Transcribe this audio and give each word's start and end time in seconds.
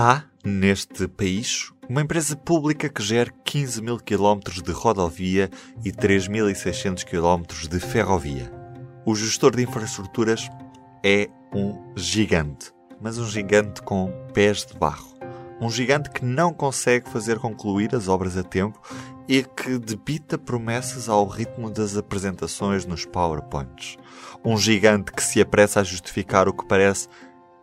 Há, 0.00 0.22
neste 0.44 1.08
país, 1.08 1.72
uma 1.88 2.02
empresa 2.02 2.36
pública 2.36 2.88
que 2.88 3.02
gera 3.02 3.32
15 3.44 3.82
mil 3.82 3.98
quilómetros 3.98 4.62
de 4.62 4.70
rodovia 4.70 5.50
e 5.84 5.90
3.600 5.90 7.02
quilómetros 7.02 7.66
de 7.66 7.80
ferrovia. 7.80 8.48
O 9.04 9.12
gestor 9.16 9.56
de 9.56 9.64
infraestruturas 9.64 10.48
é 11.04 11.28
um 11.52 11.92
gigante, 11.96 12.72
mas 13.00 13.18
um 13.18 13.26
gigante 13.26 13.82
com 13.82 14.12
pés 14.32 14.64
de 14.64 14.78
barro. 14.78 15.18
Um 15.60 15.68
gigante 15.68 16.10
que 16.10 16.24
não 16.24 16.54
consegue 16.54 17.10
fazer 17.10 17.40
concluir 17.40 17.92
as 17.92 18.06
obras 18.06 18.36
a 18.36 18.44
tempo 18.44 18.80
e 19.26 19.42
que 19.42 19.78
debita 19.78 20.38
promessas 20.38 21.08
ao 21.08 21.26
ritmo 21.26 21.68
das 21.68 21.96
apresentações 21.96 22.86
nos 22.86 23.04
PowerPoints. 23.04 23.96
Um 24.44 24.56
gigante 24.56 25.10
que 25.10 25.24
se 25.24 25.40
apressa 25.40 25.80
a 25.80 25.84
justificar 25.84 26.46
o 26.46 26.52
que 26.52 26.68
parece 26.68 27.08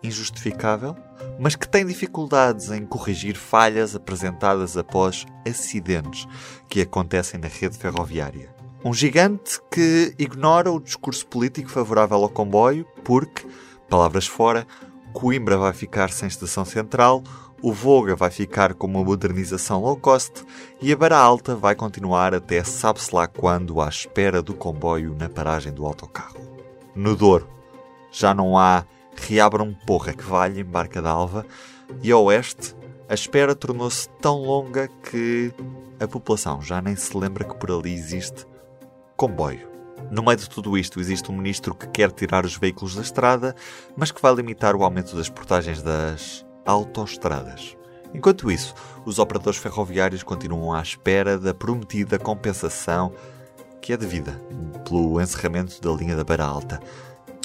injustificável, 0.05 0.95
mas 1.39 1.55
que 1.55 1.67
tem 1.67 1.85
dificuldades 1.85 2.71
em 2.71 2.85
corrigir 2.85 3.35
falhas 3.35 3.95
apresentadas 3.95 4.77
após 4.77 5.25
acidentes 5.47 6.27
que 6.69 6.81
acontecem 6.81 7.39
na 7.39 7.47
rede 7.47 7.77
ferroviária. 7.77 8.53
Um 8.83 8.93
gigante 8.93 9.59
que 9.71 10.13
ignora 10.19 10.71
o 10.71 10.79
discurso 10.79 11.25
político 11.25 11.69
favorável 11.69 12.17
ao 12.17 12.29
comboio, 12.29 12.85
porque, 13.03 13.45
palavras 13.89 14.27
fora, 14.27 14.67
Coimbra 15.11 15.57
vai 15.57 15.73
ficar 15.73 16.11
sem 16.11 16.27
estação 16.27 16.65
central, 16.65 17.23
o 17.61 17.73
Voga 17.73 18.15
vai 18.15 18.29
ficar 18.29 18.73
com 18.73 18.85
uma 18.85 19.03
modernização 19.03 19.81
low 19.81 19.97
cost 19.97 20.45
e 20.81 20.91
a 20.91 20.95
Bara 20.95 21.17
Alta 21.17 21.55
vai 21.55 21.73
continuar 21.73 22.35
até 22.35 22.63
sabe-se 22.63 23.15
lá 23.15 23.27
quando 23.27 23.81
à 23.81 23.87
espera 23.87 24.41
do 24.41 24.53
comboio 24.53 25.15
na 25.17 25.29
paragem 25.29 25.73
do 25.73 25.85
autocarro. 25.85 26.37
No 26.93 27.15
Douro, 27.15 27.49
já 28.11 28.33
não 28.33 28.57
há 28.57 28.85
reabram 29.21 29.73
porra 29.85 30.13
que 30.13 30.23
valha 30.23 30.59
em 30.59 30.65
Barca 30.65 31.01
d'Alva 31.01 31.45
e 32.01 32.11
a 32.11 32.17
oeste 32.17 32.75
a 33.07 33.13
espera 33.13 33.55
tornou-se 33.55 34.09
tão 34.21 34.41
longa 34.41 34.87
que 34.87 35.53
a 35.99 36.07
população 36.07 36.61
já 36.61 36.81
nem 36.81 36.95
se 36.95 37.15
lembra 37.15 37.43
que 37.43 37.55
por 37.55 37.71
ali 37.71 37.93
existe 37.93 38.45
comboio. 39.15 39.69
No 40.11 40.23
meio 40.23 40.37
de 40.37 40.49
tudo 40.49 40.77
isto, 40.77 40.99
existe 40.99 41.31
um 41.31 41.37
ministro 41.37 41.73
que 41.73 41.87
quer 41.87 42.11
tirar 42.11 42.45
os 42.45 42.57
veículos 42.57 42.95
da 42.95 43.01
estrada, 43.01 43.55
mas 43.95 44.11
que 44.11 44.21
vai 44.21 44.33
limitar 44.33 44.75
o 44.75 44.83
aumento 44.83 45.15
das 45.15 45.29
portagens 45.29 45.81
das 45.81 46.45
autoestradas. 46.65 47.77
Enquanto 48.13 48.51
isso, 48.51 48.73
os 49.05 49.19
operadores 49.19 49.59
ferroviários 49.59 50.23
continuam 50.23 50.73
à 50.73 50.81
espera 50.81 51.37
da 51.37 51.53
prometida 51.53 52.17
compensação 52.17 53.11
que 53.81 53.93
é 53.93 53.97
devida 53.97 54.41
pelo 54.87 55.21
encerramento 55.21 55.79
da 55.79 55.91
linha 55.91 56.15
da 56.15 56.23
Beira 56.23 56.43
Alta. 56.43 56.79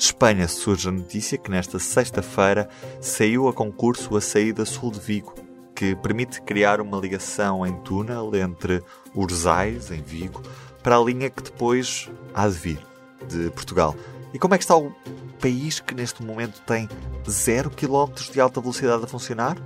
De 0.00 0.06
Espanha 0.06 0.48
surge 0.48 0.88
a 0.88 0.92
notícia 0.92 1.36
que 1.36 1.50
nesta 1.50 1.78
sexta-feira 1.78 2.70
saiu 3.02 3.48
a 3.48 3.52
concurso 3.52 4.16
a 4.16 4.20
saída 4.22 4.64
sul 4.64 4.90
de 4.90 4.98
Vigo, 4.98 5.34
que 5.74 5.94
permite 5.94 6.40
criar 6.40 6.80
uma 6.80 6.96
ligação 6.96 7.66
em 7.66 7.76
túnel 7.82 8.34
entre 8.34 8.82
Urzais, 9.14 9.90
em 9.90 10.00
Vigo, 10.00 10.40
para 10.82 10.96
a 10.96 11.04
linha 11.04 11.28
que 11.28 11.42
depois 11.42 12.08
há 12.32 12.48
de 12.48 12.54
vir, 12.54 12.86
de 13.28 13.50
Portugal. 13.50 13.94
E 14.32 14.38
como 14.38 14.54
é 14.54 14.56
que 14.56 14.64
está 14.64 14.74
o 14.74 14.90
país 15.38 15.80
que 15.80 15.94
neste 15.94 16.22
momento 16.24 16.62
tem 16.62 16.88
0 17.28 17.68
km 17.68 18.32
de 18.32 18.40
alta 18.40 18.58
velocidade 18.58 19.04
a 19.04 19.06
funcionar? 19.06 19.58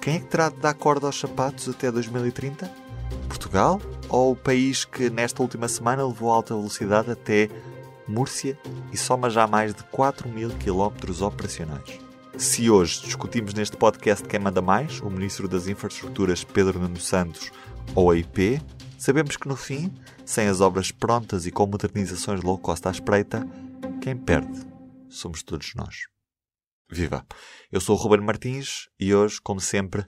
Quem 0.00 0.16
é 0.16 0.18
que 0.18 0.26
terá 0.26 0.48
de 0.48 0.56
dar 0.56 0.74
corda 0.74 1.06
aos 1.06 1.20
sapatos 1.20 1.68
até 1.68 1.88
2030? 1.88 2.68
Portugal? 3.28 3.80
Ou 4.08 4.32
o 4.32 4.36
país 4.36 4.84
que 4.84 5.08
nesta 5.08 5.40
última 5.40 5.68
semana 5.68 6.04
levou 6.04 6.32
alta 6.32 6.52
velocidade 6.52 7.12
até 7.12 7.48
Múrcia 8.12 8.58
e 8.92 8.96
soma 8.96 9.30
já 9.30 9.46
mais 9.46 9.74
de 9.74 9.82
4 9.84 10.28
mil 10.28 10.50
quilómetros 10.58 11.22
operacionais. 11.22 11.98
Se 12.36 12.68
hoje 12.68 13.00
discutimos 13.02 13.54
neste 13.54 13.74
podcast 13.74 14.28
quem 14.28 14.38
manda 14.38 14.60
mais, 14.60 15.00
o 15.00 15.08
Ministro 15.08 15.48
das 15.48 15.66
Infraestruturas 15.66 16.44
Pedro 16.44 16.78
Nuno 16.78 17.00
Santos 17.00 17.50
ou 17.94 18.10
a 18.10 18.16
IP, 18.16 18.60
sabemos 18.98 19.38
que 19.38 19.48
no 19.48 19.56
fim, 19.56 19.90
sem 20.26 20.46
as 20.46 20.60
obras 20.60 20.90
prontas 20.90 21.46
e 21.46 21.50
com 21.50 21.66
modernizações 21.66 22.42
low 22.42 22.58
cost 22.58 22.86
à 22.86 22.90
espreita, 22.90 23.48
quem 24.02 24.14
perde 24.14 24.60
somos 25.08 25.42
todos 25.42 25.72
nós. 25.74 26.06
Viva! 26.90 27.26
Eu 27.70 27.80
sou 27.80 27.96
o 27.96 27.98
Ruben 27.98 28.20
Martins 28.20 28.90
e 29.00 29.14
hoje, 29.14 29.40
como 29.42 29.60
sempre, 29.60 30.04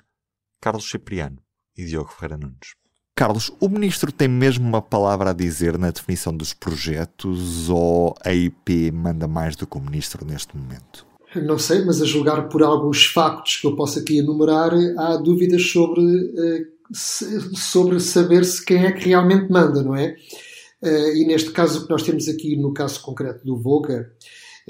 Carlos 0.60 0.90
Cipriano 0.90 1.42
e 1.74 1.86
Diogo 1.86 2.10
Ferreira 2.10 2.36
Nunes. 2.36 2.83
Carlos, 3.16 3.52
o 3.60 3.68
ministro 3.68 4.10
tem 4.10 4.26
mesmo 4.26 4.66
uma 4.66 4.82
palavra 4.82 5.30
a 5.30 5.32
dizer 5.32 5.78
na 5.78 5.92
definição 5.92 6.36
dos 6.36 6.52
projetos 6.52 7.70
ou 7.70 8.12
a 8.24 8.34
IP 8.34 8.90
manda 8.90 9.28
mais 9.28 9.54
do 9.54 9.68
que 9.68 9.78
o 9.78 9.80
ministro 9.80 10.26
neste 10.26 10.56
momento? 10.56 11.06
Não 11.36 11.56
sei, 11.56 11.84
mas 11.84 12.02
a 12.02 12.04
julgar 12.04 12.48
por 12.48 12.62
alguns 12.64 13.06
factos 13.06 13.56
que 13.56 13.66
eu 13.68 13.76
posso 13.76 14.00
aqui 14.00 14.18
enumerar, 14.18 14.72
há 14.98 15.16
dúvidas 15.16 15.62
sobre, 15.70 16.02
eh, 16.02 16.64
sobre 17.56 18.00
saber 18.00 18.44
se 18.44 18.64
quem 18.64 18.84
é 18.84 18.90
que 18.90 19.08
realmente 19.08 19.50
manda, 19.50 19.80
não 19.80 19.94
é? 19.94 20.16
Eh, 20.82 21.18
e 21.18 21.24
neste 21.24 21.52
caso, 21.52 21.80
o 21.80 21.84
que 21.84 21.90
nós 21.90 22.02
temos 22.02 22.28
aqui 22.28 22.56
no 22.56 22.74
caso 22.74 23.00
concreto 23.00 23.44
do 23.44 23.56
Voga, 23.56 24.10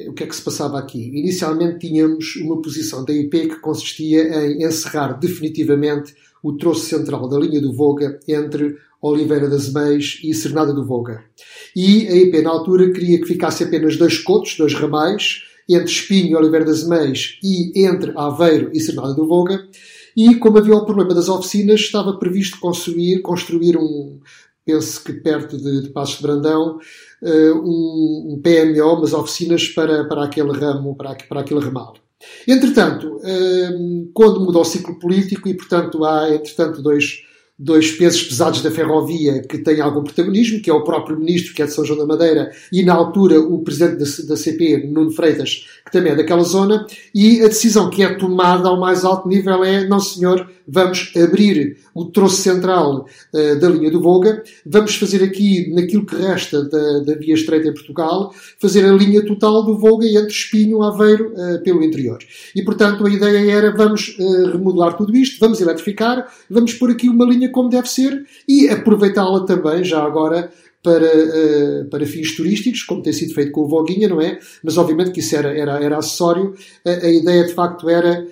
o 0.08 0.12
que 0.12 0.24
é 0.24 0.26
que 0.26 0.34
se 0.34 0.42
passava 0.42 0.78
aqui? 0.78 1.08
Inicialmente 1.18 1.86
tínhamos 1.86 2.36
uma 2.36 2.60
posição 2.60 3.04
da 3.04 3.12
IP 3.12 3.48
que 3.48 3.60
consistia 3.60 4.44
em 4.44 4.64
encerrar 4.64 5.12
definitivamente 5.12 6.14
o 6.42 6.52
troço 6.52 6.86
central 6.86 7.28
da 7.28 7.38
linha 7.38 7.60
do 7.60 7.72
Voga 7.72 8.18
entre 8.26 8.76
Oliveira 9.00 9.48
das 9.48 9.72
Meias 9.72 10.18
e 10.22 10.34
Cernada 10.34 10.72
do 10.72 10.84
Voga. 10.84 11.24
E 11.76 12.08
a 12.08 12.16
IP, 12.16 12.42
na 12.42 12.50
altura, 12.50 12.90
queria 12.90 13.20
que 13.20 13.26
ficasse 13.26 13.62
apenas 13.62 13.96
dois 13.96 14.18
cotos, 14.18 14.56
dois 14.56 14.74
ramais, 14.74 15.42
entre 15.68 15.90
Espinho 15.90 16.32
e 16.32 16.36
Oliveira 16.36 16.64
das 16.64 16.86
Meias 16.86 17.38
e 17.42 17.86
entre 17.86 18.12
Aveiro 18.16 18.70
e 18.72 18.80
Cernada 18.80 19.14
do 19.14 19.26
Voga. 19.26 19.66
E 20.16 20.34
como 20.36 20.58
havia 20.58 20.74
o 20.74 20.84
problema 20.84 21.14
das 21.14 21.28
oficinas, 21.28 21.80
estava 21.80 22.18
previsto 22.18 22.58
construir, 22.60 23.20
construir 23.20 23.76
um, 23.76 24.20
penso 24.64 25.02
que 25.04 25.12
perto 25.12 25.58
de, 25.58 25.82
de 25.82 25.88
Passos 25.90 26.16
de 26.16 26.22
Brandão, 26.22 26.78
uh, 27.22 27.54
um, 27.54 28.34
um, 28.34 28.40
PMO, 28.42 28.94
umas 28.94 29.12
oficinas 29.12 29.68
para, 29.68 30.04
para 30.04 30.24
aquele 30.24 30.52
ramo, 30.52 30.96
para, 30.96 31.14
para 31.28 31.40
aquele 31.40 31.60
ramal. 31.60 31.94
Entretanto, 32.46 33.20
hum, 33.22 34.10
quando 34.14 34.40
muda 34.40 34.58
o 34.58 34.64
ciclo 34.64 34.98
político 34.98 35.48
e, 35.48 35.54
portanto, 35.54 36.04
há, 36.04 36.34
entretanto, 36.34 36.82
dois, 36.82 37.22
dois 37.58 37.92
pesos 37.92 38.22
pesados 38.22 38.62
da 38.62 38.70
ferrovia 38.70 39.42
que 39.42 39.58
têm 39.58 39.80
algum 39.80 40.02
protagonismo, 40.02 40.60
que 40.60 40.70
é 40.70 40.72
o 40.72 40.84
próprio 40.84 41.18
ministro, 41.18 41.54
que 41.54 41.62
é 41.62 41.66
de 41.66 41.72
São 41.72 41.84
João 41.84 41.98
da 42.00 42.06
Madeira, 42.06 42.50
e 42.72 42.82
na 42.82 42.94
altura 42.94 43.40
o 43.40 43.62
presidente 43.62 43.98
da, 43.98 44.28
da 44.28 44.36
CP, 44.36 44.88
Nuno 44.90 45.10
Freitas, 45.10 45.66
que 45.84 45.92
também 45.92 46.12
é 46.12 46.16
daquela 46.16 46.42
zona, 46.42 46.86
e 47.14 47.42
a 47.42 47.48
decisão 47.48 47.90
que 47.90 48.02
é 48.02 48.14
tomada 48.14 48.68
ao 48.68 48.80
mais 48.80 49.04
alto 49.04 49.28
nível 49.28 49.62
é, 49.62 49.86
não 49.86 50.00
senhor, 50.00 50.50
vamos 50.66 51.12
abrir 51.16 51.78
o 51.94 52.06
troço 52.06 52.42
central 52.42 53.06
uh, 53.32 53.58
da 53.58 53.68
linha 53.68 53.90
do 53.90 54.00
Volga, 54.00 54.42
vamos 54.64 54.96
fazer 54.96 55.22
aqui, 55.22 55.70
naquilo 55.72 56.04
que 56.04 56.16
resta 56.16 56.64
da, 56.64 57.00
da, 57.00 57.14
via 57.14 57.34
estreita 57.34 57.68
em 57.68 57.74
Portugal, 57.74 58.34
fazer 58.58 58.84
a 58.84 58.92
linha 58.92 59.24
total 59.24 59.64
do 59.64 59.78
Volga 59.78 60.06
entre 60.06 60.28
Espinho 60.28 60.82
Aveiro 60.82 61.32
uh, 61.32 61.62
pelo 61.62 61.82
interior. 61.82 62.18
E, 62.54 62.62
portanto, 62.62 63.06
a 63.06 63.10
ideia 63.10 63.52
era, 63.52 63.70
vamos 63.70 64.16
uh, 64.18 64.52
remodelar 64.52 64.96
tudo 64.96 65.14
isto, 65.16 65.38
vamos 65.38 65.60
eletrificar, 65.60 66.26
vamos 66.48 66.74
pôr 66.74 66.90
aqui 66.90 67.08
uma 67.08 67.24
linha 67.24 67.50
como 67.50 67.68
deve 67.68 67.88
ser 67.88 68.26
e 68.48 68.68
aproveitá-la 68.68 69.44
também, 69.44 69.84
já 69.84 70.02
agora, 70.02 70.50
para, 70.82 71.86
para 71.90 72.04
fins 72.04 72.36
turísticos, 72.36 72.82
como 72.82 73.02
tem 73.02 73.10
sido 73.10 73.32
feito 73.32 73.52
com 73.52 73.62
o 73.62 73.66
Voguinha, 73.66 74.06
não 74.06 74.20
é? 74.20 74.38
Mas 74.62 74.76
obviamente 74.76 75.12
que 75.12 75.20
isso 75.20 75.34
era, 75.34 75.48
era, 75.56 75.82
era 75.82 75.96
acessório. 75.96 76.54
a 76.84 77.08
ideia 77.08 77.44
de 77.44 77.54
facto 77.54 77.88
era 77.88 78.26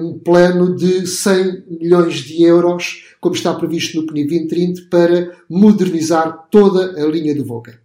um 0.00 0.18
plano 0.18 0.74
de 0.76 1.06
100 1.06 1.64
milhões 1.80 2.14
de 2.14 2.42
euros, 2.42 3.04
como 3.20 3.34
está 3.34 3.52
previsto 3.54 4.00
no 4.00 4.06
PNI 4.06 4.26
2030, 4.26 4.82
para 4.90 5.36
modernizar 5.48 6.46
toda 6.50 7.02
a 7.02 7.06
linha 7.06 7.34
do 7.34 7.44
Voga. 7.44 7.80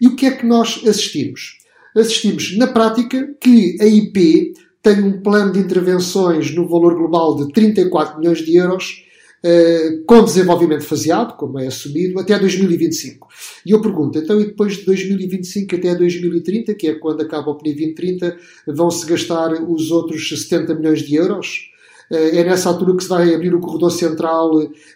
E 0.00 0.06
o 0.06 0.14
que 0.14 0.26
é 0.26 0.30
que 0.30 0.46
nós 0.46 0.82
assistimos? 0.86 1.58
Assistimos, 1.96 2.56
na 2.56 2.66
prática, 2.66 3.34
que 3.40 3.76
a 3.80 3.86
IP 3.86 4.52
tem 4.82 5.02
um 5.02 5.20
plano 5.20 5.52
de 5.52 5.58
intervenções 5.58 6.54
no 6.54 6.68
valor 6.68 6.94
global 6.94 7.36
de 7.36 7.52
34 7.52 8.18
milhões 8.18 8.38
de 8.38 8.54
euros 8.54 9.05
com 10.06 10.24
desenvolvimento 10.24 10.84
faseado, 10.84 11.36
como 11.36 11.58
é 11.58 11.66
assumido, 11.66 12.18
até 12.18 12.38
2025. 12.38 13.28
E 13.64 13.70
eu 13.70 13.80
pergunto, 13.80 14.18
então 14.18 14.40
e 14.40 14.46
depois 14.46 14.76
de 14.76 14.84
2025 14.84 15.76
até 15.76 15.94
2030, 15.94 16.74
que 16.74 16.88
é 16.88 16.94
quando 16.94 17.22
acaba 17.22 17.50
o 17.50 17.54
PNI 17.54 17.74
2030, 17.74 18.36
vão-se 18.68 19.06
gastar 19.06 19.52
os 19.62 19.90
outros 19.90 20.28
70 20.28 20.74
milhões 20.74 21.00
de 21.00 21.14
euros? 21.14 21.70
É 22.10 22.44
nessa 22.44 22.68
altura 22.68 22.96
que 22.96 23.02
se 23.02 23.08
vai 23.08 23.34
abrir 23.34 23.54
o 23.54 23.60
corredor 23.60 23.90
central 23.90 24.50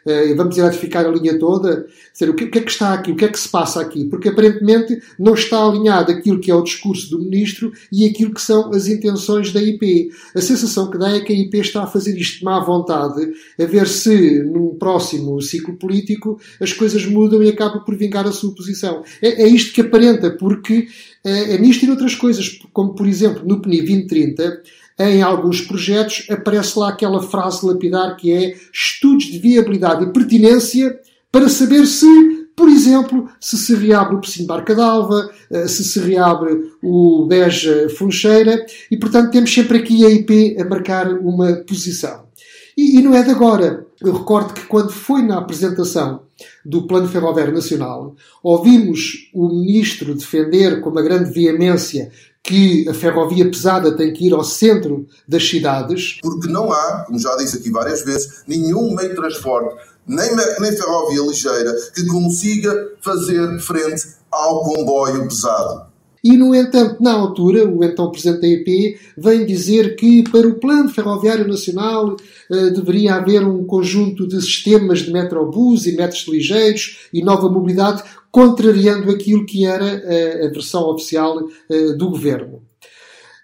e 0.06 0.34
vamos 0.34 0.56
eletrificar 0.56 1.06
a 1.06 1.10
linha 1.10 1.38
toda. 1.38 1.86
Dizer, 2.12 2.30
o 2.30 2.34
que, 2.34 2.44
é 2.44 2.62
que 2.62 2.70
está 2.70 2.94
aqui? 2.94 3.12
O 3.12 3.16
que 3.16 3.24
é 3.24 3.28
que 3.28 3.38
se 3.38 3.48
passa 3.48 3.80
aqui? 3.80 4.04
Porque 4.04 4.28
aparentemente 4.28 5.00
não 5.18 5.34
está 5.34 5.64
alinhado 5.64 6.12
aquilo 6.12 6.38
que 6.38 6.50
é 6.50 6.54
o 6.54 6.62
discurso 6.62 7.10
do 7.10 7.18
ministro 7.18 7.72
e 7.92 8.06
aquilo 8.06 8.32
que 8.32 8.40
são 8.40 8.70
as 8.72 8.86
intenções 8.88 9.52
da 9.52 9.62
IP. 9.62 10.10
A 10.34 10.40
sensação 10.40 10.90
que 10.90 10.98
dá 10.98 11.10
é 11.10 11.20
que 11.20 11.32
a 11.32 11.36
IP 11.36 11.58
está 11.58 11.82
a 11.82 11.86
fazer 11.86 12.16
isto 12.16 12.38
de 12.38 12.44
má 12.44 12.60
vontade, 12.60 13.32
a 13.58 13.64
ver 13.64 13.86
se 13.88 14.42
num 14.42 14.76
próximo 14.78 15.40
ciclo 15.40 15.76
político 15.76 16.40
as 16.60 16.72
coisas 16.72 17.04
mudam 17.06 17.42
e 17.42 17.48
acaba 17.48 17.80
por 17.80 17.96
vingar 17.96 18.26
a 18.26 18.32
sua 18.32 18.54
posição. 18.54 19.02
É, 19.20 19.42
é 19.42 19.48
isto 19.48 19.72
que 19.72 19.80
aparenta, 19.80 20.30
porque 20.30 20.86
é, 21.24 21.54
é 21.54 21.58
nisto 21.58 21.84
e 21.84 21.86
noutras 21.86 22.14
coisas, 22.14 22.60
como 22.72 22.94
por 22.94 23.06
exemplo 23.06 23.42
no 23.46 23.60
PNI 23.60 23.78
2030 23.78 24.62
em 25.08 25.22
alguns 25.22 25.62
projetos 25.62 26.26
aparece 26.28 26.78
lá 26.78 26.90
aquela 26.90 27.22
frase 27.22 27.64
lapidar 27.64 28.16
que 28.16 28.32
é 28.32 28.54
estudos 28.72 29.24
de 29.24 29.38
viabilidade 29.38 30.04
e 30.04 30.12
pertinência 30.12 30.98
para 31.32 31.48
saber 31.48 31.86
se, 31.86 32.06
por 32.54 32.68
exemplo, 32.68 33.28
se 33.40 33.56
se 33.56 33.74
reabre 33.74 34.16
o 34.16 34.20
Pocinho 34.20 34.46
Barca 34.46 34.74
d'Alva, 34.74 35.30
eh, 35.50 35.66
se 35.68 35.84
se 35.84 36.00
reabre 36.00 36.70
o 36.82 37.24
Beja 37.26 37.88
Funcheira, 37.96 38.64
e 38.90 38.96
portanto 38.96 39.30
temos 39.30 39.52
sempre 39.52 39.78
aqui 39.78 40.04
a 40.04 40.10
IP 40.10 40.56
a 40.60 40.64
marcar 40.64 41.08
uma 41.14 41.54
posição. 41.66 42.24
E, 42.76 42.98
e 42.98 43.02
não 43.02 43.14
é 43.14 43.22
de 43.22 43.30
agora. 43.30 43.86
Eu 44.00 44.12
recordo 44.12 44.54
que 44.54 44.66
quando 44.66 44.90
foi 44.90 45.22
na 45.22 45.38
apresentação 45.38 46.22
do 46.64 46.86
Plano 46.86 47.08
Ferroviário 47.08 47.52
Nacional, 47.52 48.14
ouvimos 48.42 49.30
o 49.34 49.48
Ministro 49.48 50.14
defender 50.14 50.80
com 50.80 50.88
uma 50.88 51.02
grande 51.02 51.30
veemência 51.30 52.10
que 52.42 52.88
a 52.88 52.94
ferrovia 52.94 53.48
pesada 53.50 53.96
tem 53.96 54.12
que 54.12 54.26
ir 54.26 54.32
ao 54.32 54.42
centro 54.42 55.06
das 55.28 55.46
cidades. 55.46 56.18
Porque 56.22 56.48
não 56.48 56.72
há, 56.72 57.04
como 57.06 57.18
já 57.18 57.36
disse 57.36 57.58
aqui 57.58 57.70
várias 57.70 58.02
vezes, 58.02 58.42
nenhum 58.46 58.94
meio 58.94 59.10
de 59.10 59.16
transporte, 59.16 59.76
nem, 60.06 60.28
nem 60.34 60.72
ferrovia 60.72 61.22
ligeira, 61.22 61.74
que 61.94 62.06
consiga 62.06 62.92
fazer 63.00 63.58
frente 63.60 64.02
ao 64.30 64.62
comboio 64.62 65.28
pesado. 65.28 65.90
E, 66.22 66.36
no 66.36 66.54
entanto, 66.54 67.02
na 67.02 67.12
altura, 67.12 67.66
o 67.66 67.82
então 67.82 68.10
Presidente 68.10 68.42
da 68.42 68.48
EP 68.48 69.00
vem 69.16 69.46
dizer 69.46 69.96
que 69.96 70.22
para 70.30 70.46
o 70.46 70.54
Plano 70.54 70.90
Ferroviário 70.90 71.48
Nacional 71.48 72.14
deveria 72.74 73.14
haver 73.14 73.46
um 73.46 73.64
conjunto 73.64 74.26
de 74.26 74.40
sistemas 74.40 75.00
de 75.00 75.12
metrobus 75.12 75.86
e 75.86 75.96
metros 75.96 76.26
ligeiros 76.26 76.98
e 77.12 77.22
nova 77.22 77.48
mobilidade, 77.48 78.02
contrariando 78.30 79.10
aquilo 79.10 79.46
que 79.46 79.64
era 79.64 79.86
eh, 79.86 80.46
a 80.46 80.52
versão 80.52 80.88
oficial 80.88 81.48
eh, 81.68 81.92
do 81.92 82.10
governo. 82.10 82.62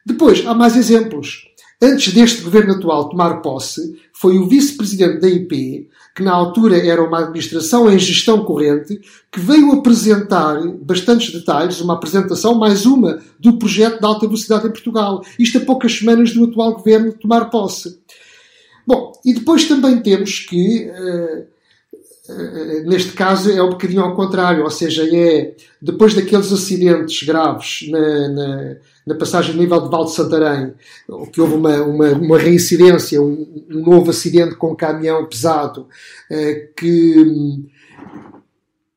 Depois, 0.05 0.47
há 0.47 0.55
mais 0.55 0.77
exemplos. 0.77 1.49
Antes 1.83 2.15
deste 2.15 2.43
governo 2.43 2.75
atual 2.75 3.09
tomar 3.09 3.43
posse, 3.43 4.01
foi 4.13 4.39
o 4.39 4.49
vice-presidente 4.49 5.21
da 5.21 5.29
IP, 5.29 5.89
que 6.15 6.23
na 6.23 6.33
altura 6.33 6.79
era 6.79 7.05
uma 7.05 7.19
administração 7.19 7.93
em 7.93 7.99
gestão 7.99 8.43
corrente, 8.45 8.99
que 9.31 9.39
veio 9.39 9.73
apresentar 9.73 10.59
bastantes 10.81 11.31
detalhes, 11.35 11.81
uma 11.83 11.95
apresentação, 11.95 12.55
mais 12.55 12.87
uma, 12.87 13.21
do 13.39 13.59
projeto 13.59 14.01
de 14.01 14.07
alta 14.07 14.27
velocidade 14.27 14.67
em 14.67 14.71
Portugal. 14.71 15.23
Isto 15.39 15.59
a 15.59 15.61
poucas 15.61 15.93
semanas 15.93 16.33
do 16.33 16.45
atual 16.45 16.77
governo 16.77 17.13
tomar 17.13 17.51
posse. 17.51 17.99
Bom, 18.87 19.13
e 19.25 19.35
depois 19.35 19.67
também 19.67 20.01
temos 20.01 20.41
que. 20.41 20.91
Uh, 20.91 21.57
neste 22.87 23.13
caso 23.13 23.53
é 23.53 23.63
um 23.63 23.71
bocadinho 23.71 24.03
ao 24.03 24.15
contrário, 24.15 24.65
ou 24.65 24.71
seja, 24.71 25.05
é 25.05 25.55
depois 25.81 26.13
daqueles 26.13 26.53
acidentes 26.53 27.23
graves 27.23 27.89
na, 27.89 28.29
na, 28.29 28.77
na 29.07 29.15
passagem 29.15 29.55
do 29.55 29.61
nível 29.61 29.81
de 29.81 29.89
Val 29.89 30.05
de 30.05 30.13
Santarém, 30.13 30.75
que 31.33 31.41
houve 31.41 31.55
uma, 31.55 31.83
uma, 31.83 32.09
uma 32.11 32.39
reincidência, 32.39 33.23
um, 33.23 33.65
um, 33.71 33.81
novo 33.81 34.11
acidente 34.11 34.57
com 34.57 34.73
um 34.73 34.77
caminhão 34.77 35.25
pesado, 35.27 35.87
eh, 36.29 36.71
que 36.77 37.65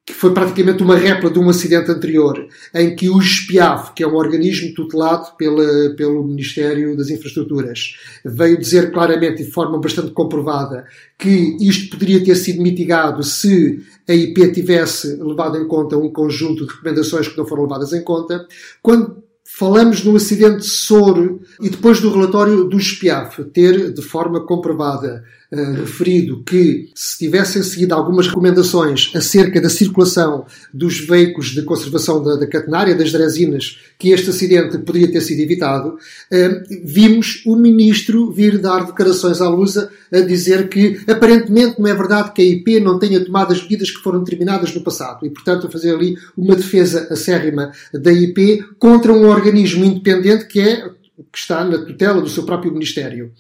que 0.10 0.16
foi 0.16 0.34
praticamente 0.34 0.82
uma 0.82 0.96
réplica 0.96 1.30
de 1.30 1.38
um 1.38 1.52
acidente 1.52 1.92
anterior, 1.92 2.48
em 2.74 2.96
que 2.96 3.08
o 3.12 3.22
GESPIAF, 3.22 3.94
que 3.94 4.02
é 4.02 4.08
um 4.08 4.16
organismo 4.16 4.74
tutelado 4.74 5.38
pela, 5.38 5.92
pelo 5.96 6.24
Ministério 6.24 6.98
das 6.98 7.12
Infraestruturas, 7.12 7.96
veio 8.26 8.58
dizer 8.58 8.92
claramente, 8.92 9.44
de 9.44 9.52
forma 9.52 9.80
bastante 9.80 10.10
comprovada, 10.10 10.88
que 11.16 11.56
isto 11.62 11.92
poderia 11.92 12.24
ter 12.24 12.34
sido 12.34 12.60
mitigado 12.60 13.22
se 13.22 13.84
a 14.08 14.14
IP 14.16 14.52
tivesse 14.52 15.16
levado 15.22 15.60
em 15.60 15.68
conta 15.68 15.96
um 15.96 16.12
conjunto 16.12 16.66
de 16.66 16.74
recomendações 16.74 17.28
que 17.28 17.38
não 17.38 17.46
foram 17.46 17.64
levadas 17.64 17.94
em 17.94 18.04
conta. 18.04 18.48
Quando 18.82 19.24
Falamos 19.52 20.02
do 20.02 20.16
acidente 20.16 20.60
de 20.60 20.70
Soro 20.70 21.42
e 21.60 21.72
depois 21.72 22.00
do 22.00 22.12
relatório 22.12 22.66
do 22.66 22.80
SPIAF 22.80 23.44
ter, 23.46 23.92
de 23.92 24.02
forma 24.02 24.46
comprovada, 24.46 25.24
uh, 25.52 25.74
referido 25.82 26.44
que 26.44 26.90
se 26.96 27.18
tivessem 27.18 27.64
seguido 27.64 27.94
algumas 27.94 28.28
recomendações 28.28 29.12
acerca 29.16 29.62
da 29.62 29.70
circulação 29.70 30.46
dos 30.74 31.00
veículos 31.00 31.50
de 31.50 31.64
conservação 31.64 32.24
da, 32.24 32.36
da 32.36 32.48
catenária, 32.48 32.96
das 32.96 33.12
dresinas, 33.12 33.80
que 33.98 34.10
este 34.12 34.30
acidente 34.30 34.78
poderia 34.80 35.12
ter 35.12 35.22
sido 35.22 35.40
evitado, 35.40 35.90
uh, 35.90 36.80
vimos 36.84 37.44
o 37.46 37.56
ministro 37.56 38.32
vir 38.32 38.58
dar 38.58 38.86
declarações 38.86 39.42
à 39.42 39.50
Lusa 39.50 39.92
a 40.12 40.22
dizer 40.22 40.70
que 40.70 41.00
aparentemente 41.08 41.80
não 41.80 41.88
é 41.88 41.94
verdade 41.94 42.32
que 42.34 42.42
a 42.42 42.46
IP 42.46 42.80
não 42.80 42.98
tenha 42.98 43.24
tomado 43.24 43.54
as 43.54 43.62
medidas 43.62 43.92
que 43.92 44.02
foram 44.02 44.24
determinadas 44.24 44.74
no 44.74 44.82
passado. 44.82 45.26
E, 45.26 45.30
portanto, 45.30 45.68
a 45.68 45.72
fazer 45.72 45.94
ali 45.94 46.18
uma 46.36 46.56
defesa 46.56 47.08
acérrima 47.12 47.72
da 47.94 48.12
IP 48.12 48.66
contra 48.78 49.14
um 49.14 49.28
organismo 49.28 49.86
independente 49.86 50.46
que 50.46 50.60
é 50.60 50.99
que 51.32 51.38
está 51.38 51.64
na 51.64 51.78
tutela 51.78 52.22
do 52.22 52.30
seu 52.30 52.44
próprio 52.44 52.72
Ministério. 52.72 53.32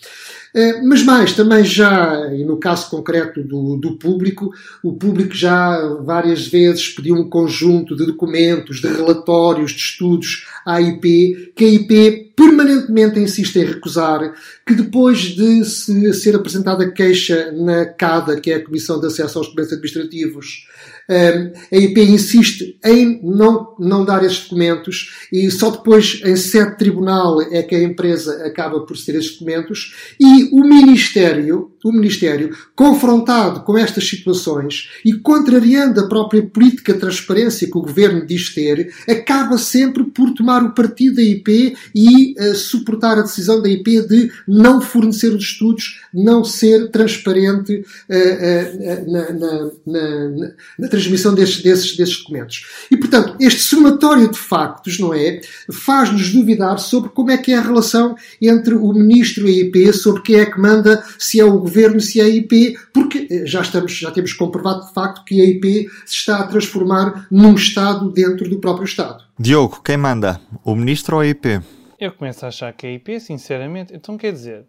Eh, 0.53 0.81
mas 0.81 1.03
mais, 1.03 1.33
também 1.33 1.63
já, 1.63 2.33
e 2.33 2.43
no 2.43 2.57
caso 2.57 2.89
concreto 2.89 3.43
do, 3.43 3.77
do 3.77 3.97
público, 3.97 4.51
o 4.83 4.93
público 4.93 5.33
já 5.33 5.77
várias 6.03 6.47
vezes 6.47 6.89
pediu 6.89 7.15
um 7.15 7.29
conjunto 7.29 7.95
de 7.95 8.05
documentos, 8.05 8.81
de 8.81 8.87
relatórios, 8.87 9.71
de 9.71 9.79
estudos 9.79 10.47
à 10.65 10.81
IP, 10.81 11.53
que 11.55 11.65
a 11.65 11.69
IP 11.69 12.31
permanentemente 12.35 13.19
insiste 13.19 13.57
em 13.57 13.65
recusar, 13.65 14.33
que 14.65 14.73
depois 14.73 15.19
de 15.19 15.63
se 15.65 16.13
ser 16.13 16.35
apresentada 16.35 16.89
queixa 16.89 17.51
na 17.51 17.85
CADA, 17.85 18.39
que 18.39 18.51
é 18.51 18.55
a 18.55 18.63
Comissão 18.63 18.99
de 18.99 19.07
Acesso 19.07 19.37
aos 19.37 19.47
Documentos 19.47 19.73
Administrativos, 19.73 20.67
a 21.09 21.75
IP 21.75 22.01
insiste 22.01 22.77
em 22.85 23.19
não, 23.23 23.75
não 23.79 24.05
dar 24.05 24.23
esses 24.23 24.43
documentos 24.43 25.27
e 25.31 25.49
só 25.49 25.71
depois, 25.71 26.21
em 26.23 26.35
sede 26.35 26.77
tribunal, 26.77 27.41
é 27.41 27.63
que 27.63 27.75
a 27.75 27.83
empresa 27.83 28.45
acaba 28.45 28.81
por 28.81 28.97
ter 28.97 29.15
esses 29.15 29.31
documentos. 29.31 29.95
E 30.19 30.49
o 30.51 30.61
Ministério, 30.61 31.71
o 31.83 31.91
Ministério, 31.91 32.55
confrontado 32.75 33.61
com 33.61 33.77
estas 33.77 34.07
situações 34.07 34.89
e 35.03 35.13
contrariando 35.13 35.99
a 35.99 36.07
própria 36.07 36.41
política 36.41 36.93
de 36.93 36.99
transparência 36.99 37.69
que 37.69 37.77
o 37.77 37.81
Governo 37.81 38.25
diz 38.25 38.53
ter, 38.53 38.93
acaba 39.07 39.57
sempre 39.57 40.03
por 40.03 40.33
tomar 40.33 40.63
o 40.63 40.73
partido 40.73 41.15
da 41.15 41.21
IP 41.21 41.75
e 41.95 42.33
uh, 42.39 42.55
suportar 42.55 43.17
a 43.17 43.23
decisão 43.23 43.61
da 43.61 43.69
IP 43.69 44.01
de 44.07 44.31
não 44.47 44.81
fornecer 44.81 45.29
os 45.33 45.43
estudos, 45.43 46.01
não 46.13 46.43
ser 46.43 46.89
transparente 46.89 47.73
uh, 47.75 48.13
uh, 48.13 49.11
na, 49.11 49.33
na, 49.33 49.71
na, 49.85 50.51
na 50.79 50.87
transmissão 50.99 51.33
desses, 51.33 51.63
desses, 51.63 51.95
desses 51.95 52.17
documentos. 52.17 52.65
E, 52.91 52.97
portanto, 52.97 53.35
este 53.39 53.61
somatório 53.61 54.29
de 54.29 54.37
factos, 54.37 54.99
não 54.99 55.13
é? 55.13 55.41
Faz-nos 55.71 56.31
duvidar 56.33 56.77
sobre 56.79 57.09
como 57.09 57.31
é 57.31 57.37
que 57.37 57.51
é 57.51 57.57
a 57.57 57.61
relação 57.61 58.15
entre 58.41 58.73
o 58.73 58.93
Ministro 58.93 59.47
e 59.47 59.61
a 59.61 59.63
IP, 59.65 59.93
sobre 59.93 60.21
quem 60.21 60.35
é 60.35 60.45
que 60.45 60.59
manda, 60.59 61.03
se 61.17 61.39
é 61.39 61.45
o 61.45 61.59
Governo, 61.59 61.99
se 61.99 62.19
é 62.19 62.23
a 62.23 62.29
IP, 62.29 62.77
porque 62.93 63.27
eh, 63.29 63.45
já, 63.45 63.61
estamos, 63.61 63.91
já 63.93 64.11
temos 64.11 64.33
comprovado 64.33 64.87
de 64.87 64.93
facto 64.93 65.23
que 65.23 65.41
a 65.41 65.45
IP 65.45 65.89
se 66.05 66.15
está 66.15 66.39
a 66.39 66.47
transformar 66.47 67.27
num 67.31 67.53
Estado 67.53 68.11
dentro 68.11 68.49
do 68.49 68.59
próprio 68.59 68.85
Estado. 68.85 69.23
Diogo, 69.37 69.81
quem 69.83 69.97
manda? 69.97 70.39
O 70.63 70.75
Ministro 70.75 71.15
ou 71.15 71.21
a 71.21 71.27
IP? 71.27 71.61
Eu 71.99 72.11
começo 72.11 72.45
a 72.45 72.49
achar 72.49 72.71
que 72.73 72.87
é 72.87 72.89
a 72.89 72.93
IP, 72.93 73.19
sinceramente. 73.19 73.93
Então, 73.95 74.17
quer 74.17 74.31
dizer, 74.31 74.65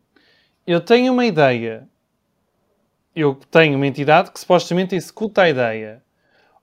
eu 0.66 0.80
tenho 0.80 1.12
uma 1.12 1.24
ideia. 1.24 1.88
Eu 3.14 3.34
tenho 3.50 3.76
uma 3.76 3.86
entidade 3.86 4.30
que 4.30 4.38
supostamente 4.38 4.94
executa 4.94 5.42
a 5.42 5.50
ideia. 5.50 6.02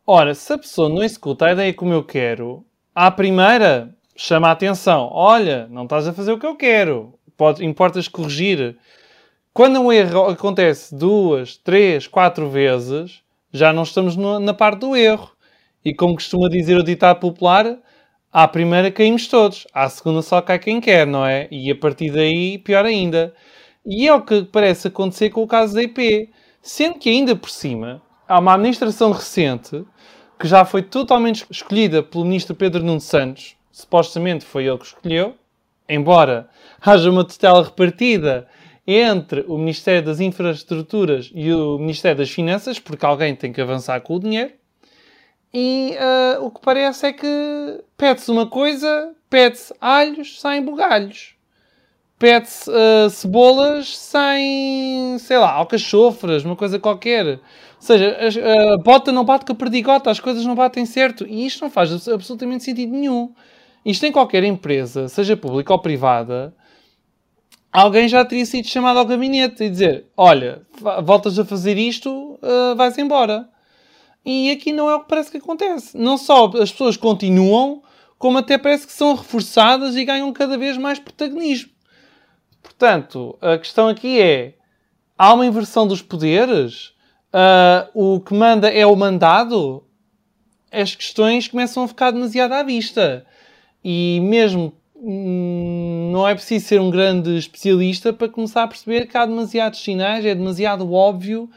Ora, 0.10 0.34
se 0.34 0.54
a 0.54 0.58
pessoa 0.58 0.88
não 0.88 1.04
executa 1.04 1.48
a 1.48 1.52
ideia 1.52 1.74
como 1.74 1.94
eu 1.94 2.02
quero, 2.02 2.66
à 2.96 3.12
primeira 3.12 3.94
chama 4.16 4.48
a 4.48 4.52
atenção. 4.52 5.10
Olha, 5.12 5.68
não 5.70 5.84
estás 5.84 6.08
a 6.08 6.14
fazer 6.14 6.32
o 6.32 6.40
que 6.40 6.46
eu 6.46 6.56
quero. 6.56 7.14
Pode, 7.36 7.66
importas 7.66 8.08
corrigir. 8.08 8.78
Quando 9.54 9.82
um 9.82 9.92
erro 9.92 10.30
acontece 10.30 10.96
duas, 10.96 11.58
três, 11.58 12.08
quatro 12.08 12.50
vezes, 12.50 13.22
já 13.52 13.74
não 13.74 13.84
estamos 13.84 14.16
no, 14.16 14.40
na 14.40 14.54
parte 14.54 14.80
do 14.80 14.96
erro. 14.96 15.30
E 15.84 15.94
como 15.94 16.16
costuma 16.16 16.48
dizer 16.48 16.78
o 16.78 16.84
ditado 16.84 17.20
popular, 17.20 17.78
à 18.32 18.48
primeira 18.48 18.90
caímos 18.90 19.28
todos, 19.28 19.68
à 19.74 19.90
segunda 19.90 20.22
só 20.22 20.42
cai 20.42 20.58
quem 20.58 20.80
quer, 20.80 21.06
não 21.06 21.26
é? 21.26 21.50
E 21.52 21.70
a 21.70 21.76
partir 21.76 22.12
daí, 22.12 22.58
pior 22.60 22.86
ainda. 22.86 23.34
E 23.86 24.08
é 24.08 24.14
o 24.14 24.22
que 24.22 24.44
parece 24.44 24.88
acontecer 24.88 25.32
com 25.32 25.44
o 25.44 25.48
caso 25.48 25.74
da 25.76 25.84
IP. 25.84 26.30
Sendo 26.62 26.98
que 26.98 27.10
ainda 27.10 27.36
por 27.36 27.50
cima, 27.50 28.02
há 28.28 28.40
uma 28.40 28.54
administração 28.54 29.12
recente 29.12 29.86
que 30.40 30.48
já 30.48 30.66
foi 30.66 30.82
totalmente 30.82 31.46
escolhida 31.50 32.04
pelo 32.04 32.26
ministro 32.26 32.56
Pedro 32.56 32.84
Nuno 32.84 33.02
Santos, 33.02 33.56
supostamente 33.72 34.46
foi 34.46 34.66
ele 34.66 34.78
que 34.78 34.86
escolheu, 34.86 35.36
embora 35.88 36.50
haja 36.82 37.10
uma 37.10 37.24
tutela 37.24 37.64
repartida 37.64 38.48
entre 38.86 39.44
o 39.48 39.58
Ministério 39.58 40.04
das 40.04 40.20
Infraestruturas 40.20 41.32
e 41.34 41.52
o 41.54 41.78
Ministério 41.78 42.18
das 42.18 42.30
Finanças, 42.30 42.80
porque 42.80 43.06
alguém 43.06 43.36
tem 43.36 43.52
que 43.52 43.60
avançar 43.60 44.00
com 44.02 44.16
o 44.16 44.20
dinheiro. 44.20 44.54
E 45.54 45.96
uh, 46.40 46.46
o 46.46 46.52
que 46.52 46.62
parece 46.62 47.08
é 47.08 47.14
que 47.14 47.84
pede-se 47.98 48.30
uma 48.30 48.48
coisa, 48.48 49.14
pede-se 49.30 49.74
alhos, 49.82 50.40
saem 50.40 50.64
bugalhos. 50.64 51.37
Pede-se 52.20 52.70
uh, 52.70 53.10
cebolas, 53.12 53.96
saem, 53.96 55.20
sei 55.20 55.38
lá, 55.38 55.52
alcachofras, 55.52 56.44
uma 56.44 56.56
coisa 56.56 56.80
qualquer. 56.80 57.26
Ou 57.28 57.40
seja, 57.80 58.18
a, 58.74 58.78
bota 58.78 59.12
não 59.12 59.24
bate 59.24 59.46
com 59.46 59.52
a 59.52 59.56
perdigota, 59.56 60.10
as 60.10 60.20
coisas 60.20 60.44
não 60.44 60.56
batem 60.56 60.86
certo. 60.86 61.28
E 61.28 61.46
isto 61.46 61.62
não 61.62 61.70
faz 61.70 62.08
absolutamente 62.08 62.64
sentido 62.64 62.92
nenhum. 62.92 63.32
Isto 63.86 64.06
em 64.06 64.12
qualquer 64.12 64.44
empresa, 64.44 65.08
seja 65.08 65.38
pública 65.38 65.72
ou 65.72 65.80
privada, 65.80 66.54
alguém 67.72 68.08
já 68.08 68.26
teria 68.26 68.46
sido 68.46 68.68
chamado 68.68 68.98
ao 68.98 69.06
gabinete 69.06 69.64
e 69.64 69.70
dizer: 69.70 70.08
Olha, 70.18 70.64
voltas 71.04 71.38
a 71.38 71.46
fazer 71.46 71.78
isto, 71.78 72.40
uh, 72.42 72.76
vais 72.76 72.98
embora. 72.98 73.48
E 74.26 74.52
aqui 74.52 74.74
não 74.74 74.90
é 74.90 74.96
o 74.96 75.02
que 75.02 75.08
parece 75.08 75.32
que 75.32 75.38
acontece. 75.38 75.98
Não 75.98 76.18
só 76.18 76.48
as 76.60 76.72
pessoas 76.72 76.98
continuam, 76.98 77.82
como 78.18 78.40
até 78.40 78.58
parece 78.58 78.86
que 78.86 78.92
são 78.92 79.16
reforçadas 79.16 79.96
e 79.96 80.04
ganham 80.04 80.34
cada 80.34 80.58
vez 80.58 80.78
mais 80.78 81.00
protagonismo. 81.00 81.77
Portanto, 82.78 83.36
a 83.42 83.58
questão 83.58 83.88
aqui 83.88 84.22
é: 84.22 84.54
há 85.18 85.34
uma 85.34 85.46
inversão 85.46 85.88
dos 85.88 86.02
poderes? 86.02 86.96
Uh, 87.34 88.16
o 88.16 88.20
que 88.22 88.34
manda 88.34 88.70
é 88.70 88.86
o 88.86 88.96
mandado? 88.96 89.84
As 90.72 90.94
questões 90.94 91.48
começam 91.48 91.84
a 91.84 91.88
ficar 91.88 92.12
demasiado 92.12 92.54
à 92.54 92.62
vista. 92.62 93.26
E 93.84 94.20
mesmo 94.22 94.74
hum, 94.96 96.12
não 96.14 96.28
é 96.28 96.36
preciso 96.36 96.68
ser 96.68 96.80
um 96.80 96.92
grande 96.92 97.36
especialista 97.38 98.14
para 98.14 98.30
começar 98.30 98.64
a 98.64 98.68
perceber 98.68 99.08
que 99.08 99.18
há 99.18 99.26
demasiados 99.26 99.84
sinais, 99.84 100.26
é 100.26 100.36
demasiado 100.36 100.92
óbvio 100.92 101.50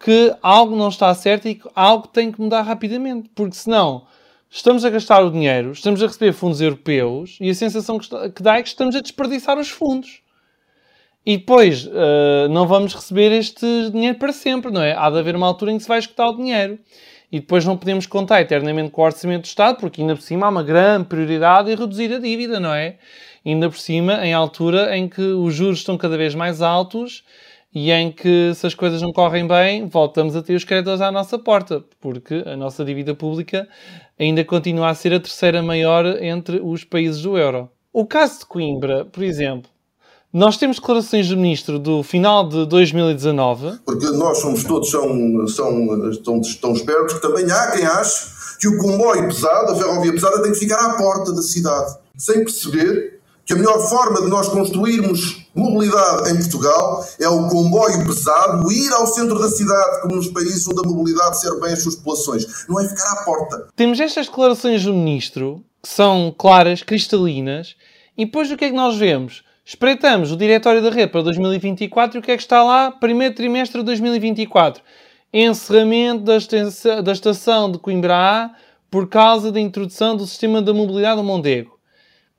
que 0.00 0.34
algo 0.42 0.74
não 0.76 0.88
está 0.88 1.12
certo 1.14 1.48
e 1.48 1.56
que 1.56 1.68
algo 1.74 2.06
tem 2.08 2.32
que 2.32 2.40
mudar 2.40 2.62
rapidamente, 2.62 3.28
porque 3.34 3.56
senão 3.56 4.06
estamos 4.48 4.84
a 4.84 4.90
gastar 4.90 5.20
o 5.20 5.30
dinheiro, 5.30 5.72
estamos 5.72 6.02
a 6.02 6.06
receber 6.06 6.32
fundos 6.32 6.60
europeus 6.60 7.36
e 7.40 7.50
a 7.50 7.54
sensação 7.54 7.98
que 7.98 8.42
dá 8.42 8.56
é 8.56 8.62
que 8.62 8.68
estamos 8.68 8.94
a 8.96 9.00
desperdiçar 9.00 9.58
os 9.58 9.68
fundos. 9.68 10.22
E 11.28 11.36
depois 11.36 11.84
uh, 11.84 12.48
não 12.48 12.66
vamos 12.66 12.94
receber 12.94 13.30
este 13.32 13.90
dinheiro 13.90 14.16
para 14.16 14.32
sempre, 14.32 14.70
não 14.72 14.80
é? 14.80 14.94
Há 14.96 15.10
de 15.10 15.18
haver 15.18 15.36
uma 15.36 15.46
altura 15.46 15.70
em 15.72 15.76
que 15.76 15.82
se 15.82 15.88
vai 15.88 15.98
escutar 15.98 16.26
o 16.26 16.34
dinheiro. 16.34 16.78
E 17.30 17.38
depois 17.38 17.66
não 17.66 17.76
podemos 17.76 18.06
contar 18.06 18.40
eternamente 18.40 18.90
com 18.90 19.02
o 19.02 19.04
orçamento 19.04 19.42
do 19.42 19.44
Estado, 19.44 19.76
porque 19.76 20.00
ainda 20.00 20.14
por 20.14 20.22
cima 20.22 20.46
há 20.46 20.48
uma 20.48 20.62
grande 20.62 21.04
prioridade 21.04 21.70
em 21.70 21.74
reduzir 21.74 22.14
a 22.14 22.18
dívida, 22.18 22.58
não 22.58 22.72
é? 22.72 22.96
Ainda 23.44 23.68
por 23.68 23.76
cima, 23.76 24.26
em 24.26 24.32
altura 24.32 24.96
em 24.96 25.06
que 25.06 25.20
os 25.20 25.52
juros 25.52 25.80
estão 25.80 25.98
cada 25.98 26.16
vez 26.16 26.34
mais 26.34 26.62
altos 26.62 27.22
e 27.74 27.92
em 27.92 28.10
que, 28.10 28.54
se 28.54 28.66
as 28.66 28.74
coisas 28.74 29.02
não 29.02 29.12
correm 29.12 29.46
bem, 29.46 29.86
voltamos 29.86 30.34
a 30.34 30.40
ter 30.40 30.54
os 30.54 30.64
credores 30.64 31.02
à 31.02 31.12
nossa 31.12 31.38
porta, 31.38 31.84
porque 32.00 32.42
a 32.46 32.56
nossa 32.56 32.82
dívida 32.86 33.14
pública 33.14 33.68
ainda 34.18 34.42
continua 34.46 34.88
a 34.88 34.94
ser 34.94 35.12
a 35.12 35.20
terceira 35.20 35.62
maior 35.62 36.06
entre 36.22 36.58
os 36.58 36.84
países 36.84 37.20
do 37.20 37.36
euro. 37.36 37.70
O 37.92 38.06
caso 38.06 38.38
de 38.38 38.46
Coimbra, 38.46 39.04
por 39.04 39.22
exemplo, 39.22 39.70
nós 40.32 40.58
temos 40.58 40.76
declarações 40.76 41.28
do 41.28 41.36
Ministro 41.36 41.78
do 41.78 42.02
final 42.02 42.48
de 42.48 42.66
2019. 42.66 43.78
Porque 43.84 44.06
nós 44.10 44.38
somos 44.38 44.62
todos 44.64 44.90
são, 44.90 45.48
são, 45.48 46.10
estão, 46.10 46.40
estão 46.40 46.72
espertos 46.72 47.14
que 47.14 47.22
também 47.22 47.50
há 47.50 47.70
quem 47.70 47.86
ache 47.86 48.38
que 48.60 48.68
o 48.68 48.76
comboio 48.76 49.26
pesado, 49.28 49.72
a 49.72 49.76
ferrovia 49.76 50.12
pesada, 50.12 50.42
tem 50.42 50.52
que 50.52 50.58
ficar 50.58 50.78
à 50.78 50.94
porta 50.94 51.32
da 51.32 51.42
cidade, 51.42 51.96
sem 52.16 52.44
perceber 52.44 53.20
que 53.46 53.54
a 53.54 53.56
melhor 53.56 53.78
forma 53.88 54.20
de 54.20 54.28
nós 54.28 54.48
construirmos 54.48 55.46
mobilidade 55.54 56.30
em 56.30 56.36
Portugal 56.36 57.06
é 57.18 57.28
o 57.28 57.48
comboio 57.48 58.04
pesado 58.04 58.70
ir 58.70 58.92
ao 58.92 59.06
centro 59.06 59.38
da 59.38 59.48
cidade, 59.48 60.02
como 60.02 60.16
nos 60.16 60.28
países 60.28 60.68
onde 60.68 60.80
a 60.80 60.88
mobilidade 60.88 61.40
serve 61.40 61.60
bem 61.60 61.72
as 61.72 61.82
suas 61.82 61.96
populações. 61.96 62.66
Não 62.68 62.78
é 62.78 62.86
ficar 62.86 63.10
à 63.12 63.24
porta. 63.24 63.68
Temos 63.74 63.98
estas 63.98 64.26
declarações 64.26 64.84
do 64.84 64.92
Ministro, 64.92 65.64
que 65.82 65.88
são 65.88 66.34
claras, 66.36 66.82
cristalinas, 66.82 67.74
e 68.18 68.26
depois 68.26 68.50
o 68.50 68.56
que 68.56 68.66
é 68.66 68.68
que 68.68 68.76
nós 68.76 68.96
vemos? 68.96 69.42
Espreitamos 69.68 70.32
o 70.32 70.36
Diretório 70.38 70.80
da 70.80 70.88
Rede 70.88 71.12
para 71.12 71.20
2024 71.20 72.16
e 72.16 72.20
o 72.20 72.22
que 72.22 72.32
é 72.32 72.36
que 72.38 72.42
está 72.42 72.62
lá? 72.62 72.90
Primeiro 72.90 73.34
trimestre 73.34 73.80
de 73.80 73.84
2024. 73.84 74.82
Encerramento 75.30 76.24
da, 76.24 77.12
estação 77.12 77.70
de 77.70 77.78
Coimbra 77.78 78.16
A 78.16 78.50
por 78.90 79.10
causa 79.10 79.52
da 79.52 79.60
introdução 79.60 80.16
do 80.16 80.26
sistema 80.26 80.62
da 80.62 80.72
mobilidade 80.72 81.16
do 81.16 81.22
Mondego. 81.22 81.78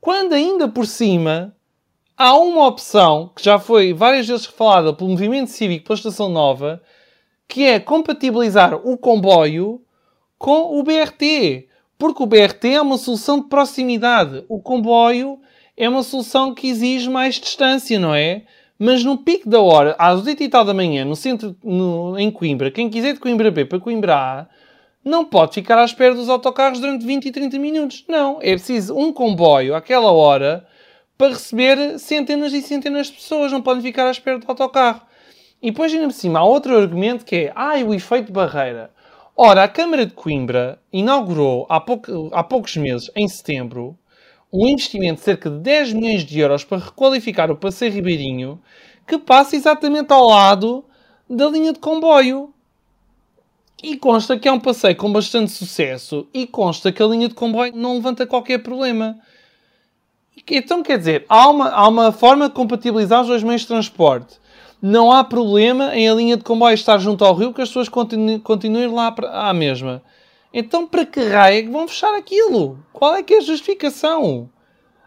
Quando 0.00 0.32
ainda 0.32 0.66
por 0.66 0.88
cima 0.88 1.54
há 2.16 2.36
uma 2.36 2.66
opção 2.66 3.30
que 3.36 3.44
já 3.44 3.60
foi 3.60 3.92
várias 3.92 4.26
vezes 4.26 4.46
falada 4.46 4.92
pelo 4.92 5.10
movimento 5.10 5.52
cívico 5.52 5.84
pela 5.84 5.98
Estação 5.98 6.28
Nova, 6.28 6.82
que 7.46 7.62
é 7.62 7.78
compatibilizar 7.78 8.74
o 8.74 8.98
comboio 8.98 9.80
com 10.36 10.76
o 10.76 10.82
BRT. 10.82 11.68
Porque 11.96 12.24
o 12.24 12.26
BRT 12.26 12.70
é 12.70 12.82
uma 12.82 12.98
solução 12.98 13.38
de 13.38 13.48
proximidade. 13.48 14.44
O 14.48 14.60
comboio 14.60 15.38
é 15.80 15.88
uma 15.88 16.02
solução 16.02 16.52
que 16.52 16.68
exige 16.68 17.08
mais 17.08 17.36
distância, 17.36 17.98
não 17.98 18.14
é? 18.14 18.42
Mas 18.78 19.02
no 19.02 19.16
pico 19.16 19.48
da 19.48 19.60
hora, 19.60 19.96
às 19.98 20.26
8 20.26 20.42
e 20.42 20.48
tal 20.48 20.62
da 20.62 20.74
manhã, 20.74 21.06
no 21.06 21.16
centro, 21.16 21.56
no, 21.64 22.18
em 22.18 22.30
Coimbra, 22.30 22.70
quem 22.70 22.90
quiser 22.90 23.14
de 23.14 23.18
Coimbra 23.18 23.50
B 23.50 23.64
para 23.64 23.80
Coimbra 23.80 24.14
A, 24.14 24.46
não 25.02 25.24
pode 25.24 25.54
ficar 25.54 25.78
à 25.78 25.84
espera 25.84 26.14
dos 26.14 26.28
autocarros 26.28 26.80
durante 26.80 27.06
20 27.06 27.24
e 27.24 27.32
30 27.32 27.58
minutos. 27.58 28.04
Não, 28.06 28.36
é 28.42 28.50
preciso 28.50 28.94
um 28.94 29.10
comboio 29.10 29.74
àquela 29.74 30.12
hora 30.12 30.66
para 31.16 31.28
receber 31.28 31.98
centenas 31.98 32.52
e 32.52 32.60
centenas 32.60 33.06
de 33.06 33.14
pessoas. 33.14 33.50
Não 33.50 33.62
podem 33.62 33.82
ficar 33.82 34.06
à 34.06 34.10
espera 34.10 34.38
do 34.38 34.44
autocarro. 34.46 35.00
E 35.62 35.70
depois, 35.70 35.94
ainda 35.94 36.08
por 36.08 36.12
cima, 36.12 36.40
há 36.40 36.44
outro 36.44 36.76
argumento 36.76 37.24
que 37.24 37.36
é 37.36 37.52
ah, 37.56 37.76
o 37.86 37.94
efeito 37.94 38.30
barreira. 38.30 38.90
Ora, 39.34 39.64
a 39.64 39.68
Câmara 39.68 40.04
de 40.04 40.12
Coimbra 40.12 40.78
inaugurou 40.92 41.66
há, 41.70 41.80
pouco, 41.80 42.28
há 42.34 42.44
poucos 42.44 42.76
meses, 42.76 43.10
em 43.16 43.26
setembro, 43.26 43.98
um 44.52 44.66
investimento 44.66 45.20
de 45.20 45.24
cerca 45.24 45.48
de 45.48 45.58
10 45.58 45.92
milhões 45.92 46.24
de 46.24 46.40
euros 46.40 46.64
para 46.64 46.78
requalificar 46.78 47.50
o 47.50 47.56
Passeio 47.56 47.92
Ribeirinho, 47.92 48.60
que 49.06 49.18
passa 49.18 49.56
exatamente 49.56 50.12
ao 50.12 50.26
lado 50.26 50.84
da 51.28 51.48
linha 51.48 51.72
de 51.72 51.78
comboio. 51.78 52.52
E 53.82 53.96
consta 53.96 54.38
que 54.38 54.46
é 54.46 54.52
um 54.52 54.60
passeio 54.60 54.94
com 54.94 55.10
bastante 55.10 55.52
sucesso 55.52 56.28
e 56.34 56.46
consta 56.46 56.92
que 56.92 57.02
a 57.02 57.06
linha 57.06 57.28
de 57.28 57.34
comboio 57.34 57.72
não 57.74 57.94
levanta 57.94 58.26
qualquer 58.26 58.58
problema. 58.58 59.18
Então, 60.50 60.82
quer 60.82 60.98
dizer, 60.98 61.24
há 61.28 61.48
uma, 61.48 61.70
há 61.70 61.88
uma 61.88 62.12
forma 62.12 62.48
de 62.48 62.54
compatibilizar 62.54 63.22
os 63.22 63.28
dois 63.28 63.42
meios 63.42 63.62
de 63.62 63.68
transporte. 63.68 64.38
Não 64.82 65.10
há 65.10 65.24
problema 65.24 65.94
em 65.94 66.08
a 66.08 66.14
linha 66.14 66.36
de 66.36 66.44
comboio 66.44 66.74
estar 66.74 66.98
junto 66.98 67.24
ao 67.24 67.34
rio 67.34 67.54
que 67.54 67.62
as 67.62 67.68
pessoas 67.68 67.88
continuem, 67.88 68.38
continuem 68.38 68.86
lá 68.88 69.14
à 69.30 69.52
mesma. 69.54 70.02
Então, 70.52 70.86
para 70.86 71.06
que 71.06 71.20
raio 71.20 71.58
é 71.58 71.62
que 71.62 71.68
vão 71.68 71.86
fechar 71.86 72.14
aquilo? 72.16 72.78
Qual 72.92 73.14
é 73.14 73.22
que 73.22 73.34
é 73.34 73.38
a 73.38 73.42
justificação? 73.42 74.50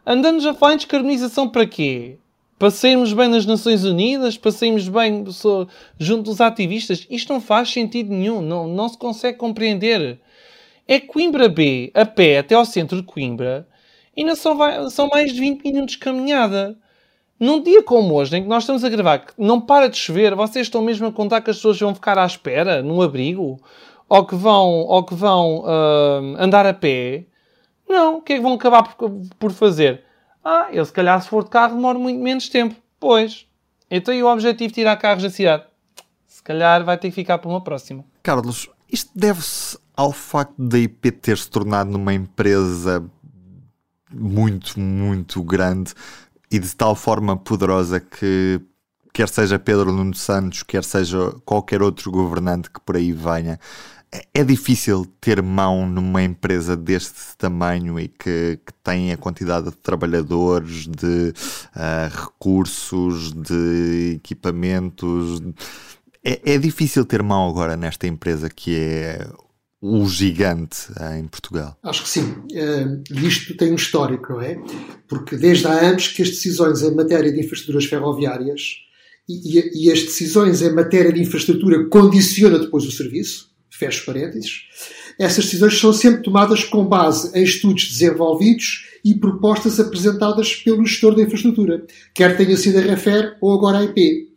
Andamos 0.05 0.45
a 0.45 0.53
falar 0.53 0.73
em 0.73 0.77
descarbonização 0.77 1.49
para 1.49 1.65
quê? 1.65 2.17
para 2.63 2.71
sairmos 2.71 3.11
bem 3.11 3.27
nas 3.27 3.45
Nações 3.45 3.83
Unidas, 3.83 4.37
para 4.37 4.49
sairmos 4.49 4.87
bem 4.87 5.25
junto 5.99 6.23
dos 6.23 6.39
ativistas. 6.39 7.05
Isto 7.09 7.33
não 7.33 7.41
faz 7.41 7.69
sentido 7.69 8.13
nenhum, 8.13 8.41
não, 8.41 8.65
não 8.69 8.87
se 8.87 8.97
consegue 8.97 9.37
compreender. 9.37 10.17
É 10.87 10.97
Coimbra 10.97 11.49
B, 11.49 11.91
a 11.93 12.05
pé 12.05 12.37
até 12.37 12.55
ao 12.55 12.63
centro 12.63 12.95
de 12.95 13.03
Coimbra, 13.03 13.67
ainda 14.17 14.33
são, 14.37 14.57
são 14.89 15.09
mais 15.09 15.33
de 15.33 15.41
20 15.41 15.61
minutos 15.61 15.95
de 15.95 15.97
caminhada. 15.97 16.77
Num 17.37 17.61
dia 17.61 17.83
como 17.83 18.13
hoje, 18.15 18.37
em 18.37 18.43
que 18.43 18.47
nós 18.47 18.63
estamos 18.63 18.85
a 18.85 18.89
gravar, 18.89 19.17
que 19.19 19.33
não 19.37 19.59
para 19.59 19.89
de 19.89 19.97
chover, 19.97 20.33
vocês 20.33 20.67
estão 20.67 20.81
mesmo 20.81 21.07
a 21.07 21.11
contar 21.11 21.41
que 21.41 21.49
as 21.49 21.57
pessoas 21.57 21.77
vão 21.77 21.93
ficar 21.93 22.17
à 22.17 22.25
espera, 22.25 22.81
num 22.81 23.01
abrigo? 23.01 23.59
Ou 24.13 24.23
que 24.27 24.35
vão, 24.35 24.67
ou 24.67 25.03
que 25.03 25.15
vão 25.15 25.61
uh, 25.61 26.35
andar 26.37 26.67
a 26.67 26.73
pé? 26.73 27.25
Não, 27.89 28.17
o 28.17 28.21
que 28.21 28.33
é 28.33 28.35
que 28.35 28.43
vão 28.43 28.53
acabar 28.53 28.83
por, 28.95 29.09
por 29.39 29.51
fazer? 29.51 30.03
Ah, 30.45 30.67
eu 30.71 30.85
se 30.85 30.93
calhar 30.93 31.19
se 31.19 31.27
for 31.27 31.43
de 31.43 31.49
carro 31.49 31.73
demoro 31.73 31.99
muito 31.99 32.21
menos 32.21 32.47
tempo. 32.47 32.75
Pois. 32.99 33.47
Então 33.89 34.13
e 34.13 34.21
o 34.21 34.27
objetivo 34.27 34.67
de 34.67 34.75
tirar 34.75 34.97
carros 34.97 35.23
da 35.23 35.31
cidade? 35.31 35.63
Se 36.27 36.43
calhar 36.43 36.83
vai 36.85 36.95
ter 36.95 37.09
que 37.09 37.15
ficar 37.15 37.39
para 37.39 37.49
uma 37.49 37.63
próxima. 37.63 38.05
Carlos, 38.21 38.69
isto 38.87 39.09
deve-se 39.15 39.79
ao 39.97 40.11
facto 40.11 40.53
da 40.59 40.77
IP 40.77 41.11
ter 41.13 41.39
se 41.39 41.49
tornado 41.49 41.89
numa 41.89 42.13
empresa 42.13 43.03
muito, 44.13 44.79
muito 44.79 45.41
grande 45.41 45.91
e 46.51 46.59
de 46.59 46.75
tal 46.75 46.93
forma 46.95 47.35
poderosa 47.35 47.99
que 47.99 48.61
quer 49.11 49.27
seja 49.27 49.57
Pedro 49.57 49.91
Nuno 49.91 50.13
Santos, 50.13 50.61
quer 50.61 50.83
seja 50.83 51.31
qualquer 51.43 51.81
outro 51.81 52.11
governante 52.11 52.69
que 52.69 52.79
por 52.79 52.95
aí 52.95 53.11
venha, 53.11 53.59
é 54.33 54.43
difícil 54.43 55.05
ter 55.19 55.41
mão 55.41 55.87
numa 55.87 56.23
empresa 56.23 56.77
deste 56.77 57.35
tamanho 57.37 57.99
e 57.99 58.07
que, 58.07 58.59
que 58.65 58.73
tem 58.83 59.11
a 59.11 59.17
quantidade 59.17 59.71
de 59.71 59.77
trabalhadores, 59.77 60.87
de 60.87 61.33
uh, 61.75 62.09
recursos, 62.15 63.31
de 63.33 64.15
equipamentos. 64.15 65.41
É, 66.23 66.53
é, 66.53 66.57
difícil 66.57 67.05
ter 67.05 67.23
mão 67.23 67.49
agora 67.49 67.75
nesta 67.75 68.07
empresa 68.07 68.49
que 68.49 68.75
é 68.77 69.27
o 69.81 70.05
gigante 70.07 70.91
uh, 70.91 71.15
em 71.19 71.27
Portugal. 71.27 71.77
Acho 71.81 72.03
que 72.03 72.09
sim. 72.09 72.23
Uh, 72.51 73.03
isto 73.25 73.57
tem 73.57 73.71
um 73.71 73.75
histórico, 73.75 74.33
não 74.33 74.41
é? 74.41 74.61
Porque 75.07 75.35
desde 75.35 75.67
há 75.67 75.71
anos 75.71 76.07
que 76.07 76.21
as 76.21 76.29
decisões 76.29 76.83
em 76.83 76.93
matéria 76.93 77.31
de 77.31 77.39
infraestruturas 77.39 77.85
ferroviárias 77.85 78.83
e, 79.27 79.85
e, 79.87 79.91
as 79.91 80.03
decisões 80.03 80.61
em 80.61 80.73
matéria 80.73 81.11
de 81.11 81.21
infraestrutura 81.21 81.87
condicionam 81.87 82.59
depois 82.59 82.83
o 82.83 82.91
serviço, 82.91 83.52
fecho 83.77 84.05
parênteses, 84.05 84.61
essas 85.19 85.45
decisões 85.45 85.79
são 85.79 85.91
sempre 85.91 86.23
tomadas 86.23 86.63
com 86.63 86.85
base 86.85 87.31
em 87.37 87.43
estudos 87.43 87.87
desenvolvidos 87.87 88.85
e 89.03 89.13
propostas 89.15 89.79
apresentadas 89.79 90.55
pelo 90.55 90.85
gestor 90.85 91.15
da 91.15 91.23
infraestrutura, 91.23 91.85
quer 92.13 92.37
tenha 92.37 92.55
sido 92.55 92.77
a 92.77 92.81
REFER 92.81 93.37
ou 93.41 93.53
agora 93.53 93.79
a 93.79 93.83
IP. 93.83 94.29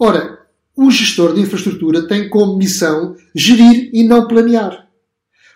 Ora, 0.00 0.38
o 0.76 0.90
gestor 0.90 1.34
de 1.34 1.40
infraestrutura 1.40 2.06
tem 2.08 2.28
como 2.28 2.56
missão 2.56 3.14
gerir 3.34 3.90
e 3.92 4.02
não 4.02 4.26
planear. 4.26 4.88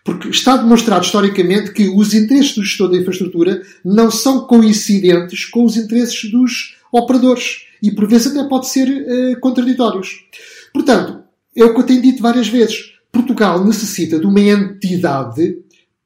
Porque 0.04 0.28
está 0.28 0.56
demonstrado 0.56 1.04
historicamente 1.04 1.72
que 1.72 1.88
os 1.88 2.14
interesses 2.14 2.54
do 2.54 2.64
gestor 2.64 2.90
da 2.90 2.96
infraestrutura 2.96 3.62
não 3.84 4.10
são 4.10 4.46
coincidentes 4.46 5.44
com 5.44 5.64
os 5.64 5.76
interesses 5.76 6.30
dos 6.30 6.76
operadores. 6.92 7.66
E 7.82 7.90
por 7.90 8.08
vezes 8.08 8.28
até 8.28 8.48
pode 8.48 8.68
ser 8.68 8.88
uh, 8.88 9.40
contraditórios. 9.40 10.24
Portanto, 10.72 11.22
é 11.54 11.64
o 11.64 11.74
que 11.74 11.80
eu 11.80 11.86
tenho 11.86 12.02
dito 12.02 12.22
várias 12.22 12.48
vezes. 12.48 12.97
Portugal 13.12 13.64
necessita 13.64 14.18
de 14.18 14.26
uma 14.26 14.40
entidade 14.40 15.58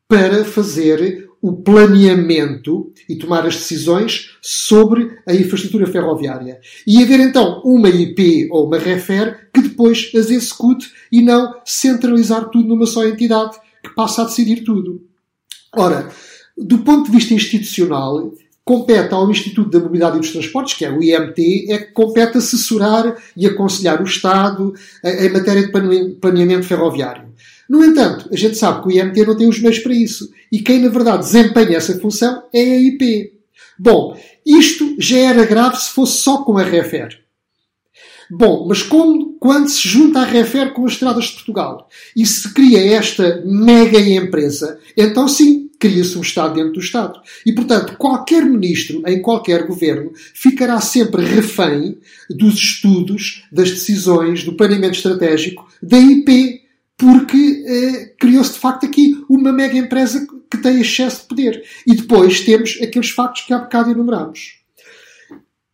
para 0.09 0.45
fazer 0.45 1.29
o 1.41 1.53
planeamento 1.53 2.93
e 3.09 3.17
tomar 3.17 3.45
as 3.45 3.57
decisões 3.57 4.37
sobre 4.41 5.19
a 5.27 5.35
infraestrutura 5.35 5.89
ferroviária. 5.89 6.61
E 6.87 7.03
haver 7.03 7.19
então 7.19 7.61
uma 7.65 7.89
IP 7.89 8.49
ou 8.51 8.67
uma 8.67 8.79
REFER 8.79 9.51
que 9.53 9.61
depois 9.61 10.13
as 10.15 10.31
execute 10.31 10.93
e 11.11 11.21
não 11.21 11.53
centralizar 11.65 12.49
tudo 12.49 12.69
numa 12.69 12.87
só 12.87 13.05
entidade 13.05 13.59
que 13.83 13.93
passa 13.95 14.23
a 14.23 14.25
decidir 14.27 14.63
tudo. 14.63 15.03
Ora, 15.75 16.09
do 16.57 16.79
ponto 16.79 17.07
de 17.07 17.17
vista 17.17 17.35
institucional, 17.35 18.33
compete 18.65 19.13
ao 19.13 19.31
Instituto 19.31 19.71
da 19.71 19.81
Mobilidade 19.81 20.17
e 20.17 20.21
dos 20.21 20.31
Transportes, 20.31 20.75
que 20.75 20.85
é 20.85 20.91
o 20.91 21.03
IMT, 21.03 21.67
é 21.71 21.79
que 21.79 21.93
compete 21.93 22.39
assessorar 22.39 23.17
e 23.37 23.47
aconselhar 23.47 24.01
o 24.01 24.05
Estado 24.05 24.73
em 25.05 25.29
matéria 25.31 25.67
de 25.67 25.73
planeamento 26.21 26.67
ferroviário. 26.67 27.33
No 27.69 27.85
entanto, 27.85 28.29
a 28.31 28.37
gente 28.37 28.57
sabe 28.57 28.83
que 28.83 28.89
o 28.89 28.93
IMT 28.93 29.27
não 29.27 29.37
tem 29.37 29.49
os 29.49 29.59
meios 29.61 29.79
para 29.79 29.95
isso. 29.95 30.31
E 30.51 30.61
quem, 30.61 30.79
na 30.79 30.89
verdade, 30.89 31.25
desempenha 31.25 31.77
essa 31.77 31.99
função 31.99 32.43
é 32.53 32.61
a 32.61 32.79
IP. 32.79 33.33
Bom, 33.79 34.17
isto 34.45 34.95
já 34.99 35.19
era 35.19 35.45
grave 35.45 35.77
se 35.77 35.91
fosse 35.91 36.21
só 36.21 36.45
com 36.45 36.59
a 36.59 36.63
REFER. 36.63 37.21
Bom, 38.31 38.67
mas 38.69 38.83
como 38.83 39.37
quando 39.39 39.69
se 39.69 39.87
junta 39.89 40.21
a 40.21 40.25
REFER 40.25 40.73
com 40.73 40.87
as 40.87 40.93
estradas 40.93 41.25
de 41.25 41.33
Portugal 41.33 41.89
e 42.17 42.25
se 42.25 42.53
cria 42.55 42.95
esta 42.97 43.43
mega 43.45 43.99
empresa, 43.99 44.79
então 44.97 45.29
sim, 45.29 45.71
cria-se 45.83 46.17
um 46.17 46.21
Estado 46.21 46.55
dentro 46.55 46.75
do 46.75 46.81
Estado. 46.81 47.21
E, 47.45 47.53
portanto, 47.53 47.97
qualquer 47.97 48.45
ministro 48.45 49.03
em 49.05 49.21
qualquer 49.21 49.67
governo 49.67 50.13
ficará 50.33 50.81
sempre 50.81 51.25
refém 51.25 51.99
dos 52.31 52.55
estudos, 52.55 53.45
das 53.51 53.69
decisões, 53.69 54.45
do 54.45 54.53
planeamento 54.53 54.95
estratégico 54.95 55.69
da 55.83 55.99
IP, 55.99 56.63
porque 56.97 57.65
eh, 57.67 58.15
criou-se 58.17 58.53
de 58.53 58.61
facto 58.61 58.87
aqui 58.87 59.25
uma 59.29 59.53
mega 59.53 59.77
empresa 59.77 60.25
que 60.49 60.59
tem 60.59 60.81
excesso 60.81 61.23
de 61.23 61.29
poder. 61.29 61.65
E 61.85 61.97
depois 61.97 62.43
temos 62.43 62.79
aqueles 62.81 63.11
factos 63.11 63.43
que 63.43 63.53
há 63.53 63.59
bocado 63.59 63.91
enumerámos. 63.91 64.61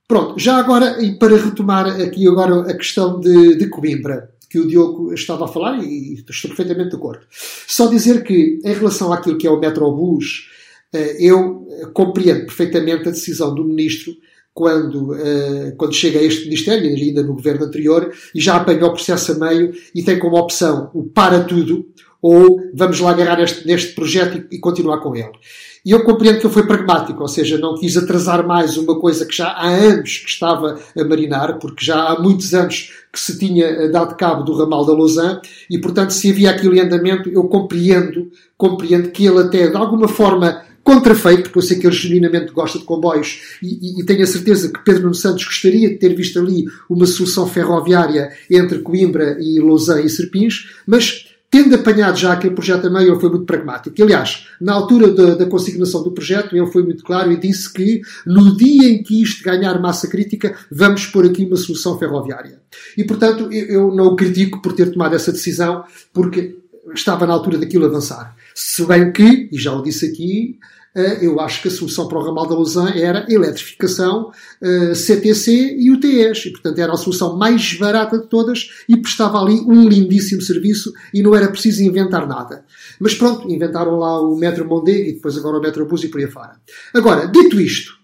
Pronto, 0.07 0.39
já 0.39 0.57
agora, 0.57 1.05
e 1.05 1.19
para 1.19 1.37
retomar 1.37 1.87
aqui 2.01 2.27
agora 2.27 2.63
a 2.63 2.75
questão 2.75 3.21
de, 3.21 3.57
de 3.57 3.69
Coimbra, 3.69 4.31
que 4.49 4.59
o 4.59 4.67
Diogo 4.67 5.13
estava 5.13 5.45
a 5.45 5.49
falar, 5.49 5.83
e 5.85 6.15
estou 6.15 6.49
perfeitamente 6.49 6.91
de 6.91 6.97
acordo. 6.97 7.27
Só 7.31 7.87
dizer 7.89 8.23
que, 8.25 8.59
em 8.65 8.73
relação 8.73 9.13
àquilo 9.13 9.37
que 9.37 9.47
é 9.47 9.51
o 9.51 9.61
Metrobus, 9.61 10.49
eh, 10.93 11.17
eu 11.21 11.67
compreendo 11.93 12.47
perfeitamente 12.47 13.09
a 13.09 13.13
decisão 13.13 13.55
do 13.55 13.65
Ministro 13.65 14.15
quando, 14.59 15.13
uh, 15.13 15.77
quando 15.77 15.95
chega 15.95 16.19
a 16.19 16.23
este 16.23 16.47
Ministério, 16.47 16.91
ainda 16.91 17.23
no 17.23 17.35
governo 17.35 17.65
anterior, 17.65 18.13
e 18.35 18.41
já 18.41 18.57
apanha 18.57 18.87
o 18.87 18.93
processo 18.93 19.31
a 19.31 19.35
meio 19.37 19.73
e 19.95 20.03
tem 20.03 20.19
como 20.19 20.37
opção 20.37 20.91
o 20.93 21.05
para 21.05 21.45
tudo 21.45 21.87
ou 22.21 22.61
vamos 22.75 23.01
lá 23.01 23.11
agarrar 23.11 23.41
este, 23.41 23.67
neste 23.67 23.95
projeto 23.95 24.45
e, 24.51 24.57
e 24.57 24.59
continuar 24.59 24.99
com 24.99 25.15
ele. 25.15 25.31
E 25.85 25.91
eu 25.91 26.05
compreendo 26.05 26.39
que 26.41 26.47
ele 26.47 26.53
foi 26.53 26.67
pragmático, 26.67 27.21
ou 27.21 27.29
seja, 27.29 27.57
não 27.57 27.77
quis 27.77 27.97
atrasar 27.97 28.47
mais 28.47 28.77
uma 28.77 28.99
coisa 28.99 29.25
que 29.25 29.37
já 29.37 29.49
há 29.49 29.69
anos 29.69 30.19
que 30.19 30.29
estava 30.29 30.79
a 30.97 31.05
marinar, 31.05 31.59
porque 31.59 31.85
já 31.85 32.09
há 32.09 32.21
muitos 32.21 32.53
anos 32.53 32.93
que 33.13 33.19
se 33.19 33.39
tinha 33.39 33.65
eh, 33.65 33.89
dado 33.89 34.17
cabo 34.17 34.43
do 34.43 34.57
ramal 34.57 34.85
da 34.85 34.93
Lausanne, 34.93 35.41
e 35.71 35.79
portanto, 35.79 36.11
se 36.11 36.31
havia 36.31 36.51
aquilo 36.51 36.75
em 36.75 36.81
andamento, 36.81 37.29
eu 37.29 37.45
compreendo, 37.45 38.31
compreendo 38.57 39.11
que 39.11 39.25
ele 39.27 39.41
até 39.41 39.69
de 39.69 39.77
alguma 39.77 40.09
forma 40.09 40.63
contrafeito, 40.89 41.45
porque 41.45 41.59
eu 41.59 41.63
sei 41.63 41.79
que 41.79 41.87
ele 41.87 41.95
genuinamente 41.95 42.51
gosta 42.51 42.79
de 42.79 42.85
comboios 42.85 43.59
e, 43.63 43.99
e, 43.99 44.01
e, 44.01 44.07
tenho 44.07 44.23
a 44.23 44.27
certeza 44.27 44.73
que 44.73 44.83
Pedro 44.83 45.03
Nuno 45.03 45.15
Santos 45.15 45.45
gostaria 45.45 45.91
de 45.91 45.97
ter 45.97 46.15
visto 46.15 46.39
ali 46.39 46.65
uma 46.89 47.05
solução 47.05 47.47
ferroviária 47.47 48.31
entre 48.51 48.79
Coimbra 48.79 49.37
e 49.39 49.61
Lausanne 49.61 50.07
e 50.07 50.09
Serpins, 50.09 50.71
mas 50.87 51.28
tendo 51.51 51.75
apanhado 51.75 52.19
já 52.19 52.33
aquele 52.33 52.55
projeto 52.55 52.87
a 52.87 52.91
meio, 52.91 53.13
ele 53.13 53.21
foi 53.21 53.31
muito 53.31 53.47
pragmático. 53.47 54.03
Aliás, 54.03 54.47
na 54.61 54.75
altura 54.75 55.11
da, 55.11 55.35
da, 55.35 55.47
consignação 55.47 56.03
do 56.03 56.13
projeto, 56.13 56.55
ele 56.55 56.67
foi 56.67 56.83
muito 56.83 57.03
claro 57.03 57.33
e 57.33 57.37
disse 57.37 57.73
que 57.73 58.03
no 58.27 58.57
dia 58.57 58.91
em 58.91 59.03
que 59.03 59.23
isto 59.23 59.43
ganhar 59.43 59.81
massa 59.81 60.09
crítica, 60.09 60.57
vamos 60.71 61.07
pôr 61.07 61.25
aqui 61.27 61.45
uma 61.45 61.57
solução 61.57 61.99
ferroviária. 61.99 62.61
E, 62.97 63.05
portanto, 63.05 63.51
eu, 63.53 63.95
não 63.95 64.09
o 64.09 64.17
critico 64.17 64.61
por 64.61 64.75
ter 64.75 64.91
tomado 64.93 65.15
essa 65.15 65.33
decisão, 65.33 65.85
porque 66.13 66.59
estava 66.95 67.27
na 67.27 67.33
altura 67.33 67.59
daquilo 67.59 67.87
avançar. 67.87 68.37
Se 68.55 68.85
bem 68.87 69.11
que, 69.13 69.49
e 69.51 69.59
já 69.59 69.73
o 69.73 69.83
disse 69.83 70.07
aqui, 70.07 70.59
eu 71.21 71.41
acho 71.41 71.63
que 71.63 71.69
a 71.69 71.71
solução 71.71 72.09
para 72.09 72.19
o 72.19 72.25
ramal 72.25 72.47
da 72.47 72.55
Lausanne 72.55 73.01
era 73.01 73.27
eletrificação, 73.29 74.31
CTC 74.95 75.53
eh, 75.53 75.77
e 75.79 75.91
UTS. 75.91 76.47
E, 76.47 76.51
portanto, 76.51 76.79
era 76.79 76.93
a 76.93 76.97
solução 76.97 77.37
mais 77.37 77.75
barata 77.75 78.19
de 78.19 78.27
todas 78.27 78.71
e 78.89 78.97
prestava 78.97 79.41
ali 79.41 79.61
um 79.61 79.89
lindíssimo 79.89 80.43
serviço 80.43 80.93
e 81.13 81.23
não 81.23 81.35
era 81.35 81.49
preciso 81.49 81.83
inventar 81.83 82.27
nada. 82.27 82.65
Mas 82.99 83.15
pronto, 83.15 83.51
inventaram 83.51 83.99
lá 83.99 84.21
o 84.21 84.37
Metro 84.37 84.67
Mondego 84.67 85.09
e 85.09 85.13
depois 85.13 85.37
agora 85.37 85.59
o 85.59 85.61
Metrobus 85.61 86.05
e 86.05 86.09
por 86.09 86.21
aí 86.21 86.27
fora. 86.27 86.57
Agora, 86.95 87.27
dito 87.27 87.61
isto, 87.61 87.99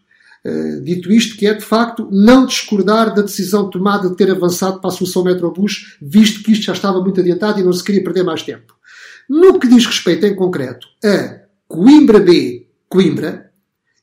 Uh, 0.47 0.83
dito 0.83 1.11
isto, 1.11 1.39
que 1.39 1.47
é 1.47 1.55
de 1.55 1.65
facto 1.65 2.07
não 2.13 2.45
discordar 2.45 3.15
da 3.15 3.23
decisão 3.23 3.71
tomada 3.71 4.11
de 4.11 4.15
ter 4.15 4.31
avançado 4.31 4.79
para 4.79 4.91
a 4.91 4.93
solução 4.93 5.25
Metrobus, 5.25 5.97
visto 6.03 6.43
que 6.43 6.53
isto 6.53 6.67
já 6.67 6.75
estava 6.75 7.01
muito 7.01 7.19
adiantado 7.19 7.61
e 7.61 7.63
não 7.63 7.73
se 7.73 7.83
queria 7.83 8.05
perder 8.05 8.25
mais 8.25 8.43
tempo. 8.43 8.75
No 9.27 9.59
que 9.59 9.67
diz 9.67 9.87
respeito 9.87 10.27
em 10.27 10.35
concreto 10.35 10.87
a 11.03 11.45
Coimbra 11.67 12.21
B, 12.21 12.64
Coimbra, 12.95 13.51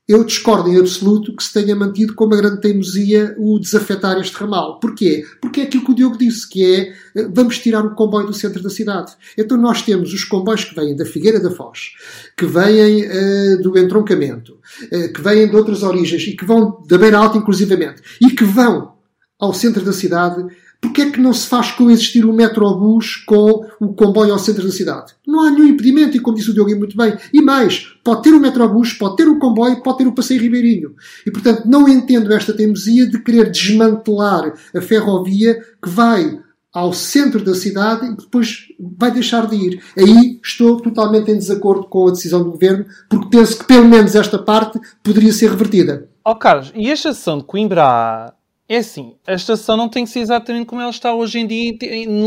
eu 0.06 0.22
discordo 0.26 0.68
em 0.68 0.78
absoluto 0.78 1.34
que 1.34 1.42
se 1.42 1.54
tenha 1.54 1.74
mantido 1.74 2.14
com 2.14 2.26
uma 2.26 2.36
grande 2.36 2.60
teimosia 2.60 3.34
o 3.40 3.58
desafetar 3.58 4.20
este 4.20 4.36
ramal. 4.36 4.82
Porquê? 4.82 5.24
Porque 5.42 5.62
é 5.62 5.64
aquilo 5.64 5.86
que 5.86 5.92
o 5.92 5.96
Diogo 5.96 6.18
disse, 6.18 6.50
que 6.50 6.62
é 6.62 6.94
eh, 7.16 7.30
vamos 7.34 7.58
tirar 7.60 7.86
o 7.86 7.96
comboio 7.96 8.28
do 8.28 8.34
centro 8.34 8.62
da 8.62 8.70
cidade. 8.70 9.14
Então 9.38 9.56
nós 9.56 9.82
temos 9.82 10.12
os 10.12 10.26
comboios 10.26 10.66
que 10.66 10.76
vêm 10.76 10.94
da 10.94 11.06
Figueira 11.06 11.40
da 11.40 11.50
Foz, 11.50 11.92
que 12.36 12.46
vêm 12.46 13.06
uh, 13.06 13.62
do 13.62 13.80
entroncamento, 13.80 14.60
uh, 14.92 15.14
que 15.14 15.22
vêm 15.22 15.50
de 15.50 15.56
outras 15.56 15.84
origens 15.84 16.24
e 16.24 16.36
que 16.36 16.44
vão 16.44 16.84
da 16.86 16.98
Beira 16.98 17.18
Alta 17.18 17.38
inclusivamente, 17.38 18.02
e 18.22 18.32
que 18.32 18.44
vão 18.44 18.96
ao 19.40 19.54
centro 19.54 19.86
da 19.86 19.94
cidade 19.94 20.46
Porquê 20.82 21.04
é 21.04 21.12
que 21.12 21.22
não 21.22 21.32
se 21.32 21.48
faz 21.48 21.72
coexistir 21.72 22.26
o 22.26 22.34
metrobus 22.34 23.18
com 23.18 23.68
o 23.80 23.94
comboio 23.94 24.34
ao 24.34 24.40
centro 24.40 24.64
da 24.64 24.72
cidade? 24.72 25.14
Não 25.26 25.42
há 25.42 25.52
nenhum 25.52 25.68
impedimento, 25.68 26.18
e 26.18 26.20
como 26.20 26.36
disse 26.36 26.50
o 26.50 26.54
Diogo 26.54 26.76
muito 26.76 26.98
bem. 26.98 27.16
E 27.32 27.40
mais, 27.40 27.94
pode 28.04 28.24
ter 28.24 28.32
o 28.32 28.40
metrobus, 28.40 28.92
pode 28.94 29.16
ter 29.16 29.28
o 29.28 29.38
comboio, 29.38 29.84
pode 29.84 30.00
ter 30.00 30.08
o 30.08 30.12
passeio 30.12 30.42
ribeirinho. 30.42 30.96
E, 31.26 31.30
portanto, 31.30 31.68
não 31.68 31.88
entendo 31.88 32.34
esta 32.34 32.52
teimosia 32.52 33.08
de 33.08 33.20
querer 33.20 33.52
desmantelar 33.52 34.54
a 34.76 34.82
ferrovia 34.82 35.62
que 35.82 35.88
vai 35.88 36.40
ao 36.74 36.94
centro 36.94 37.44
da 37.44 37.54
cidade 37.54 38.08
e 38.08 38.16
depois 38.16 38.68
vai 38.80 39.12
deixar 39.12 39.46
de 39.46 39.56
ir. 39.56 39.84
Aí 39.96 40.40
estou 40.44 40.82
totalmente 40.82 41.30
em 41.30 41.38
desacordo 41.38 41.84
com 41.84 42.08
a 42.08 42.12
decisão 42.12 42.44
do 42.44 42.52
governo, 42.52 42.86
porque 43.08 43.30
penso 43.30 43.60
que 43.60 43.66
pelo 43.66 43.88
menos 43.88 44.16
esta 44.16 44.40
parte 44.40 44.80
poderia 45.04 45.34
ser 45.34 45.52
revertida. 45.52 46.10
Ó 46.24 46.32
oh, 46.32 46.36
Carlos, 46.36 46.72
e 46.76 46.90
esta 46.90 47.10
ação 47.10 47.40
de 47.40 47.44
Coimbra 47.44 48.34
é 48.76 48.78
assim, 48.78 49.16
a 49.28 49.34
estação 49.34 49.76
não 49.76 49.90
tem 49.90 50.06
que 50.06 50.10
ser 50.10 50.20
exatamente 50.20 50.66
como 50.66 50.82
ela 50.82 50.90
está 50.90 51.14
hoje 51.14 51.40
em 51.40 51.46
dia 51.46 51.74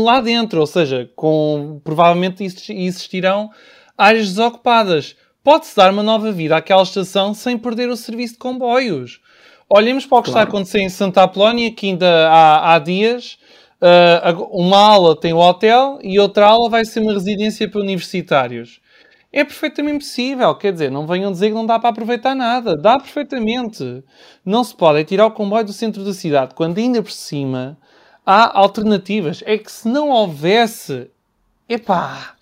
lá 0.03 0.21
dentro, 0.21 0.59
ou 0.59 0.67
seja, 0.67 1.09
com 1.15 1.81
provavelmente 1.83 2.43
existirão 2.43 3.49
áreas 3.97 4.27
desocupadas. 4.29 5.15
Pode-se 5.43 5.75
dar 5.75 5.91
uma 5.91 6.03
nova 6.03 6.31
vida 6.31 6.55
àquela 6.55 6.83
estação 6.83 7.33
sem 7.33 7.57
perder 7.57 7.89
o 7.89 7.97
serviço 7.97 8.33
de 8.33 8.39
comboios. 8.39 9.19
Olhemos 9.67 10.05
para 10.05 10.19
o 10.19 10.21
que 10.21 10.29
claro. 10.29 10.43
está 10.43 10.47
a 10.47 10.59
acontecer 10.59 10.81
em 10.81 10.89
Santa 10.89 11.23
Apolónia, 11.23 11.71
que 11.71 11.87
ainda 11.87 12.29
há, 12.29 12.75
há 12.75 12.79
dias 12.79 13.39
uh, 13.81 14.43
uma 14.51 14.77
ala 14.77 15.19
tem 15.19 15.33
o 15.33 15.39
hotel 15.39 15.97
e 16.03 16.19
outra 16.19 16.45
ala 16.45 16.69
vai 16.69 16.85
ser 16.85 16.99
uma 16.99 17.13
residência 17.13 17.67
para 17.67 17.81
universitários. 17.81 18.79
É 19.35 19.43
perfeitamente 19.43 19.97
possível, 19.97 20.55
quer 20.55 20.71
dizer, 20.71 20.89
não 20.89 21.05
venham 21.05 21.29
dizer 21.29 21.49
que 21.49 21.53
não 21.53 21.65
dá 21.65 21.77
para 21.77 21.89
aproveitar 21.89 22.33
nada. 22.33 22.77
Dá 22.77 22.97
perfeitamente. 22.97 24.01
Não 24.45 24.63
se 24.63 24.73
pode 24.73 25.01
é 25.01 25.03
tirar 25.03 25.25
o 25.25 25.31
comboio 25.31 25.65
do 25.65 25.73
centro 25.73 26.05
da 26.05 26.13
cidade, 26.13 26.55
quando 26.55 26.77
ainda 26.77 27.03
por 27.03 27.11
cima 27.11 27.77
há 28.25 28.57
alternativas. 28.57 29.43
É 29.45 29.57
que 29.57 29.69
se 29.69 29.89
não 29.89 30.07
houvesse, 30.07 31.11
epá, 31.67 32.35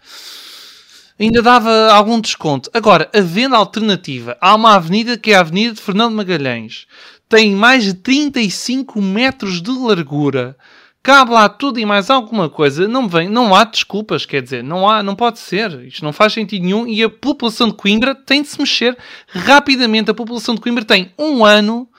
ainda 1.20 1.42
dava 1.42 1.92
algum 1.92 2.22
desconto. 2.22 2.70
Agora, 2.72 3.10
havendo 3.12 3.56
alternativa, 3.56 4.38
há 4.40 4.54
uma 4.54 4.76
avenida 4.76 5.18
que 5.18 5.32
é 5.32 5.36
a 5.36 5.40
Avenida 5.40 5.74
de 5.74 5.82
Fernando 5.82 6.14
Magalhães. 6.14 6.86
tem 7.28 7.56
mais 7.56 7.86
de 7.86 7.96
35 7.96 9.02
metros 9.02 9.64
de 9.64 9.72
largura. 9.72 10.56
Cabe 11.06 11.32
lá 11.32 11.50
tudo 11.50 11.82
e 11.82 11.86
mais 11.86 12.10
alguma 12.10 12.50
coisa. 12.50 12.88
Não 12.88 13.10
vem, 13.10 13.28
não 13.28 13.54
há 13.54 13.66
desculpas, 13.66 14.26
quer 14.26 14.42
dizer, 14.42 14.63
não 14.63 14.89
há, 14.89 15.04
não 15.04 15.18
pode 15.18 15.38
ser. 15.38 15.84
Isto 15.86 16.06
não 16.06 16.13
faz 16.13 16.32
sentido 16.32 16.63
nenhum 16.63 16.88
e 16.88 17.04
a 17.04 17.10
população 17.10 17.68
de 17.68 17.74
Coimbra 17.74 18.16
tem 18.16 18.42
de 18.42 18.48
se 18.48 18.58
mexer 18.58 18.98
rapidamente. 19.28 20.10
A 20.10 20.13
população 20.13 20.56
de 20.56 20.62
Coimbra 20.62 20.86
tem 20.86 21.12
um 21.20 21.44
ano 21.44 21.89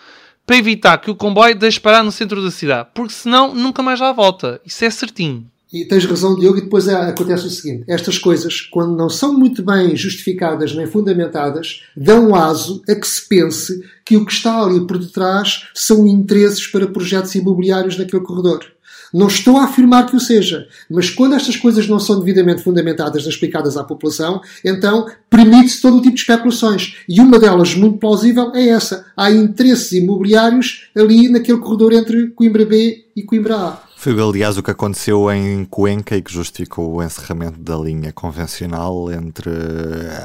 para 0.46 0.56
evitar 0.56 0.96
que 0.96 1.10
o 1.10 1.14
comboio 1.14 1.54
deixe 1.54 1.78
parar 1.78 2.02
no 2.02 2.10
centro 2.10 2.42
da 2.42 2.50
cidade, 2.50 2.88
porque 2.94 3.12
senão 3.12 3.54
nunca 3.54 3.82
mais 3.82 4.00
lá 4.00 4.10
volta. 4.10 4.58
Isso 4.64 4.82
é 4.82 4.88
certinho. 4.88 5.46
E 5.70 5.84
tens 5.84 6.04
razão, 6.06 6.38
Diogo, 6.38 6.58
e 6.58 6.62
depois 6.62 6.88
é, 6.88 6.94
acontece 6.94 7.46
o 7.46 7.50
seguinte: 7.50 7.84
estas 7.88 8.16
coisas, 8.16 8.60
quando 8.60 8.96
não 8.96 9.10
são 9.10 9.34
muito 9.34 9.62
bem 9.62 9.94
justificadas 9.94 10.74
nem 10.74 10.86
fundamentadas, 10.86 11.82
dão 11.94 12.34
aso 12.34 12.80
a 12.88 12.94
que 12.94 13.06
se 13.06 13.28
pense 13.28 13.82
que 14.04 14.16
o 14.16 14.24
que 14.24 14.32
está 14.32 14.62
ali 14.62 14.86
por 14.86 14.98
detrás 14.98 15.66
são 15.74 16.06
interesses 16.06 16.66
para 16.68 16.86
projetos 16.86 17.34
imobiliários 17.34 17.98
naquele 17.98 18.22
corredor. 18.22 18.73
Não 19.14 19.28
estou 19.28 19.58
a 19.58 19.64
afirmar 19.64 20.06
que 20.06 20.16
o 20.16 20.20
seja, 20.20 20.66
mas 20.90 21.08
quando 21.08 21.36
estas 21.36 21.54
coisas 21.56 21.86
não 21.86 22.00
são 22.00 22.18
devidamente 22.18 22.64
fundamentadas 22.64 23.22
nem 23.22 23.30
explicadas 23.30 23.76
à 23.76 23.84
população, 23.84 24.40
então 24.64 25.06
permite-se 25.30 25.80
todo 25.80 25.98
o 25.98 26.02
tipo 26.02 26.16
de 26.16 26.20
especulações. 26.22 26.96
E 27.08 27.20
uma 27.20 27.38
delas, 27.38 27.76
muito 27.76 27.98
plausível, 27.98 28.50
é 28.52 28.70
essa. 28.70 29.06
Há 29.16 29.30
interesses 29.30 29.92
imobiliários 29.92 30.88
ali 30.96 31.28
naquele 31.28 31.58
corredor 31.58 31.92
entre 31.92 32.30
Coimbra 32.30 32.66
B 32.66 33.04
e 33.14 33.22
Coimbra 33.22 33.54
A. 33.54 33.84
Foi, 34.04 34.12
aliás, 34.20 34.58
o 34.58 34.62
que 34.62 34.70
aconteceu 34.70 35.32
em 35.32 35.64
Cuenca 35.64 36.14
e 36.14 36.20
que 36.20 36.30
justificou 36.30 36.96
o 36.96 37.02
encerramento 37.02 37.58
da 37.58 37.74
linha 37.74 38.12
convencional 38.12 39.10
entre 39.10 39.50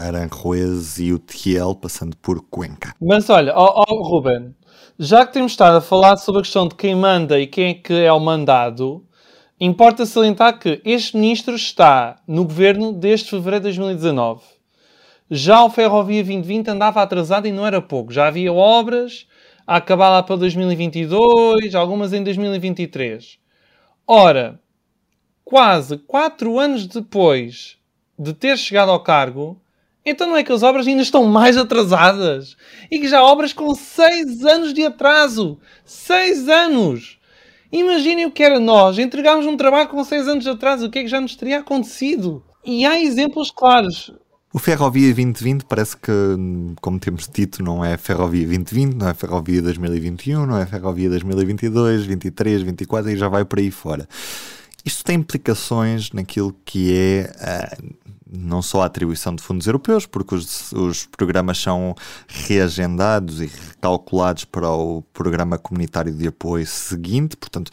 Aranjuez 0.05 0.99
e 0.99 1.13
o 1.13 1.17
Tiel, 1.17 1.73
passando 1.75 2.17
por 2.17 2.41
Cuenca. 2.49 2.93
Mas 2.99 3.29
olha, 3.29 3.53
ó, 3.55 3.85
ó, 3.87 4.03
Ruben, 4.03 4.53
já 5.01 5.25
que 5.25 5.31
temos 5.31 5.53
estado 5.53 5.77
a 5.77 5.81
falar 5.81 6.17
sobre 6.17 6.39
a 6.39 6.43
questão 6.43 6.67
de 6.67 6.75
quem 6.75 6.93
manda 6.93 7.39
e 7.39 7.47
quem 7.47 7.69
é 7.69 7.73
que 7.73 7.93
é 7.93 8.11
o 8.11 8.19
mandado, 8.19 9.07
importa 9.57 10.05
salientar 10.05 10.59
que 10.59 10.81
este 10.83 11.15
ministro 11.15 11.55
está 11.55 12.21
no 12.27 12.43
governo 12.43 12.91
desde 12.91 13.29
fevereiro 13.29 13.63
de 13.63 13.77
2019. 13.77 14.43
Já 15.31 15.63
o 15.63 15.69
Ferrovia 15.69 16.21
2020 16.21 16.67
andava 16.67 17.01
atrasado 17.01 17.47
e 17.47 17.51
não 17.51 17.65
era 17.65 17.81
pouco. 17.81 18.11
Já 18.11 18.27
havia 18.27 18.51
obras 18.51 19.25
a 19.65 19.77
acabar 19.77 20.09
lá 20.09 20.21
para 20.21 20.35
2022, 20.35 21.75
algumas 21.75 22.11
em 22.11 22.21
2023. 22.21 23.39
Ora, 24.05 24.59
quase 25.45 25.97
quatro 25.99 26.59
anos 26.59 26.85
depois 26.85 27.77
de 28.17 28.33
ter 28.33 28.57
chegado 28.57 28.91
ao 28.91 28.99
cargo, 29.01 29.61
então 30.05 30.27
não 30.27 30.37
é 30.37 30.43
que 30.43 30.51
as 30.51 30.63
obras 30.63 30.87
ainda 30.87 31.01
estão 31.01 31.25
mais 31.25 31.57
atrasadas? 31.57 32.55
E 32.89 32.99
que 32.99 33.07
já 33.07 33.19
há 33.19 33.23
obras 33.23 33.53
com 33.53 33.73
seis 33.75 34.43
anos 34.45 34.73
de 34.73 34.85
atraso! 34.85 35.59
Seis 35.85 36.47
anos! 36.47 37.19
Imaginem 37.71 38.25
o 38.25 38.31
que 38.31 38.43
era 38.43 38.59
nós 38.59 38.97
entregarmos 38.97 39.45
um 39.45 39.55
trabalho 39.55 39.89
com 39.89 40.03
seis 40.03 40.27
anos 40.27 40.43
de 40.43 40.49
atraso, 40.49 40.87
o 40.87 40.89
que 40.89 40.99
é 40.99 41.03
que 41.03 41.07
já 41.07 41.21
nos 41.21 41.35
teria 41.35 41.59
acontecido? 41.59 42.43
E 42.65 42.85
há 42.85 42.99
exemplos 42.99 43.51
claros. 43.51 44.11
O 44.51 44.57
Ferrovia 44.57 45.13
2020 45.13 45.65
parece 45.65 45.95
que, 45.95 46.11
como 46.81 46.97
temos 46.97 47.29
dito, 47.31 47.61
não 47.61 47.85
é 47.85 47.95
Ferrovia 47.95 48.47
2020, 48.47 48.95
não 48.95 49.07
é 49.07 49.13
Ferrovia 49.13 49.61
2021, 49.61 50.45
não 50.47 50.57
é 50.57 50.65
Ferrovia 50.65 51.07
2022, 51.09 52.05
23, 52.05 52.63
24 52.63 53.11
e 53.11 53.15
já 53.15 53.29
vai 53.29 53.45
por 53.45 53.59
aí 53.59 53.69
fora. 53.69 54.07
Isto 54.85 55.03
tem 55.03 55.17
implicações 55.17 56.11
naquilo 56.11 56.55
que 56.65 56.93
é 56.93 57.31
uh, 57.79 58.09
não 58.31 58.61
só 58.61 58.83
a 58.83 58.85
atribuição 58.85 59.35
de 59.35 59.41
fundos 59.41 59.65
europeus, 59.65 60.05
porque 60.05 60.35
os, 60.35 60.71
os 60.71 61.05
programas 61.07 61.57
são 61.57 61.95
reagendados 62.27 63.41
e 63.41 63.47
recalculados 63.47 64.45
para 64.45 64.69
o 64.69 65.01
programa 65.13 65.57
comunitário 65.57 66.13
de 66.13 66.27
apoio 66.27 66.65
seguinte, 66.67 67.35
portanto, 67.35 67.71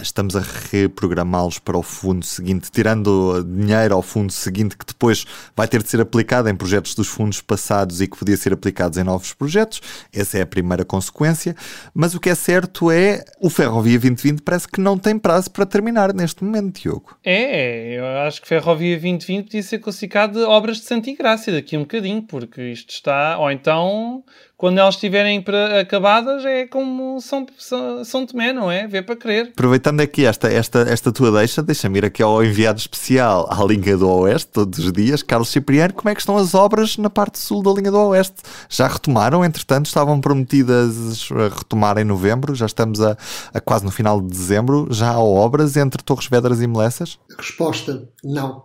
estamos 0.00 0.34
a 0.34 0.40
reprogramá-los 0.70 1.58
para 1.58 1.78
o 1.78 1.82
fundo 1.82 2.24
seguinte, 2.24 2.70
tirando 2.70 3.44
dinheiro 3.44 3.94
ao 3.94 4.02
fundo 4.02 4.32
seguinte 4.32 4.76
que 4.76 4.84
depois 4.84 5.24
vai 5.54 5.68
ter 5.68 5.82
de 5.82 5.88
ser 5.88 6.00
aplicado 6.00 6.48
em 6.48 6.56
projetos 6.56 6.94
dos 6.94 7.06
fundos 7.06 7.40
passados 7.40 8.00
e 8.00 8.08
que 8.08 8.16
podia 8.16 8.36
ser 8.36 8.52
aplicados 8.52 8.98
em 8.98 9.04
novos 9.04 9.32
projetos. 9.32 9.80
Essa 10.12 10.38
é 10.38 10.42
a 10.42 10.46
primeira 10.46 10.84
consequência. 10.84 11.54
Mas 11.94 12.14
o 12.14 12.20
que 12.20 12.30
é 12.30 12.34
certo 12.34 12.90
é 12.90 13.24
o 13.40 13.48
Ferrovia 13.48 13.98
2020 13.98 14.42
parece 14.42 14.68
que 14.68 14.80
não 14.80 14.98
tem 14.98 15.18
prazo 15.18 15.50
para 15.50 15.64
terminar 15.64 16.12
neste 16.12 16.42
momento, 16.42 16.80
Diogo. 16.80 17.16
É, 17.24 17.98
eu 17.98 18.06
acho 18.26 18.42
que 18.42 18.48
Ferrovia 18.48 18.96
2020 18.96 19.44
podia 19.44 19.62
ser 19.62 19.78
classificado 19.78 20.40
de 20.40 20.44
obras 20.44 20.78
de 20.78 20.84
Santa 20.84 21.06
daqui 21.52 21.76
a 21.76 21.78
um 21.78 21.82
bocadinho, 21.82 22.22
porque 22.22 22.60
isto 22.62 22.90
está, 22.90 23.38
ou 23.38 23.50
então 23.50 24.24
quando 24.56 24.78
elas 24.78 24.94
estiverem 24.94 25.44
acabadas, 25.78 26.42
é 26.46 26.66
como 26.66 27.20
São, 27.20 27.46
São, 27.58 28.04
São 28.04 28.26
Tomé, 28.26 28.54
não 28.54 28.70
é? 28.70 28.86
Vê 28.86 29.02
para 29.02 29.14
crer. 29.14 29.50
Aproveitando 29.52 30.00
aqui 30.00 30.24
esta, 30.24 30.48
esta, 30.48 30.80
esta 30.80 31.12
tua 31.12 31.30
deixa, 31.30 31.62
deixa-me 31.62 31.98
ir 31.98 32.06
aqui 32.06 32.22
ao 32.22 32.42
enviado 32.42 32.78
especial 32.78 33.46
à 33.52 33.62
linha 33.62 33.98
do 33.98 34.08
Oeste, 34.08 34.48
todos 34.50 34.78
os 34.78 34.90
dias. 34.92 35.22
Carlos 35.22 35.50
Cipriano, 35.50 35.92
como 35.92 36.08
é 36.08 36.14
que 36.14 36.20
estão 36.22 36.38
as 36.38 36.54
obras 36.54 36.96
na 36.96 37.10
parte 37.10 37.38
sul 37.38 37.62
da 37.62 37.70
linha 37.70 37.90
do 37.90 37.98
Oeste? 37.98 38.36
Já 38.70 38.88
retomaram? 38.88 39.44
Entretanto, 39.44 39.86
estavam 39.86 40.22
prometidas 40.22 41.28
a 41.32 41.54
retomar 41.54 41.98
em 41.98 42.04
novembro, 42.04 42.54
já 42.54 42.64
estamos 42.64 43.02
a, 43.02 43.14
a 43.52 43.60
quase 43.60 43.84
no 43.84 43.90
final 43.90 44.22
de 44.22 44.28
dezembro. 44.28 44.88
Já 44.90 45.10
há 45.10 45.20
obras 45.20 45.76
entre 45.76 46.02
Torres 46.02 46.28
Vedras 46.28 46.62
e 46.62 46.66
Melessas? 46.66 47.18
Resposta: 47.36 48.08
não. 48.24 48.64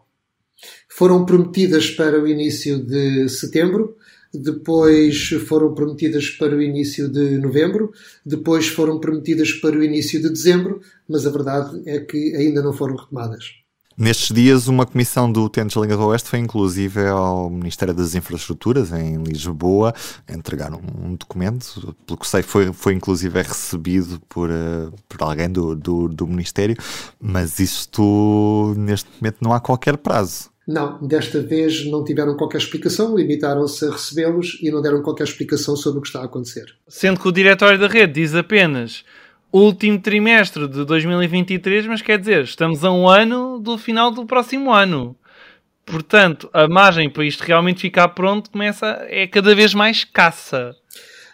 Foram 0.89 1.25
prometidas 1.25 1.89
para 1.89 2.21
o 2.21 2.27
início 2.27 2.81
de 2.85 3.27
setembro 3.27 3.95
depois 4.33 5.29
foram 5.47 5.73
prometidas 5.73 6.29
para 6.29 6.55
o 6.55 6.61
início 6.61 7.09
de 7.09 7.37
novembro, 7.37 7.91
depois 8.25 8.67
foram 8.67 8.99
prometidas 8.99 9.51
para 9.53 9.77
o 9.77 9.83
início 9.83 10.21
de 10.21 10.29
dezembro, 10.29 10.81
mas 11.07 11.25
a 11.25 11.31
verdade 11.31 11.81
é 11.85 11.99
que 11.99 12.35
ainda 12.35 12.61
não 12.61 12.73
foram 12.73 12.95
retomadas. 12.95 13.61
Nestes 13.97 14.33
dias, 14.33 14.67
uma 14.67 14.85
comissão 14.85 15.31
do 15.31 15.43
Utentes 15.43 15.75
Liga 15.75 15.97
do 15.97 16.07
Oeste 16.07 16.29
foi 16.29 16.39
inclusive 16.39 17.05
ao 17.07 17.49
Ministério 17.49 17.93
das 17.93 18.15
Infraestruturas, 18.15 18.91
em 18.91 19.21
Lisboa, 19.21 19.93
entregar 20.29 20.73
um, 20.73 21.13
documento, 21.13 21.95
pelo 22.07 22.17
que 22.17 22.27
sei, 22.27 22.41
foi, 22.41 22.71
foi 22.71 22.93
inclusive 22.93 23.41
recebido 23.41 24.19
por, 24.29 24.49
uh, 24.49 24.91
por 25.09 25.21
alguém 25.21 25.49
do, 25.49 25.75
do, 25.75 26.07
do 26.07 26.25
Ministério, 26.25 26.75
mas 27.19 27.59
isto, 27.59 28.73
neste 28.77 29.09
momento, 29.19 29.37
não 29.41 29.53
há 29.53 29.59
qualquer 29.59 29.97
prazo. 29.97 30.49
Não, 30.67 31.05
desta 31.05 31.41
vez 31.41 31.85
não 31.85 32.03
tiveram 32.03 32.37
qualquer 32.37 32.59
explicação, 32.59 33.15
limitaram-se 33.15 33.85
a 33.85 33.91
recebê-los 33.91 34.59
e 34.61 34.69
não 34.69 34.81
deram 34.81 35.01
qualquer 35.01 35.23
explicação 35.23 35.75
sobre 35.75 35.99
o 35.99 36.01
que 36.01 36.07
está 36.07 36.21
a 36.21 36.25
acontecer. 36.25 36.75
Sendo 36.87 37.19
que 37.19 37.27
o 37.27 37.31
diretório 37.31 37.79
da 37.79 37.87
rede 37.87 38.13
diz 38.13 38.35
apenas 38.35 39.03
último 39.51 39.99
trimestre 39.99 40.67
de 40.67 40.85
2023, 40.85 41.87
mas 41.87 42.01
quer 42.01 42.17
dizer, 42.17 42.43
estamos 42.43 42.85
a 42.85 42.91
um 42.91 43.07
ano 43.07 43.59
do 43.59 43.77
final 43.77 44.11
do 44.11 44.25
próximo 44.25 44.71
ano. 44.71 45.15
Portanto, 45.85 46.49
a 46.53 46.67
margem 46.67 47.09
para 47.09 47.25
isto 47.25 47.41
realmente 47.41 47.81
ficar 47.81 48.07
pronto 48.09 48.49
começa 48.49 49.05
é 49.09 49.27
cada 49.27 49.53
vez 49.53 49.73
mais 49.73 49.97
escassa. 49.97 50.75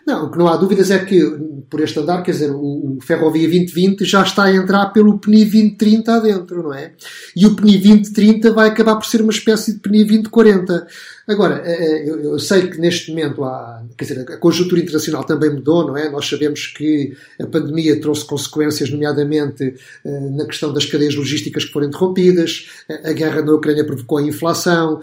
Não, 0.08 0.28
o 0.28 0.32
que 0.32 0.38
não 0.38 0.48
há 0.48 0.56
dúvidas 0.56 0.90
é 0.90 1.04
que, 1.04 1.22
por 1.70 1.82
este 1.82 2.00
andar, 2.00 2.24
quer 2.24 2.32
dizer, 2.32 2.50
o, 2.50 2.96
o 2.96 2.98
Ferrovia 3.02 3.46
2020 3.46 4.06
já 4.06 4.24
está 4.24 4.46
a 4.46 4.56
entrar 4.56 4.86
pelo 4.94 5.20
PNI 5.20 5.44
2030 5.44 6.14
adentro, 6.14 6.64
não 6.64 6.74
é? 6.74 6.94
E 7.36 7.46
o 7.46 7.54
PNI 7.54 7.74
2030 7.74 8.54
vai 8.54 8.70
acabar 8.70 8.96
por 8.96 9.06
ser 9.06 9.22
uma 9.22 9.34
espécie 9.34 9.74
de 9.74 9.80
PNI 9.80 10.06
2040. 10.06 10.88
Agora, 11.28 11.62
eh, 11.66 12.08
eh, 12.08 12.20
eu 12.24 12.40
sei 12.40 12.70
que 12.70 12.80
neste 12.80 13.10
momento 13.10 13.44
há, 13.44 13.84
quer 13.98 14.06
dizer, 14.06 14.32
a 14.32 14.38
conjuntura 14.38 14.80
internacional 14.80 15.26
também 15.26 15.50
mudou, 15.50 15.86
não 15.86 15.98
é? 15.98 16.10
Nós 16.10 16.26
sabemos 16.26 16.68
que 16.68 17.14
a 17.38 17.46
pandemia 17.46 18.00
trouxe 18.00 18.26
consequências, 18.26 18.90
nomeadamente 18.90 19.76
eh, 20.06 20.20
na 20.32 20.46
questão 20.46 20.72
das 20.72 20.86
cadeias 20.86 21.16
logísticas 21.16 21.66
que 21.66 21.74
foram 21.74 21.88
interrompidas, 21.88 22.70
a 23.04 23.12
guerra 23.12 23.42
na 23.42 23.52
Ucrânia 23.52 23.86
provocou 23.86 24.20
a 24.20 24.24
inflação, 24.24 25.02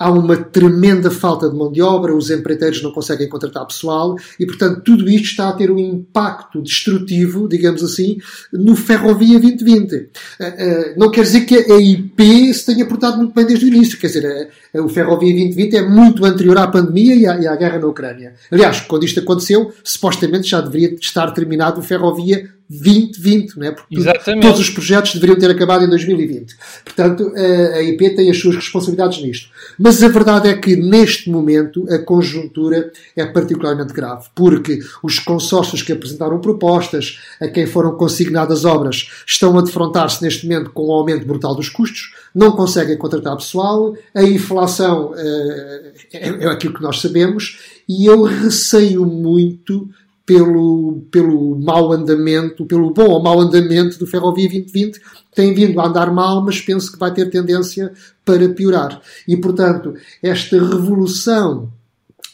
há 0.00 0.10
uma 0.10 0.34
tremenda 0.34 1.10
falta 1.10 1.50
de 1.50 1.54
mão 1.54 1.70
de 1.70 1.82
obra, 1.82 2.16
os 2.16 2.30
empreiteiros 2.30 2.82
não 2.82 2.90
conseguem 2.90 3.28
contratar 3.28 3.66
pessoal 3.66 4.16
e, 4.38 4.46
portanto, 4.46 4.80
tudo 4.80 5.10
isto 5.10 5.26
está 5.26 5.50
a 5.50 5.52
ter 5.52 5.70
um 5.70 5.78
impacto 5.78 6.62
destrutivo, 6.62 7.46
digamos 7.46 7.82
assim, 7.84 8.16
no 8.50 8.74
Ferrovia 8.74 9.38
2020. 9.38 9.94
Eh, 9.94 10.08
eh, 10.40 10.94
não 10.96 11.10
quer 11.10 11.20
dizer 11.20 11.42
que 11.42 11.54
a 11.54 11.78
IP 11.78 12.54
se 12.54 12.64
tenha 12.64 12.86
portado 12.86 13.18
muito 13.18 13.34
bem 13.34 13.44
desde 13.44 13.66
o 13.66 13.68
início, 13.68 13.98
quer 13.98 14.06
dizer, 14.06 14.50
eh, 14.72 14.80
o 14.80 14.88
Ferrovia 14.88 15.34
2020 15.34 15.76
é 15.76 15.86
muito 15.86 16.24
anterior 16.24 16.56
à 16.56 16.66
pandemia 16.66 17.14
e 17.14 17.26
à, 17.26 17.38
e 17.38 17.46
à 17.46 17.54
guerra 17.54 17.78
na 17.78 17.86
Ucrânia. 17.86 18.32
Aliás, 18.50 18.80
quando 18.80 19.04
isto 19.04 19.20
aconteceu, 19.20 19.70
supostamente 19.84 20.48
já 20.48 20.62
deveria 20.62 20.94
estar 20.94 21.30
terminado 21.32 21.80
o 21.80 21.82
Ferrovia 21.82 22.48
2020, 22.70 23.56
não 23.56 23.66
é? 23.66 23.72
porque 23.72 23.98
Exatamente. 23.98 24.46
todos 24.46 24.60
os 24.60 24.70
projetos 24.70 25.14
deveriam 25.14 25.36
ter 25.36 25.50
acabado 25.50 25.84
em 25.84 25.88
2020. 25.88 26.54
Portanto, 26.84 27.32
a 27.34 27.82
IP 27.82 28.14
tem 28.14 28.30
as 28.30 28.38
suas 28.38 28.54
responsabilidades 28.54 29.20
nisto. 29.20 29.48
Mas 29.76 30.00
a 30.04 30.08
verdade 30.08 30.48
é 30.48 30.56
que, 30.56 30.76
neste 30.76 31.28
momento, 31.28 31.84
a 31.92 31.98
conjuntura 31.98 32.92
é 33.16 33.26
particularmente 33.26 33.92
grave, 33.92 34.28
porque 34.36 34.78
os 35.02 35.18
consórcios 35.18 35.82
que 35.82 35.92
apresentaram 35.92 36.40
propostas, 36.40 37.18
a 37.40 37.48
quem 37.48 37.66
foram 37.66 37.96
consignadas 37.96 38.64
obras, 38.64 39.10
estão 39.26 39.58
a 39.58 39.62
defrontar-se 39.62 40.22
neste 40.22 40.46
momento 40.46 40.70
com 40.70 40.82
o 40.82 40.90
um 40.90 40.92
aumento 40.92 41.26
brutal 41.26 41.56
dos 41.56 41.68
custos, 41.68 42.14
não 42.32 42.52
conseguem 42.52 42.96
contratar 42.96 43.36
pessoal, 43.36 43.96
a 44.14 44.22
inflação 44.22 45.12
é, 45.16 45.92
é 46.12 46.46
aquilo 46.46 46.74
que 46.74 46.82
nós 46.82 47.00
sabemos, 47.00 47.58
e 47.88 48.06
eu 48.06 48.22
receio 48.22 49.04
muito 49.04 49.88
pelo, 50.30 51.02
pelo 51.10 51.58
mau 51.58 51.90
andamento, 51.90 52.64
pelo 52.64 52.92
bom 52.92 53.08
ou 53.08 53.20
mau 53.20 53.40
andamento 53.40 53.98
do 53.98 54.06
Ferrovia 54.06 54.48
2020, 54.48 55.00
tem 55.34 55.52
vindo 55.52 55.80
a 55.80 55.88
andar 55.88 56.14
mal, 56.14 56.40
mas 56.40 56.60
penso 56.60 56.92
que 56.92 56.98
vai 57.00 57.12
ter 57.12 57.28
tendência 57.28 57.92
para 58.24 58.48
piorar. 58.50 59.02
E, 59.26 59.36
portanto, 59.36 59.92
esta 60.22 60.56
revolução 60.56 61.72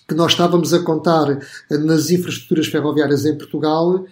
que 0.07 0.15
nós 0.15 0.33
estávamos 0.33 0.75
a 0.75 0.81
contar 0.81 1.41
eh, 1.71 1.79
nas 1.79 2.11
infraestruturas 2.11 2.67
ferroviárias 2.67 3.25
em 3.25 3.35
Portugal, 3.35 4.05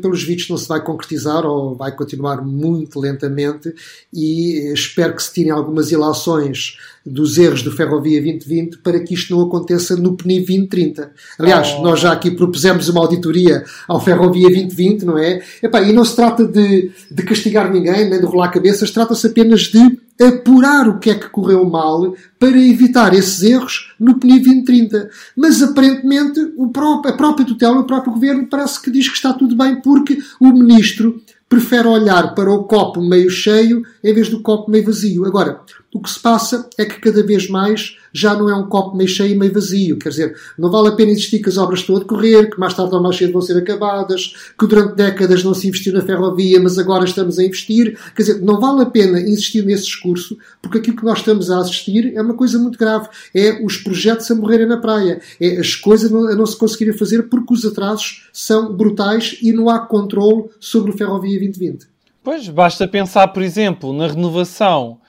pelos 0.00 0.22
vistos 0.22 0.50
não 0.50 0.56
se 0.58 0.68
vai 0.68 0.82
concretizar 0.82 1.46
ou 1.46 1.74
vai 1.74 1.94
continuar 1.94 2.44
muito 2.44 3.00
lentamente 3.00 3.74
e 4.12 4.72
espero 4.72 5.14
que 5.14 5.22
se 5.22 5.32
tirem 5.32 5.50
algumas 5.50 5.90
ilações 5.90 6.76
dos 7.04 7.38
erros 7.38 7.62
do 7.62 7.72
Ferrovia 7.72 8.20
2020 8.20 8.78
para 8.78 9.00
que 9.00 9.14
isto 9.14 9.34
não 9.34 9.42
aconteça 9.46 9.96
no 9.96 10.16
PNI 10.16 10.40
2030. 10.40 11.12
Aliás, 11.38 11.74
oh. 11.78 11.82
nós 11.82 12.00
já 12.00 12.12
aqui 12.12 12.30
propusemos 12.30 12.88
uma 12.88 13.00
auditoria 13.00 13.64
ao 13.88 14.00
Ferrovia 14.00 14.48
2020, 14.48 15.04
não 15.04 15.18
é? 15.18 15.40
Epá, 15.62 15.80
e 15.80 15.92
não 15.92 16.04
se 16.04 16.14
trata 16.14 16.44
de, 16.46 16.90
de 17.10 17.22
castigar 17.22 17.72
ninguém, 17.72 18.10
nem 18.10 18.20
de 18.20 18.26
rolar 18.26 18.50
cabeças, 18.50 18.90
trata-se 18.90 19.26
apenas 19.26 19.62
de 19.62 19.98
apurar 20.22 20.86
o 20.86 20.98
que 20.98 21.08
é 21.08 21.14
que 21.14 21.30
correu 21.30 21.64
mal 21.64 22.14
para 22.38 22.58
evitar 22.58 23.14
esses 23.14 23.42
erros 23.42 23.94
no 23.98 24.18
PNI 24.18 24.40
2030. 24.40 25.08
Mas 25.34 25.62
aparentemente 25.62 26.38
próprio, 26.70 27.12
a 27.12 27.16
própria 27.16 27.46
tutela, 27.46 27.80
o 27.80 27.86
próprio 27.86 28.12
governo 28.12 28.46
parece 28.46 28.80
que 28.80 28.90
diz 28.90 29.08
que 29.08 29.16
está 29.16 29.29
tudo 29.34 29.56
bem 29.56 29.80
porque 29.80 30.18
o 30.40 30.52
ministro 30.52 31.20
prefere 31.48 31.88
olhar 31.88 32.34
para 32.34 32.50
o 32.50 32.64
copo 32.64 33.02
meio 33.02 33.28
cheio 33.28 33.82
em 34.02 34.14
vez 34.14 34.28
do 34.28 34.40
copo 34.40 34.70
meio 34.70 34.84
vazio. 34.84 35.24
Agora, 35.24 35.60
o 35.92 36.00
que 36.00 36.10
se 36.10 36.20
passa 36.20 36.68
é 36.78 36.84
que 36.84 37.00
cada 37.00 37.22
vez 37.22 37.48
mais 37.48 37.96
já 38.12 38.34
não 38.34 38.48
é 38.48 38.54
um 38.54 38.68
copo 38.68 38.96
meio 38.96 39.08
cheio 39.08 39.34
e 39.34 39.38
meio 39.38 39.52
vazio. 39.52 39.98
Quer 39.98 40.08
dizer, 40.10 40.36
não 40.56 40.70
vale 40.70 40.88
a 40.88 40.92
pena 40.92 41.10
insistir 41.10 41.40
que 41.40 41.48
as 41.48 41.56
obras 41.56 41.80
estão 41.80 41.96
a 41.96 41.98
decorrer, 41.98 42.48
que 42.48 42.60
mais 42.60 42.74
tarde 42.74 42.94
ou 42.94 43.02
mais 43.02 43.16
cedo 43.16 43.32
vão 43.32 43.42
ser 43.42 43.56
acabadas, 43.56 44.34
que 44.58 44.66
durante 44.66 44.94
décadas 44.94 45.42
não 45.42 45.52
se 45.52 45.66
investiu 45.66 45.92
na 45.92 46.00
ferrovia, 46.00 46.60
mas 46.60 46.78
agora 46.78 47.04
estamos 47.04 47.38
a 47.38 47.44
investir. 47.44 47.98
Quer 48.14 48.22
dizer, 48.22 48.40
não 48.40 48.60
vale 48.60 48.82
a 48.82 48.86
pena 48.86 49.20
insistir 49.20 49.64
nesse 49.64 49.84
discurso, 49.84 50.38
porque 50.62 50.78
aquilo 50.78 50.96
que 50.96 51.04
nós 51.04 51.18
estamos 51.18 51.50
a 51.50 51.58
assistir 51.58 52.12
é 52.14 52.22
uma 52.22 52.34
coisa 52.34 52.58
muito 52.58 52.78
grave. 52.78 53.08
É 53.34 53.64
os 53.64 53.76
projetos 53.76 54.30
a 54.30 54.34
morrerem 54.34 54.66
na 54.66 54.76
praia. 54.76 55.20
É 55.40 55.58
as 55.58 55.74
coisas 55.74 56.12
a 56.12 56.36
não 56.36 56.46
se 56.46 56.56
conseguirem 56.56 56.96
fazer 56.96 57.24
porque 57.24 57.52
os 57.52 57.64
atrasos 57.64 58.28
são 58.32 58.72
brutais 58.72 59.38
e 59.42 59.52
não 59.52 59.68
há 59.68 59.80
controle 59.80 60.50
sobre 60.60 60.92
o 60.92 60.96
Ferrovia 60.96 61.38
2020. 61.38 61.88
Pois, 62.22 62.48
basta 62.48 62.86
pensar, 62.86 63.28
por 63.28 63.42
exemplo, 63.42 63.92
na 63.92 64.06
renovação 64.06 64.99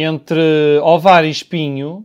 entre 0.00 0.78
Ovar 0.82 1.24
e 1.24 1.30
Espinho, 1.30 2.04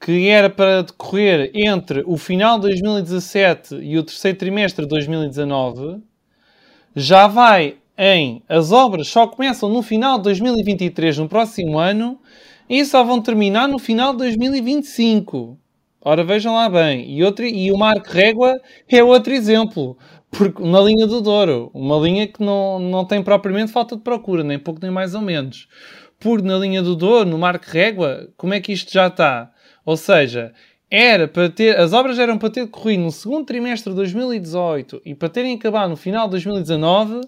que 0.00 0.28
era 0.28 0.48
para 0.48 0.82
decorrer 0.82 1.50
entre 1.52 2.04
o 2.06 2.16
final 2.16 2.56
de 2.56 2.68
2017 2.68 3.76
e 3.76 3.98
o 3.98 4.04
terceiro 4.04 4.38
trimestre 4.38 4.84
de 4.84 4.90
2019, 4.90 6.00
já 6.94 7.26
vai 7.26 7.78
em. 7.98 8.42
As 8.48 8.70
obras 8.70 9.08
só 9.08 9.26
começam 9.26 9.68
no 9.68 9.82
final 9.82 10.18
de 10.18 10.24
2023, 10.24 11.18
no 11.18 11.28
próximo 11.28 11.78
ano, 11.78 12.20
e 12.70 12.84
só 12.84 13.02
vão 13.02 13.20
terminar 13.20 13.66
no 13.66 13.78
final 13.78 14.12
de 14.12 14.18
2025. 14.18 15.58
Ora, 16.00 16.22
vejam 16.22 16.54
lá 16.54 16.68
bem. 16.68 17.10
E, 17.10 17.24
outro, 17.24 17.44
e 17.44 17.72
o 17.72 17.76
Marco 17.76 18.08
Régua 18.08 18.54
é 18.88 19.02
outro 19.02 19.32
exemplo. 19.32 19.98
Porque 20.30 20.62
na 20.62 20.80
linha 20.80 21.06
do 21.06 21.20
Douro, 21.20 21.70
uma 21.74 21.96
linha 21.96 22.26
que 22.28 22.42
não, 22.42 22.78
não 22.78 23.04
tem 23.04 23.22
propriamente 23.22 23.72
falta 23.72 23.96
de 23.96 24.02
procura, 24.02 24.44
nem 24.44 24.58
pouco 24.58 24.78
nem 24.80 24.90
mais 24.90 25.14
ou 25.14 25.20
menos. 25.20 25.66
Porque 26.18 26.46
na 26.46 26.58
linha 26.58 26.82
do 26.82 26.96
Douro, 26.96 27.28
no 27.28 27.38
Marco 27.38 27.66
Régua, 27.68 28.28
como 28.36 28.54
é 28.54 28.60
que 28.60 28.72
isto 28.72 28.92
já 28.92 29.08
está? 29.08 29.52
Ou 29.84 29.96
seja, 29.96 30.52
era 30.90 31.26
para 31.28 31.48
ter, 31.48 31.78
as 31.78 31.92
obras 31.92 32.18
eram 32.18 32.38
para 32.38 32.50
ter 32.50 32.64
decorrido 32.64 33.02
no 33.02 33.10
segundo 33.10 33.44
trimestre 33.44 33.90
de 33.90 33.96
2018 33.96 35.02
e 35.04 35.14
para 35.14 35.28
terem 35.28 35.54
acabado 35.54 35.90
no 35.90 35.96
final 35.96 36.26
de 36.26 36.32
2019 36.32 37.20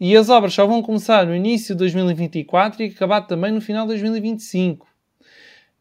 e 0.00 0.16
as 0.16 0.28
obras 0.28 0.54
só 0.54 0.66
vão 0.66 0.82
começar 0.82 1.26
no 1.26 1.34
início 1.34 1.74
de 1.74 1.80
2024 1.80 2.82
e 2.82 2.86
acabar 2.86 3.22
também 3.22 3.52
no 3.52 3.60
final 3.60 3.84
de 3.84 3.92
2025. 3.92 4.86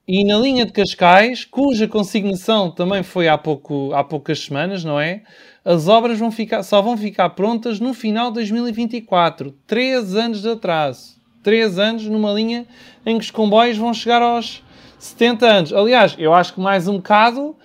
E 0.07 0.25
na 0.25 0.37
linha 0.37 0.65
de 0.65 0.73
Cascais, 0.73 1.45
cuja 1.45 1.87
consignação 1.87 2.71
também 2.71 3.03
foi 3.03 3.27
há, 3.27 3.37
pouco, 3.37 3.93
há 3.93 4.03
poucas 4.03 4.39
semanas, 4.39 4.83
não 4.83 4.99
é? 4.99 5.23
As 5.63 5.87
obras 5.87 6.17
vão 6.17 6.31
ficar, 6.31 6.63
só 6.63 6.81
vão 6.81 6.97
ficar 6.97 7.29
prontas 7.29 7.79
no 7.79 7.93
final 7.93 8.29
de 8.29 8.35
2024. 8.35 9.51
Três 9.65 10.15
anos 10.15 10.41
de 10.41 10.49
atraso. 10.49 11.20
Três 11.43 11.79
anos 11.79 12.05
numa 12.05 12.31
linha 12.31 12.65
em 13.05 13.17
que 13.17 13.25
os 13.25 13.31
comboios 13.31 13.77
vão 13.77 13.93
chegar 13.93 14.21
aos 14.21 14.63
70 14.99 15.45
anos. 15.45 15.73
Aliás, 15.73 16.15
eu 16.17 16.33
acho 16.33 16.53
que 16.53 16.59
mais 16.59 16.87
um 16.87 16.97
bocado 16.97 17.41
uh, 17.41 17.55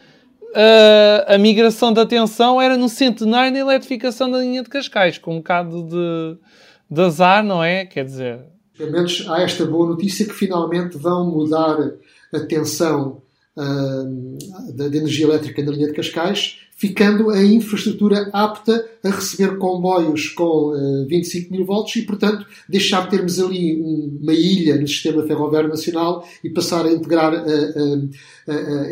a 1.26 1.38
migração 1.38 1.92
da 1.92 2.02
atenção 2.02 2.60
era 2.60 2.76
no 2.76 2.88
centenário 2.88 3.52
da 3.52 3.58
eletrificação 3.58 4.30
da 4.30 4.38
linha 4.38 4.62
de 4.62 4.70
Cascais, 4.70 5.18
com 5.18 5.34
um 5.34 5.38
bocado 5.38 5.82
de, 5.82 6.38
de 6.90 7.02
azar, 7.02 7.44
não 7.44 7.62
é? 7.62 7.84
Quer 7.84 8.04
dizer. 8.04 8.40
Pelo 8.76 8.92
menos 8.92 9.26
há 9.28 9.42
esta 9.42 9.64
boa 9.66 9.88
notícia 9.88 10.26
que 10.26 10.32
finalmente 10.32 10.96
vão 10.96 11.30
mudar 11.30 11.76
a 12.32 12.40
tensão 12.40 13.22
uh, 13.56 14.72
da, 14.74 14.88
da 14.88 14.96
energia 14.96 15.26
elétrica 15.26 15.62
na 15.62 15.72
linha 15.72 15.88
de 15.88 15.92
Cascais 15.92 16.65
ficando 16.76 17.30
a 17.30 17.42
infraestrutura 17.42 18.28
apta 18.34 18.86
a 19.02 19.08
receber 19.08 19.56
comboios 19.56 20.28
com 20.28 20.72
uh, 20.74 21.06
25 21.08 21.50
mil 21.50 21.64
volts 21.64 21.96
e, 21.96 22.02
portanto, 22.02 22.46
deixar 22.68 23.04
de 23.04 23.10
termos 23.10 23.40
ali 23.40 23.80
uma 24.20 24.34
ilha 24.34 24.76
no 24.76 24.86
sistema 24.86 25.22
ferroviário 25.22 25.70
nacional 25.70 26.28
e 26.44 26.50
passar 26.50 26.84
a 26.84 26.92
integrar 26.92 27.32
uh, 27.32 28.04
uh, 28.04 28.10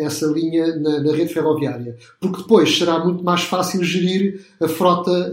essa 0.01 0.27
linha 0.27 0.77
na, 0.77 1.01
na, 1.01 1.13
rede 1.13 1.35
ferroviária. 1.35 1.95
Porque 2.19 2.39
depois 2.39 2.77
será 2.77 3.05
muito 3.05 3.23
mais 3.23 3.43
fácil 3.43 3.85
gerir 3.85 4.41
a 4.61 4.67
frota 4.67 5.31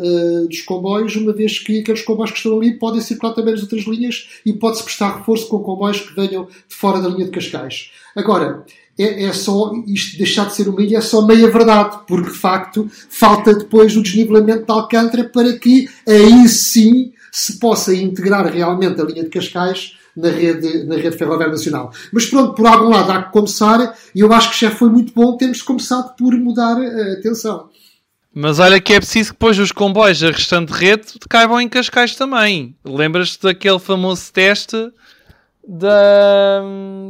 dos 0.48 0.62
comboios, 0.62 1.16
uma 1.16 1.32
vez 1.32 1.60
que 1.60 1.80
aqueles 1.80 2.02
comboios 2.02 2.32
que 2.32 2.38
estão 2.38 2.58
ali 2.58 2.78
podem 2.78 3.00
circular 3.00 3.34
também 3.34 3.54
nas 3.54 3.62
outras 3.62 3.84
linhas 3.86 4.28
e 4.46 4.52
pode-se 4.52 4.84
prestar 4.84 5.18
reforço 5.18 5.48
com 5.48 5.60
comboios 5.60 6.02
que 6.02 6.14
venham 6.16 6.46
de 6.46 6.76
fora 6.76 7.00
da 7.00 7.08
linha 7.08 7.26
de 7.26 7.32
Cascais. 7.32 7.92
Agora, 8.16 8.66
é, 9.04 9.24
é, 9.24 9.34
só 9.34 9.72
isto 9.88 10.18
deixar 10.18 10.48
de 10.48 10.56
ser 10.56 10.68
uma 10.68 10.82
é 10.82 11.02
só 11.02 11.26
meia 11.26 11.50
verdade, 11.50 12.00
porque 12.08 12.32
de 12.32 12.38
facto 12.38 12.90
falta 13.10 13.54
depois 13.54 13.96
o 13.96 14.02
desnivelamento 14.02 14.66
de 14.66 14.72
Alcântara 14.72 15.24
para 15.24 15.58
que 15.58 15.90
aí 16.08 16.48
sim 16.48 17.12
se 17.32 17.60
possa 17.60 17.96
integrar 17.96 18.46
realmente 18.46 19.00
a 19.00 19.04
linha 19.06 19.24
de 19.24 19.30
Cascais 19.30 19.98
na 20.16 20.30
rede, 20.30 20.84
na 20.84 20.96
rede 20.96 21.18
ferroviária 21.18 21.54
nacional. 21.54 21.92
Mas 22.12 22.26
pronto, 22.26 22.54
por 22.54 22.68
algum 22.68 22.90
lado 22.90 23.12
há 23.12 23.24
que 23.24 23.32
começar, 23.32 23.96
e 24.14 24.20
eu 24.20 24.32
acho 24.34 24.52
que 24.52 24.60
já 24.60 24.72
foi 24.72 24.90
muito 24.90 25.14
bom 25.14 25.38
termos 25.38 25.62
começado 25.62 26.16
por 26.16 26.34
mudar 26.34 26.78
a 26.78 27.14
atenção. 27.14 27.70
Mas 28.34 28.60
olha 28.60 28.80
que 28.80 28.94
é 28.94 29.00
preciso 29.00 29.30
que 29.30 29.36
depois 29.36 29.60
os 29.60 29.72
comboios 29.72 30.20
da 30.20 30.32
restante 30.32 30.72
rede 30.72 31.08
caibam 31.30 31.60
em 31.60 31.68
Cascais 31.68 32.16
também. 32.16 32.76
Lembras-te 32.84 33.44
daquele 33.44 33.80
famoso 33.80 34.32
teste 34.32 34.92
da, 35.74 36.62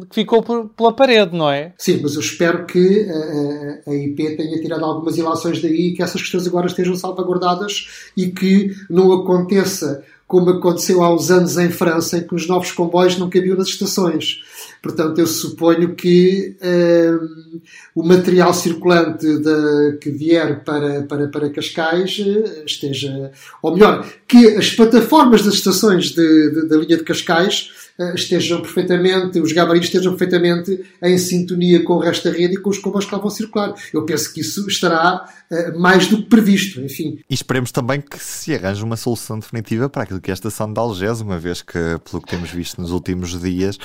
que 0.08 0.13
ficou 0.13 0.43
por, 0.43 0.69
pela 0.69 0.93
parede, 0.93 1.36
não 1.36 1.50
é? 1.50 1.74
Sim, 1.80 2.00
mas 2.04 2.13
eu 2.13 2.21
espero 2.21 2.67
que 2.67 3.10
a, 3.10 3.89
a, 3.89 3.95
IP 3.95 4.38
tenha 4.38 4.62
tirado 4.62 4.86
algumas 4.86 5.17
ilações 5.17 5.60
daí 5.60 5.88
e 5.88 5.93
que 5.95 6.04
essas 6.04 6.21
questões 6.21 6.45
agora 6.45 6.67
estejam 6.67 6.95
salvaguardadas 6.95 8.12
e 8.15 8.28
que 8.28 8.71
não 8.88 9.12
aconteça 9.13 10.04
como 10.32 10.50
aconteceu 10.50 11.04
há 11.04 11.13
uns 11.13 11.30
anos 11.30 11.58
em 11.58 11.69
França, 11.69 12.17
em 12.17 12.24
que 12.26 12.34
os 12.34 12.47
novos 12.47 12.71
comboios 12.71 13.17
não 13.17 13.30
cabiam 13.30 13.58
nas 13.58 13.67
estações. 13.67 14.41
Portanto, 14.82 15.19
eu 15.19 15.28
suponho 15.28 15.93
que 15.93 16.56
um, 16.63 17.60
o 17.95 18.02
material 18.02 18.54
circulante 18.54 19.28
de, 19.28 19.97
que 20.00 20.10
vier 20.10 20.63
para, 20.63 21.02
para, 21.02 21.28
para 21.28 21.50
Cascais 21.50 22.17
eh, 22.26 22.63
esteja. 22.65 23.30
Ou 23.62 23.74
melhor, 23.74 24.08
que 24.26 24.56
as 24.56 24.69
plataformas 24.69 25.43
das 25.43 25.56
estações 25.56 26.15
da 26.15 26.78
linha 26.78 26.95
de 26.95 27.04
Cascais 27.04 27.69
eh, 27.90 27.90
estejam 28.16 28.62
perfeitamente, 28.62 29.40
os 29.40 29.52
gabaritos 29.52 29.90
estejam 29.90 30.16
perfeitamente 30.16 30.84
em 31.02 31.18
sintonia 31.18 31.84
com 31.84 31.94
o 31.94 32.00
resto 32.00 32.30
da 32.30 32.36
rede 32.36 32.56
e 32.56 32.58
com 32.58 32.70
os 32.70 32.78
comboios 32.78 33.06
que 33.06 33.14
lá 33.14 33.22
vão 33.22 33.30
circular. 33.30 33.74
Eu 33.94 34.06
penso 34.06 34.34
que 34.34 34.42
isso 34.42 34.68
estará 34.68 35.26
uh, 35.50 35.80
mais 35.80 36.08
do 36.08 36.18
que 36.18 36.24
previsto, 36.24 36.82
enfim. 36.82 37.20
E 37.30 37.34
esperemos 37.34 37.72
também 37.72 38.02
que 38.02 38.18
se 38.18 38.56
arranje 38.56 38.84
uma 38.84 38.98
solução 38.98 39.40
definitiva 39.40 39.90
para 39.90 40.04
aquilo 40.04 40.20
que 40.20 40.32
é 40.32 40.34
a 40.34 40.36
estação 40.36 40.72
de 40.72 40.80
Algés, 40.80 41.22
uma 41.22 41.38
vez 41.38 41.62
que, 41.62 41.80
pelo 42.10 42.22
que 42.22 42.30
temos 42.30 42.50
visto 42.50 42.82
nos 42.82 42.92
últimos 42.92 43.40
dias, 43.40 43.78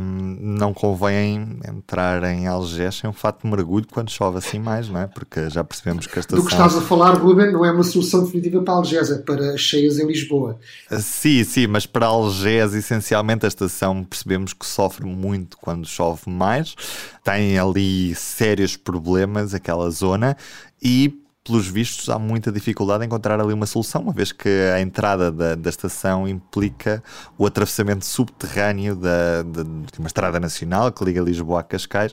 não 0.00 0.72
convém 0.72 1.58
entrar 1.66 2.22
em 2.24 2.46
Algés 2.46 2.96
sem 2.96 3.08
um 3.08 3.12
fato 3.12 3.42
de 3.42 3.50
mergulho 3.50 3.86
quando 3.90 4.10
chove 4.10 4.38
assim 4.38 4.58
mais, 4.58 4.88
não 4.88 5.00
é? 5.00 5.06
Porque 5.06 5.50
já 5.50 5.64
percebemos 5.64 6.06
que 6.06 6.18
a 6.18 6.20
estação... 6.20 6.42
Do 6.42 6.46
que 6.46 6.52
estás 6.52 6.76
a 6.76 6.80
falar, 6.80 7.14
Ruben, 7.14 7.52
não 7.52 7.64
é 7.64 7.70
uma 7.70 7.82
solução 7.82 8.24
definitiva 8.24 8.62
para 8.62 8.74
Algés, 8.74 9.10
é 9.10 9.18
para 9.18 9.56
cheias 9.56 9.98
em 9.98 10.06
Lisboa. 10.06 10.58
Sim, 10.98 11.44
sim, 11.44 11.66
mas 11.66 11.86
para 11.86 12.06
Algés, 12.06 12.74
essencialmente 12.74 13.17
Realmente 13.18 13.44
a 13.44 13.48
estação 13.48 14.04
percebemos 14.04 14.52
que 14.52 14.64
sofre 14.64 15.04
muito 15.04 15.58
quando 15.58 15.84
chove 15.84 16.30
mais, 16.30 16.76
tem 17.24 17.58
ali 17.58 18.14
sérios 18.14 18.76
problemas 18.76 19.54
aquela 19.54 19.90
zona 19.90 20.36
e 20.80 21.20
pelos 21.42 21.66
vistos, 21.66 22.08
há 22.08 22.16
muita 22.18 22.52
dificuldade 22.52 23.02
em 23.02 23.06
encontrar 23.06 23.40
ali 23.40 23.52
uma 23.52 23.66
solução, 23.66 24.02
uma 24.02 24.12
vez 24.12 24.30
que 24.30 24.48
a 24.72 24.80
entrada 24.80 25.32
da, 25.32 25.56
da 25.56 25.68
estação 25.68 26.28
implica 26.28 27.02
o 27.36 27.44
atravessamento 27.44 28.04
subterrâneo 28.04 28.94
da, 28.94 29.42
de 29.42 29.98
uma 29.98 30.06
estrada 30.06 30.38
nacional 30.38 30.92
que 30.92 31.02
liga 31.04 31.20
Lisboa 31.20 31.60
a 31.60 31.62
Cascais 31.64 32.12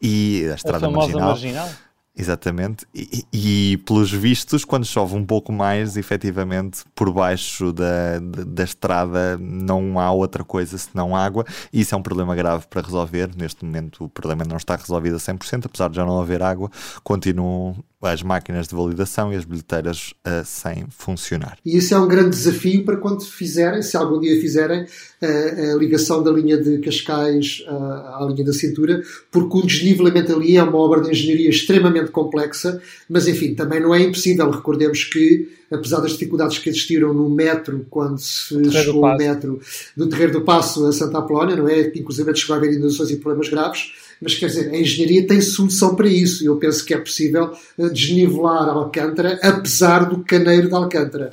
e 0.00 0.46
a 0.52 0.54
estrada 0.54 0.86
a 0.86 0.90
marginal. 0.90 1.30
marginal. 1.30 1.68
Exatamente, 2.16 2.86
e, 2.94 3.24
e, 3.32 3.76
pelos 3.78 4.12
vistos, 4.12 4.64
quando 4.64 4.86
chove 4.86 5.16
um 5.16 5.26
pouco 5.26 5.52
mais, 5.52 5.96
efetivamente, 5.96 6.84
por 6.94 7.12
baixo 7.12 7.72
da, 7.72 8.20
da, 8.20 8.44
da, 8.44 8.62
estrada 8.62 9.36
não 9.36 9.98
há 9.98 10.12
outra 10.12 10.44
coisa 10.44 10.78
senão 10.78 11.16
água, 11.16 11.44
e 11.72 11.80
isso 11.80 11.92
é 11.92 11.98
um 11.98 12.02
problema 12.02 12.36
grave 12.36 12.68
para 12.68 12.82
resolver. 12.82 13.30
Neste 13.36 13.64
momento, 13.64 14.04
o 14.04 14.08
problema 14.08 14.44
não 14.44 14.56
está 14.56 14.76
resolvido 14.76 15.16
a 15.16 15.18
100%, 15.18 15.66
apesar 15.66 15.90
de 15.90 15.96
já 15.96 16.06
não 16.06 16.20
haver 16.20 16.40
água, 16.40 16.70
continuam 17.02 17.82
as 18.12 18.22
máquinas 18.22 18.68
de 18.68 18.74
validação 18.74 19.32
e 19.32 19.36
as 19.36 19.44
bilheteiras 19.44 20.14
uh, 20.26 20.44
sem 20.44 20.86
funcionar. 20.90 21.58
E 21.64 21.76
isso 21.76 21.94
é 21.94 21.98
um 21.98 22.08
grande 22.08 22.30
desafio 22.30 22.84
para 22.84 22.96
quando 22.96 23.24
fizerem, 23.24 23.82
se 23.82 23.96
algum 23.96 24.20
dia 24.20 24.40
fizerem, 24.40 24.82
uh, 24.82 25.74
a 25.74 25.78
ligação 25.78 26.22
da 26.22 26.30
linha 26.30 26.56
de 26.56 26.78
Cascais 26.78 27.64
uh, 27.66 28.22
à 28.22 28.26
linha 28.30 28.44
da 28.44 28.52
cintura, 28.52 29.02
porque 29.30 29.58
o 29.58 29.62
desnivelamento 29.66 30.32
ali 30.32 30.56
é 30.56 30.62
uma 30.62 30.78
obra 30.78 31.00
de 31.00 31.10
engenharia 31.10 31.50
extremamente 31.50 32.10
complexa, 32.10 32.80
mas 33.08 33.26
enfim, 33.28 33.54
também 33.54 33.80
não 33.80 33.94
é 33.94 34.02
impossível. 34.02 34.50
Recordemos 34.50 35.04
que, 35.04 35.48
apesar 35.70 36.00
das 36.00 36.12
dificuldades 36.12 36.58
que 36.58 36.68
existiram 36.68 37.12
no 37.12 37.28
metro, 37.28 37.86
quando 37.90 38.18
se 38.18 38.70
chegou 38.70 39.04
o 39.04 39.16
metro 39.16 39.60
do 39.96 40.08
Terreiro 40.08 40.32
do 40.32 40.40
Passo 40.42 40.86
a 40.86 40.92
Santa 40.92 41.18
Apolónia, 41.18 41.56
não 41.56 41.68
é? 41.68 41.92
Inclusive 41.94 42.34
chegou 42.34 42.54
a 42.54 42.58
haver 42.58 42.72
inundações 42.72 43.10
e 43.10 43.16
problemas 43.16 43.48
graves 43.48 43.92
mas 44.20 44.34
quer 44.34 44.46
dizer, 44.46 44.70
a 44.70 44.78
engenharia 44.78 45.26
tem 45.26 45.40
solução 45.40 45.94
para 45.94 46.08
isso 46.08 46.42
e 46.42 46.46
eu 46.46 46.56
penso 46.56 46.84
que 46.84 46.94
é 46.94 46.98
possível 46.98 47.52
eh, 47.78 47.88
desnivelar 47.90 48.68
Alcântara 48.68 49.38
apesar 49.42 50.06
do 50.06 50.24
caneiro 50.24 50.68
de 50.68 50.74
Alcântara. 50.74 51.30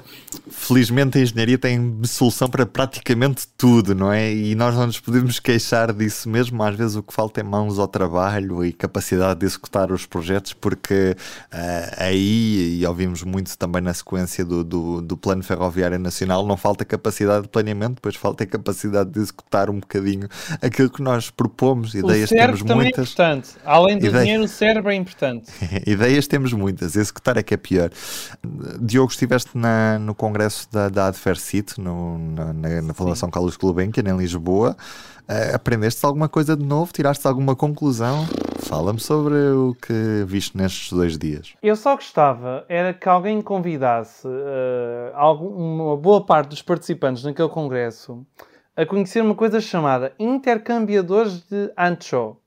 Felizmente 0.49 1.17
a 1.17 1.21
engenharia 1.21 1.57
tem 1.57 1.99
solução 2.03 2.49
para 2.49 2.65
praticamente 2.65 3.47
tudo, 3.57 3.95
não 3.95 4.11
é? 4.11 4.33
E 4.33 4.55
nós 4.55 4.75
não 4.75 4.87
nos 4.87 4.99
podemos 4.99 5.39
queixar 5.39 5.93
disso 5.93 6.29
mesmo. 6.29 6.61
Às 6.63 6.75
vezes 6.75 6.95
o 6.95 7.03
que 7.03 7.13
falta 7.13 7.39
é 7.39 7.43
mãos 7.43 7.79
ao 7.79 7.87
trabalho 7.87 8.63
e 8.63 8.73
capacidade 8.73 9.39
de 9.39 9.45
executar 9.45 9.91
os 9.91 10.05
projetos, 10.05 10.53
porque 10.53 11.15
uh, 11.53 11.95
aí, 11.97 12.79
e 12.79 12.85
ouvimos 12.85 13.23
muito 13.23 13.57
também 13.57 13.81
na 13.81 13.93
sequência 13.93 14.20
do, 14.45 14.63
do, 14.63 15.01
do, 15.01 15.17
Plano 15.17 15.43
Ferroviário 15.43 15.99
Nacional, 15.99 16.45
não 16.45 16.57
falta 16.57 16.83
capacidade 16.83 17.43
de 17.43 17.49
planeamento, 17.49 17.95
depois 17.95 18.15
falta 18.15 18.45
capacidade 18.45 19.09
de 19.09 19.19
executar 19.19 19.69
um 19.69 19.79
bocadinho 19.79 20.27
aquilo 20.61 20.89
que 20.89 21.01
nós 21.01 21.29
propomos. 21.29 21.93
Ideias 21.93 22.29
temos 22.29 22.59
também 22.59 22.73
é 22.73 22.75
muitas. 22.83 22.99
É 22.99 23.11
importante. 23.11 23.49
Além 23.65 23.97
do 23.97 24.05
Ideias... 24.05 24.23
dinheiro, 24.23 24.43
o 24.43 24.47
cérebro 24.47 24.91
é 24.91 24.95
importante. 24.95 25.51
Ideias 25.85 26.27
temos 26.27 26.53
muitas, 26.53 26.95
executar 26.95 27.37
é 27.37 27.43
que 27.43 27.53
é 27.53 27.57
pior. 27.57 27.89
Diogo, 28.81 29.11
estiveste 29.11 29.57
na, 29.57 29.99
no 29.99 30.15
congresso 30.15 30.67
da, 30.71 30.89
da 30.89 31.07
Adversite, 31.07 31.79
no, 31.79 32.17
na, 32.17 32.53
na, 32.53 32.81
na 32.81 32.93
Fundação 32.93 33.29
Carlos 33.29 33.57
Gulbenkian, 33.57 34.03
em 34.07 34.17
Lisboa. 34.17 34.75
Uh, 35.29 35.55
aprendeste 35.55 36.05
alguma 36.05 36.27
coisa 36.27 36.57
de 36.57 36.65
novo? 36.65 36.91
Tiraste 36.91 37.25
alguma 37.27 37.55
conclusão? 37.55 38.27
Fala-me 38.61 38.99
sobre 38.99 39.33
o 39.33 39.75
que 39.75 40.23
viste 40.25 40.55
nestes 40.55 40.93
dois 40.93 41.17
dias. 41.17 41.55
Eu 41.61 41.75
só 41.75 41.95
gostava 41.95 42.63
era 42.69 42.93
que 42.93 43.09
alguém 43.09 43.41
convidasse 43.41 44.27
uh, 44.27 45.11
algum, 45.13 45.47
uma 45.47 45.97
boa 45.97 46.23
parte 46.25 46.49
dos 46.49 46.61
participantes 46.61 47.23
naquele 47.23 47.49
congresso 47.49 48.25
a 48.75 48.85
conhecer 48.85 49.21
uma 49.21 49.35
coisa 49.35 49.59
chamada 49.59 50.13
intercambiadores 50.17 51.41
de 51.49 51.71
ancho. 51.77 52.37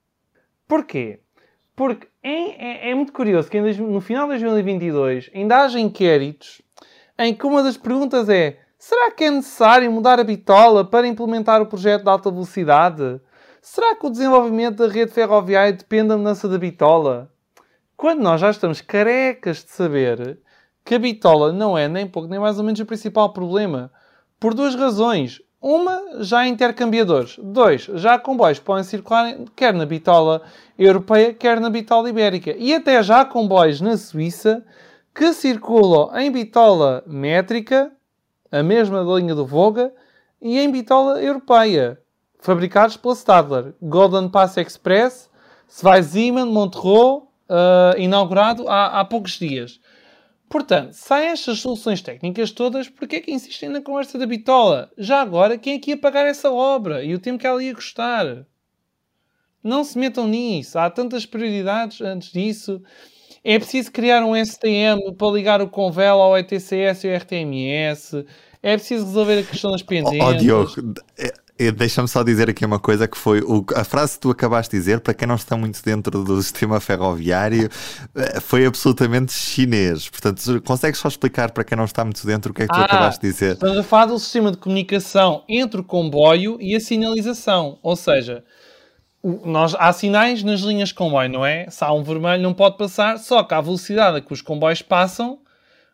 Porquê? 0.67 1.21
Porque 1.77 2.07
é, 2.23 2.89
é, 2.89 2.91
é 2.91 2.95
muito 2.95 3.13
curioso 3.13 3.51
que 3.51 3.61
no 3.61 4.01
final 4.01 4.25
de 4.25 4.39
2022 4.39 5.31
ainda 5.35 5.63
haja 5.63 5.79
inquéritos 5.79 6.63
em 7.19 7.35
que 7.35 7.47
uma 7.47 7.63
das 7.63 7.77
perguntas 7.77 8.29
é 8.29 8.59
será 8.79 9.11
que 9.11 9.25
é 9.25 9.31
necessário 9.31 9.91
mudar 9.91 10.21
a 10.21 10.25
bitola 10.25 10.85
para 10.85 11.07
implementar 11.07 11.61
o 11.61 11.67
projeto 11.67 12.05
de 12.05 12.09
alta 12.09 12.31
velocidade? 12.31 13.21
Será 13.67 13.97
que 13.97 14.07
o 14.07 14.11
desenvolvimento 14.11 14.77
da 14.77 14.93
rede 14.93 15.11
ferroviária 15.11 15.73
depende 15.73 16.09
da 16.09 16.19
mudança 16.19 16.47
da 16.47 16.59
bitola? 16.59 17.33
Quando 17.97 18.21
nós 18.21 18.39
já 18.39 18.51
estamos 18.51 18.83
carecas 18.83 19.65
de 19.65 19.71
saber 19.71 20.39
que 20.85 20.97
a 20.97 20.99
bitola 20.99 21.51
não 21.51 21.77
é 21.77 21.89
nem 21.89 22.07
pouco 22.07 22.29
nem 22.29 22.39
mais 22.39 22.59
ou 22.59 22.65
menos 22.65 22.79
o 22.81 22.85
principal 22.85 23.33
problema. 23.33 23.91
Por 24.39 24.53
duas 24.53 24.75
razões. 24.75 25.41
Uma, 25.63 25.99
já 26.21 26.41
há 26.41 26.47
intercambiadores. 26.47 27.39
Dois, 27.43 27.85
já 27.95 28.13
há 28.13 28.19
comboios 28.19 28.59
que 28.59 28.67
podem 28.67 28.85
circular 28.85 29.35
quer 29.57 29.73
na 29.73 29.87
bitola 29.87 30.43
europeia, 30.79 31.33
quer 31.33 31.59
na 31.59 31.71
bitola 31.71 32.11
ibérica. 32.11 32.55
E 32.59 32.75
até 32.75 33.03
já 33.03 33.23
há 33.23 33.25
comboios 33.25 33.81
na 33.81 33.97
Suíça 33.97 34.63
que 35.15 35.33
circulam 35.33 36.15
em 36.19 36.31
bitola 36.31 37.03
métrica, 37.07 37.91
a 38.53 38.63
mesma 38.63 39.03
da 39.03 39.15
linha 39.15 39.35
do 39.35 39.47
Voga, 39.47 39.91
e 40.39 40.59
em 40.59 40.71
bitola 40.71 41.23
europeia, 41.23 42.04
fabricados 42.45 42.99
pela 42.99 43.15
Stadler. 43.15 43.75
Golden 43.81 44.29
Pass 44.29 44.59
Express, 44.59 45.31
Zweisimmen, 45.67 46.45
Montreux, 46.45 47.23
uh, 47.49 47.99
inaugurado 47.99 48.69
há, 48.69 49.01
há 49.01 49.05
poucos 49.05 49.39
dias. 49.39 49.81
Portanto, 50.47 50.93
saem 50.93 51.31
estas 51.31 51.61
soluções 51.61 52.03
técnicas 52.03 52.51
todas, 52.51 52.87
porque 52.87 53.17
é 53.17 53.21
que 53.21 53.33
insistem 53.33 53.71
na 53.71 53.81
conversa 53.81 54.19
da 54.19 54.27
bitola? 54.27 54.93
Já 54.99 55.23
agora, 55.23 55.57
quem 55.57 55.77
é 55.77 55.79
que 55.79 55.93
ia 55.93 55.97
pagar 55.97 56.27
essa 56.27 56.53
obra 56.53 57.03
e 57.03 57.15
o 57.15 57.19
tempo 57.19 57.39
que 57.39 57.47
ela 57.47 57.65
ia 57.65 57.75
custar? 57.75 58.47
Não 59.63 59.83
se 59.83 59.99
metam 59.99 60.29
nisso. 60.29 60.79
Há 60.79 60.91
tantas 60.91 61.25
prioridades 61.25 62.03
antes 62.03 62.31
disso. 62.31 62.83
É 63.43 63.59
preciso 63.59 63.91
criar 63.91 64.23
um 64.23 64.37
STM 64.37 65.15
para 65.17 65.33
ligar 65.33 65.63
o 65.63 65.69
Convel 65.69 66.21
ao 66.21 66.37
ETCS 66.37 67.05
e 67.05 67.09
ao 67.09 67.17
RTMS. 67.17 68.27
É 68.63 68.77
preciso 68.77 69.07
resolver 69.07 69.39
a 69.39 69.43
questão 69.43 69.71
das 69.71 69.83
pendências. 69.83 70.23
Oh, 70.23 70.29
oh 70.29 70.35
Diogo, 70.35 70.95
é, 71.19 71.33
Deixa-me 71.57 72.09
só 72.09 72.25
dizer 72.25 72.51
aqui 72.51 72.67
uma 72.67 72.81
coisa 72.81 73.07
que 73.07 73.17
foi 73.17 73.41
o, 73.41 73.65
a 73.77 73.85
frase 73.85 74.15
que 74.15 74.21
tu 74.21 74.31
acabaste 74.31 74.73
de 74.73 74.79
dizer, 74.79 74.99
para 74.99 75.15
quem 75.15 75.29
não 75.29 75.37
está 75.37 75.57
muito 75.57 75.81
dentro 75.85 76.25
do 76.25 76.43
sistema 76.43 76.81
ferroviário, 76.81 77.71
eh, 78.17 78.41
foi 78.41 78.67
absolutamente 78.67 79.33
chinês. 79.33 80.09
Portanto, 80.09 80.61
consegues 80.63 80.99
só 80.99 81.07
explicar 81.07 81.53
para 81.53 81.63
quem 81.63 81.79
não 81.79 81.85
está 81.85 82.05
muito 82.05 82.27
dentro 82.27 82.51
o 82.51 82.55
que 82.55 82.63
é 82.63 82.67
que 82.67 82.75
tu 82.75 82.81
ah, 82.81 82.85
acabaste 82.85 83.21
de 83.21 83.33
dizer? 83.33 83.53
Estamos 83.53 83.79
a 83.79 83.85
falar 83.85 84.07
do 84.07 84.19
sistema 84.19 84.51
de 84.51 84.57
comunicação 84.57 85.45
entre 85.49 85.81
o 85.81 85.85
comboio 85.85 86.59
e 86.61 86.75
a 86.75 86.81
sinalização. 86.81 87.79
Ou 87.85 87.95
seja, 87.95 88.43
nós, 89.45 89.77
há 89.79 89.93
sinais 89.93 90.43
nas 90.43 90.61
linhas 90.61 90.89
de 90.89 90.97
comboio, 90.97 91.31
não 91.31 91.47
é? 91.47 91.71
Se 91.71 91.85
há 91.85 91.93
um 91.93 92.03
vermelho 92.03 92.43
não 92.43 92.53
pode 92.53 92.77
passar, 92.77 93.17
só 93.19 93.45
que 93.45 93.55
a 93.55 93.61
velocidade 93.61 94.17
a 94.17 94.21
que 94.21 94.33
os 94.33 94.43
comboios 94.43 94.83
passam 94.83 95.39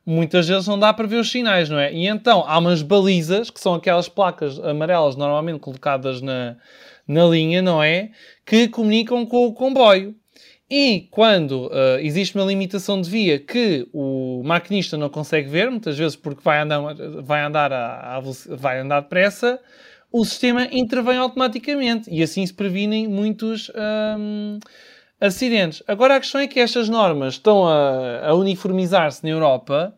muitas 0.04 0.48
vezes 0.48 0.66
não 0.66 0.78
dá 0.78 0.92
para 0.92 1.06
ver 1.06 1.16
os 1.16 1.30
sinais, 1.30 1.68
não 1.68 1.78
é? 1.78 1.92
E 1.92 2.06
então 2.06 2.44
há 2.46 2.58
umas 2.58 2.82
balizas, 2.82 3.50
que 3.50 3.60
são 3.60 3.74
aquelas 3.74 4.08
placas 4.08 4.58
amarelas 4.58 5.16
normalmente 5.16 5.60
colocadas 5.60 6.20
na, 6.20 6.56
na 7.06 7.24
linha, 7.26 7.62
não 7.62 7.82
é? 7.82 8.10
Que 8.44 8.68
comunicam 8.68 9.24
com 9.26 9.46
o 9.46 9.52
comboio. 9.52 10.14
E 10.70 11.08
quando 11.10 11.66
uh, 11.66 11.98
existe 12.00 12.36
uma 12.36 12.44
limitação 12.44 13.00
de 13.00 13.10
via 13.10 13.40
que 13.40 13.88
o 13.92 14.40
maquinista 14.44 14.96
não 14.96 15.08
consegue 15.08 15.48
ver, 15.48 15.68
muitas 15.68 15.98
vezes 15.98 16.14
porque 16.14 16.40
vai 16.44 16.60
andar, 16.60 16.80
vai 17.22 17.42
andar, 17.42 17.72
a, 17.72 18.16
a, 18.16 18.20
vai 18.50 18.78
andar 18.78 19.00
depressa, 19.00 19.58
o 20.12 20.24
sistema 20.24 20.68
intervém 20.70 21.18
automaticamente 21.18 22.08
e 22.08 22.22
assim 22.22 22.46
se 22.46 22.54
previnem 22.54 23.08
muitos 23.08 23.70
um, 24.16 24.58
acidentes. 25.20 25.82
Agora 25.86 26.16
a 26.16 26.20
questão 26.20 26.40
é 26.40 26.46
que 26.46 26.58
estas 26.58 26.88
normas 26.88 27.34
estão 27.34 27.66
a, 27.66 28.28
a 28.28 28.34
uniformizar-se 28.34 29.22
na 29.22 29.30
Europa 29.30 29.94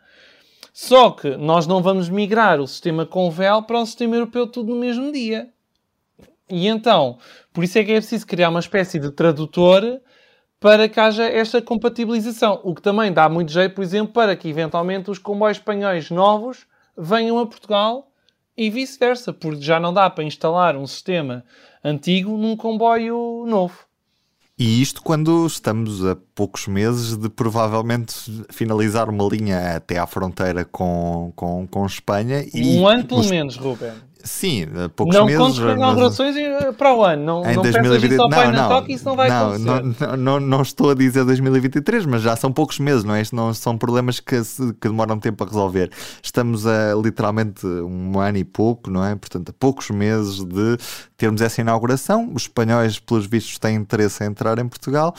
só 0.73 1.11
que 1.11 1.37
nós 1.37 1.67
não 1.67 1.83
vamos 1.83 2.09
migrar 2.09 2.59
o 2.59 2.67
sistema 2.67 3.05
Convel 3.05 3.63
para 3.63 3.79
o 3.79 3.85
sistema 3.85 4.17
europeu 4.17 4.47
tudo 4.47 4.75
no 4.75 4.81
mesmo 4.81 5.13
dia. 5.13 5.51
E 6.49 6.67
então, 6.67 7.19
por 7.53 7.63
isso 7.63 7.79
é 7.79 7.85
que 7.85 7.93
é 7.93 7.97
preciso 7.97 8.27
criar 8.27 8.49
uma 8.49 8.61
espécie 8.61 8.99
de 8.99 9.11
tradutor 9.11 10.01
para 10.59 10.89
que 10.89 10.99
haja 10.99 11.25
esta 11.25 11.61
compatibilização. 11.61 12.61
O 12.65 12.75
que 12.75 12.81
também 12.81 13.13
dá 13.13 13.29
muito 13.29 13.53
jeito, 13.53 13.75
por 13.75 13.83
exemplo, 13.83 14.15
para 14.15 14.35
que 14.35 14.49
eventualmente 14.49 15.11
os 15.11 15.19
comboios 15.19 15.59
espanhóis 15.59 16.11
novos 16.11 16.67
venham 16.97 17.39
a 17.39 17.47
Portugal 17.47 18.11
e 18.57 18.71
vice-versa, 18.71 19.33
porque 19.33 19.61
já 19.61 19.79
não 19.79 19.93
dá 19.93 20.09
para 20.09 20.25
instalar 20.25 20.77
um 20.77 20.87
sistema 20.87 21.45
antigo 21.85 22.37
num 22.39 22.57
comboio 22.57 23.45
novo. 23.47 23.92
E 24.59 24.83
isto 24.83 25.03
quando 25.03 25.47
estamos 25.47 26.05
a 26.05 26.17
poucos 26.35 26.67
meses 26.67 27.17
de 27.17 27.29
provavelmente 27.29 28.15
finalizar 28.51 29.09
uma 29.09 29.25
linha 29.25 29.77
até 29.77 29.99
à 29.99 30.07
fronteira 30.07 30.65
com, 30.65 31.33
com, 31.35 31.67
com 31.67 31.87
Espanha. 31.87 32.45
E 32.53 32.79
um 32.79 32.87
ano 32.87 33.05
pelo 33.05 33.21
os... 33.21 33.31
menos, 33.31 33.57
Ruben. 33.57 33.93
Sim, 34.25 34.67
poucos 34.95 35.17
não 35.17 35.27
meses. 35.27 35.39
Não 35.39 35.47
contes 35.47 35.61
com 35.61 35.71
inaugurações 35.71 36.37
mas... 36.37 36.77
para 36.77 36.95
o 36.95 37.05
ano. 37.05 37.25
Não, 37.25 37.51
em 37.51 37.57
não 37.57 37.63
2020... 37.63 38.13
isso 38.13 38.23
ao 38.23 38.29
não, 38.29 38.85
que 38.85 38.93
isso 38.93 39.05
não 39.05 39.17
vai 39.17 39.29
não, 39.29 39.55
acontecer. 39.55 40.07
Não, 40.07 40.17
não, 40.17 40.41
não, 40.41 40.63
estou 40.63 40.91
a 40.91 40.95
dizer 40.95 41.25
2023, 41.25 42.07
mas 42.07 42.23
já 42.23 42.37
são 42.37 42.53
poucos 42.53 42.79
meses, 42.79 43.05
não 43.05 43.15
é? 43.15 43.23
Isto 43.23 43.35
não 43.35 43.53
são 43.53 43.77
problemas 43.77 44.21
que, 44.21 44.41
que 44.81 44.89
demoram 44.89 45.19
tempo 45.19 45.43
a 45.43 45.47
resolver. 45.47 45.91
Estamos 46.23 46.67
a 46.67 46.95
literalmente 46.95 47.67
um 47.67 48.19
ano 48.19 48.39
e 48.39 48.45
pouco, 48.45 48.91
não 48.91 49.05
é? 49.05 49.15
Portanto, 49.15 49.51
a 49.51 49.53
poucos 49.53 49.91
meses 49.91 50.45
de 50.45 50.77
termos 51.17 51.41
essa 51.41 51.61
inauguração. 51.61 52.31
Os 52.35 52.43
espanhóis, 52.43 52.99
pelos 52.99 53.27
vistos, 53.27 53.59
têm 53.59 53.77
interesse 53.77 54.25
em 54.25 54.29
entrar 54.29 54.59
em 54.59 54.69
Portugal 54.69 55.15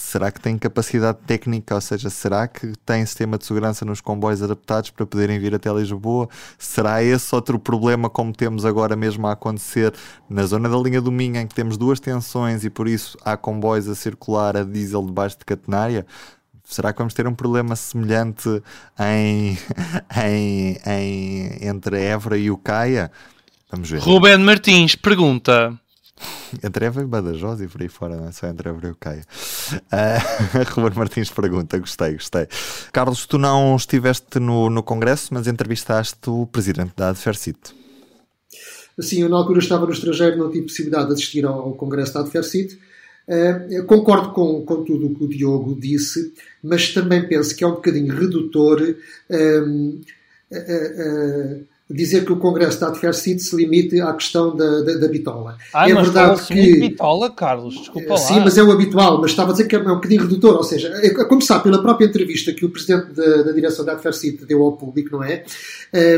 será 0.00 0.30
que 0.30 0.40
tem 0.40 0.56
capacidade 0.56 1.18
técnica? 1.26 1.74
Ou 1.74 1.80
seja, 1.80 2.08
será 2.08 2.46
que 2.46 2.72
tem 2.86 3.04
sistema 3.04 3.36
de 3.36 3.44
segurança 3.44 3.84
nos 3.84 4.00
comboios 4.00 4.42
adaptados 4.42 4.90
para 4.90 5.04
poderem 5.04 5.38
vir 5.38 5.54
até 5.54 5.72
Lisboa? 5.72 6.28
Será 6.56 7.02
esse 7.02 7.34
outro 7.34 7.58
problema, 7.58 8.08
como 8.08 8.32
temos 8.32 8.64
agora 8.64 8.94
mesmo 8.96 9.26
a 9.26 9.32
acontecer 9.32 9.92
na 10.28 10.46
zona 10.46 10.68
da 10.68 10.76
linha 10.76 11.00
do 11.00 11.10
Minho, 11.10 11.36
em 11.36 11.46
que 11.46 11.54
temos 11.54 11.76
duas 11.76 12.00
tensões 12.00 12.64
e 12.64 12.70
por 12.70 12.88
isso 12.88 13.18
há 13.24 13.36
comboios 13.36 13.88
a 13.88 13.94
circular 13.94 14.56
a 14.56 14.64
diesel 14.64 15.04
debaixo 15.04 15.38
de 15.38 15.44
catenária? 15.44 16.06
Será 16.64 16.92
que 16.92 16.98
vamos 16.98 17.14
ter 17.14 17.26
um 17.26 17.34
problema 17.34 17.74
semelhante 17.74 18.62
em, 19.00 19.58
em, 20.24 20.78
em, 20.86 21.66
entre 21.66 22.00
Évora 22.02 22.36
e 22.36 22.50
o 22.50 22.58
Caia? 22.58 23.10
Vamos 23.70 23.90
ver. 23.90 24.00
Ruben 24.00 24.38
Martins 24.38 24.94
pergunta: 24.94 25.78
entre 26.62 26.86
Évora 26.86 27.04
e 27.04 27.08
Badajoz 27.08 27.60
e 27.60 27.68
por 27.68 27.82
aí 27.82 27.88
fora, 27.88 28.16
não 28.16 28.28
é 28.28 28.32
só 28.32 28.46
entre 28.46 28.68
Évora 28.68 28.90
e 28.90 28.94
Caia. 28.94 29.24
Uh, 29.72 30.74
Ruben 30.80 30.98
Martins 30.98 31.30
pergunta, 31.30 31.78
gostei, 31.78 32.12
gostei. 32.14 32.46
Carlos, 32.92 33.26
tu 33.26 33.38
não 33.38 33.76
estiveste 33.76 34.38
no, 34.38 34.70
no 34.70 34.82
Congresso, 34.82 35.32
mas 35.32 35.46
entrevistaste 35.46 36.28
o 36.28 36.46
presidente 36.46 36.92
da 36.96 37.10
Adfercit. 37.10 37.58
Sim, 39.00 39.22
eu 39.22 39.28
na 39.28 39.36
altura 39.36 39.60
estava 39.60 39.86
no 39.86 39.92
estrangeiro, 39.92 40.36
não 40.36 40.50
tive 40.50 40.66
possibilidade 40.66 41.08
de 41.08 41.14
assistir 41.14 41.44
ao, 41.46 41.60
ao 41.60 41.74
Congresso 41.74 42.14
da 42.14 42.20
Adfercit. 42.20 42.78
Uh, 43.28 43.84
concordo 43.84 44.32
com, 44.32 44.64
com 44.64 44.84
tudo 44.84 45.06
o 45.06 45.14
que 45.14 45.24
o 45.24 45.28
Diogo 45.28 45.78
disse, 45.78 46.32
mas 46.62 46.94
também 46.94 47.28
penso 47.28 47.54
que 47.54 47.62
é 47.62 47.66
um 47.66 47.72
bocadinho 47.72 48.14
redutor 48.14 48.80
uh, 48.80 50.00
uh, 50.50 51.66
dizer 51.90 52.24
que 52.24 52.32
o 52.32 52.36
Congresso 52.36 52.80
da 52.80 52.88
Adversity 52.88 53.40
se 53.40 53.56
limite 53.56 53.98
à 54.00 54.12
questão 54.12 54.54
da, 54.54 54.82
da, 54.82 54.94
da 54.98 55.08
bitola. 55.08 55.56
Ah, 55.72 55.88
é 55.88 55.94
mas 55.94 56.04
verdade 56.04 56.42
que 56.46 56.80
bitola, 56.80 57.30
Carlos, 57.30 57.78
desculpa 57.78 58.10
lá. 58.10 58.18
Sim, 58.18 58.40
mas 58.40 58.58
é 58.58 58.62
o 58.62 58.70
habitual, 58.70 59.20
mas 59.20 59.30
estava 59.30 59.50
a 59.50 59.52
dizer 59.52 59.66
que 59.66 59.74
é 59.74 59.78
um 59.78 59.94
bocadinho 59.94 60.22
redutor, 60.22 60.56
ou 60.56 60.62
seja, 60.62 60.92
a 60.92 61.06
é 61.06 61.24
começar 61.24 61.60
pela 61.60 61.80
própria 61.80 62.04
entrevista 62.04 62.52
que 62.52 62.64
o 62.64 62.68
presidente 62.68 63.12
da, 63.12 63.42
da 63.42 63.52
direção 63.52 63.86
da 63.86 63.92
Adversity 63.92 64.44
deu 64.44 64.62
ao 64.62 64.72
público, 64.72 65.12
não 65.12 65.24
é? 65.24 65.44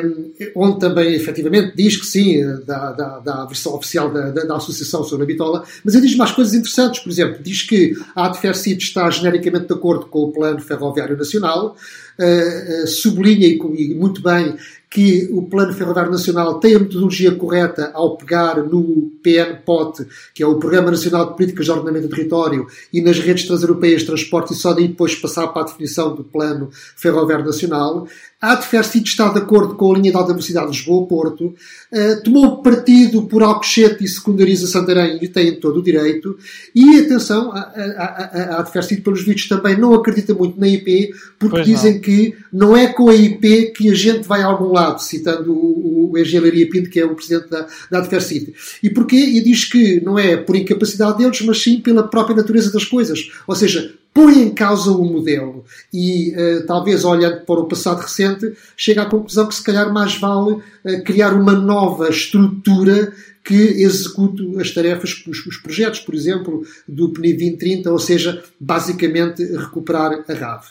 Um, 0.04 0.32
onde 0.56 0.80
também 0.80 1.14
efetivamente 1.14 1.76
diz 1.76 1.96
que 1.96 2.06
sim, 2.06 2.42
da, 2.66 2.90
da, 2.90 3.18
da 3.20 3.44
versão 3.44 3.74
oficial 3.74 4.12
da, 4.12 4.30
da, 4.30 4.44
da, 4.44 4.56
Associação 4.56 5.04
sobre 5.04 5.24
a 5.24 5.26
bitola, 5.26 5.64
mas 5.84 5.94
ele 5.94 6.06
diz 6.06 6.16
mais 6.16 6.32
coisas 6.32 6.52
interessantes, 6.52 7.00
por 7.00 7.10
exemplo, 7.10 7.40
diz 7.42 7.62
que 7.62 7.94
a 8.14 8.26
Adversity 8.26 8.82
está 8.82 9.08
genericamente 9.08 9.68
de 9.68 9.72
acordo 9.72 10.06
com 10.06 10.24
o 10.24 10.32
Plano 10.32 10.60
Ferroviário 10.60 11.16
Nacional, 11.16 11.76
uh, 12.20 12.84
uh, 12.84 12.86
sublinha 12.86 13.48
e, 13.48 13.58
e 13.58 13.94
muito 13.94 14.22
bem 14.22 14.56
que 14.90 15.28
o 15.30 15.42
Plano 15.42 15.72
Ferroviário 15.72 16.10
Nacional 16.10 16.58
tem 16.58 16.74
a 16.74 16.80
metodologia 16.80 17.32
correta 17.32 17.92
ao 17.94 18.16
pegar 18.16 18.56
no 18.56 19.12
PNPOT, 19.22 20.04
que 20.34 20.42
é 20.42 20.46
o 20.46 20.58
Programa 20.58 20.90
Nacional 20.90 21.30
de 21.30 21.36
Políticas 21.36 21.66
de 21.66 21.70
Ordenamento 21.70 22.08
do 22.08 22.16
Território, 22.16 22.66
e 22.92 23.00
nas 23.00 23.20
redes 23.20 23.46
transeuropeias 23.46 24.00
de 24.00 24.08
transporte, 24.08 24.52
e 24.52 24.56
só 24.56 24.72
daí 24.72 24.88
depois 24.88 25.14
passar 25.14 25.46
para 25.48 25.62
a 25.62 25.66
definição 25.66 26.16
do 26.16 26.24
Plano 26.24 26.70
Ferroviário 26.72 27.44
Nacional. 27.44 28.08
A 28.40 28.54
Adfercit 28.54 29.06
está 29.06 29.28
de 29.28 29.38
acordo 29.38 29.76
com 29.76 29.92
a 29.92 29.98
linha 29.98 30.10
de 30.10 30.16
alta 30.16 30.32
velocidade 30.32 30.68
Lisboa-Porto, 30.68 31.44
uh, 31.44 32.22
tomou 32.24 32.60
partido 32.60 33.22
por 33.26 33.44
Alcochete 33.44 34.02
e 34.02 34.08
secundariza 34.08 34.66
Santarém 34.66 35.18
e 35.22 35.28
tem 35.28 35.60
todo 35.60 35.78
o 35.78 35.82
direito. 35.82 36.36
E 36.74 36.98
atenção, 36.98 37.52
a, 37.52 37.60
a, 37.60 38.60
a 38.60 38.64
pelos 39.04 39.22
vídeos, 39.22 39.46
também 39.46 39.78
não 39.78 39.94
acredita 39.94 40.34
muito 40.34 40.58
na 40.58 40.66
IP, 40.66 41.12
porque 41.38 41.56
pois 41.56 41.66
dizem 41.66 41.94
não. 41.94 42.00
que 42.00 42.09
não 42.52 42.76
é 42.76 42.88
com 42.88 43.08
a 43.08 43.14
IP 43.14 43.72
que 43.76 43.90
a 43.90 43.94
gente 43.94 44.26
vai 44.26 44.42
a 44.42 44.46
algum 44.46 44.72
lado, 44.72 45.02
citando 45.02 45.52
o, 45.52 46.12
o 46.12 46.18
Engenharia 46.18 46.68
Pinto, 46.68 46.90
que 46.90 47.00
é 47.00 47.04
o 47.04 47.14
presidente 47.14 47.48
da, 47.48 47.66
da 47.90 47.98
Adfercit. 47.98 48.54
E 48.82 48.90
porquê? 48.90 49.16
E 49.16 49.42
diz 49.42 49.64
que 49.64 50.00
não 50.00 50.18
é 50.18 50.36
por 50.36 50.56
incapacidade 50.56 51.18
deles, 51.18 51.40
mas 51.42 51.62
sim 51.62 51.80
pela 51.80 52.06
própria 52.06 52.36
natureza 52.36 52.72
das 52.72 52.84
coisas. 52.84 53.30
Ou 53.46 53.54
seja, 53.54 53.94
põe 54.12 54.42
em 54.42 54.50
causa 54.50 54.90
o 54.90 55.04
modelo 55.04 55.64
e, 55.92 56.34
uh, 56.34 56.66
talvez 56.66 57.04
olhando 57.04 57.44
para 57.44 57.60
o 57.60 57.66
passado 57.66 58.00
recente, 58.00 58.52
chega 58.76 59.02
à 59.02 59.06
conclusão 59.06 59.46
que 59.46 59.54
se 59.54 59.62
calhar 59.62 59.92
mais 59.92 60.16
vale 60.16 60.52
uh, 60.52 61.04
criar 61.04 61.32
uma 61.32 61.52
nova 61.52 62.08
estrutura 62.08 63.12
que 63.44 63.54
execute 63.54 64.60
as 64.60 64.70
tarefas, 64.70 65.24
os, 65.26 65.46
os 65.46 65.56
projetos, 65.56 66.00
por 66.00 66.14
exemplo, 66.14 66.62
do 66.86 67.08
PNI 67.10 67.32
2030, 67.32 67.90
ou 67.90 67.98
seja, 67.98 68.42
basicamente 68.58 69.42
recuperar 69.44 70.24
a 70.28 70.32
RAV. 70.32 70.64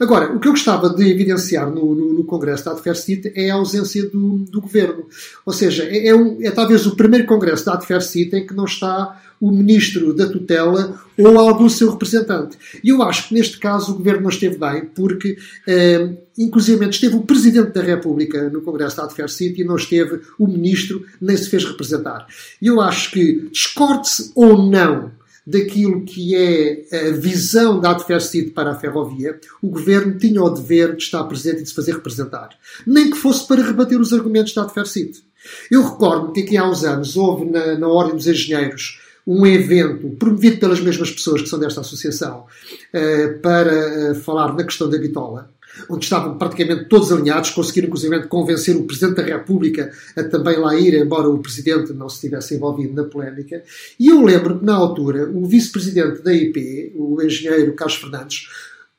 Agora, 0.00 0.32
o 0.32 0.40
que 0.40 0.48
eu 0.48 0.52
gostava 0.52 0.88
de 0.88 1.08
evidenciar 1.08 1.70
no, 1.70 1.94
no, 1.94 2.14
no 2.14 2.24
Congresso 2.24 2.64
da 2.64 2.72
Adversity 2.72 3.32
é 3.34 3.50
a 3.50 3.54
ausência 3.54 4.08
do, 4.08 4.38
do 4.38 4.60
Governo. 4.60 5.06
Ou 5.44 5.52
seja, 5.52 5.84
é, 5.84 6.08
é, 6.08 6.14
um, 6.14 6.38
é 6.40 6.50
talvez 6.50 6.86
o 6.86 6.96
primeiro 6.96 7.26
Congresso 7.26 7.66
da 7.66 7.74
Adversity 7.74 8.36
em 8.36 8.46
que 8.46 8.54
não 8.54 8.64
está 8.64 9.20
o 9.44 9.50
ministro 9.50 10.14
da 10.14 10.26
tutela 10.26 10.98
ou 11.18 11.38
algum 11.38 11.68
seu 11.68 11.90
representante. 11.90 12.56
E 12.82 12.88
eu 12.88 13.02
acho 13.02 13.28
que 13.28 13.34
neste 13.34 13.58
caso 13.58 13.92
o 13.92 13.96
governo 13.96 14.22
não 14.22 14.30
esteve 14.30 14.56
bem, 14.56 14.86
porque, 14.86 15.36
eh, 15.68 16.12
inclusive, 16.38 16.88
esteve 16.88 17.16
o 17.16 17.20
presidente 17.20 17.72
da 17.72 17.82
República 17.82 18.48
no 18.48 18.62
Congresso 18.62 18.96
da 18.96 19.04
Adversity 19.04 19.60
e 19.60 19.64
não 19.64 19.76
esteve 19.76 20.22
o 20.38 20.46
ministro, 20.46 21.04
nem 21.20 21.36
se 21.36 21.50
fez 21.50 21.62
representar. 21.62 22.26
E 22.60 22.68
eu 22.68 22.80
acho 22.80 23.10
que, 23.10 23.50
discorde-se 23.52 24.32
ou 24.34 24.66
não 24.66 25.12
daquilo 25.46 26.06
que 26.06 26.34
é 26.34 27.10
a 27.10 27.10
visão 27.10 27.78
da 27.78 27.90
Adversity 27.90 28.50
para 28.50 28.70
a 28.70 28.80
ferrovia, 28.80 29.38
o 29.60 29.68
governo 29.68 30.16
tinha 30.16 30.42
o 30.42 30.48
dever 30.48 30.96
de 30.96 31.02
estar 31.02 31.22
presente 31.24 31.58
e 31.58 31.62
de 31.64 31.68
se 31.68 31.74
fazer 31.74 31.92
representar. 31.92 32.48
Nem 32.86 33.10
que 33.10 33.18
fosse 33.18 33.46
para 33.46 33.62
rebater 33.62 34.00
os 34.00 34.14
argumentos 34.14 34.54
da 34.54 34.62
Adversity. 34.62 35.22
Eu 35.70 35.82
recordo 35.82 36.32
que 36.32 36.40
aqui 36.40 36.56
há 36.56 36.66
uns 36.66 36.82
anos 36.82 37.14
houve 37.14 37.44
na, 37.44 37.78
na 37.78 37.88
Ordem 37.88 38.16
dos 38.16 38.26
Engenheiros 38.26 39.03
um 39.26 39.46
evento 39.46 40.10
promovido 40.10 40.58
pelas 40.58 40.80
mesmas 40.80 41.10
pessoas 41.10 41.42
que 41.42 41.48
são 41.48 41.58
desta 41.58 41.80
associação 41.80 42.44
eh, 42.92 43.28
para 43.42 43.72
eh, 43.72 44.14
falar 44.14 44.54
na 44.54 44.64
questão 44.64 44.88
da 44.88 44.98
bitola, 44.98 45.50
onde 45.88 46.04
estavam 46.04 46.36
praticamente 46.36 46.84
todos 46.84 47.10
alinhados, 47.10 47.50
conseguiram 47.50 47.88
inclusive 47.88 48.26
convencer 48.28 48.76
o 48.76 48.84
Presidente 48.84 49.16
da 49.16 49.22
República 49.22 49.90
a 50.16 50.22
também 50.24 50.58
lá 50.58 50.78
ir, 50.78 50.94
embora 50.94 51.28
o 51.28 51.38
Presidente 51.38 51.92
não 51.92 52.08
se 52.08 52.20
tivesse 52.20 52.54
envolvido 52.54 52.94
na 52.94 53.04
polémica. 53.04 53.62
E 53.98 54.08
eu 54.08 54.22
lembro 54.22 54.58
que, 54.58 54.64
na 54.64 54.74
altura, 54.74 55.28
o 55.28 55.46
Vice-Presidente 55.46 56.22
da 56.22 56.32
IP, 56.32 56.92
o 56.94 57.20
engenheiro 57.22 57.72
Carlos 57.72 57.96
Fernandes, 57.96 58.48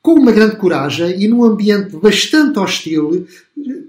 com 0.02 0.14
uma 0.14 0.30
grande 0.30 0.56
coragem 0.56 1.20
e 1.20 1.26
num 1.26 1.44
ambiente 1.44 1.96
bastante 1.96 2.58
hostil, 2.58 3.26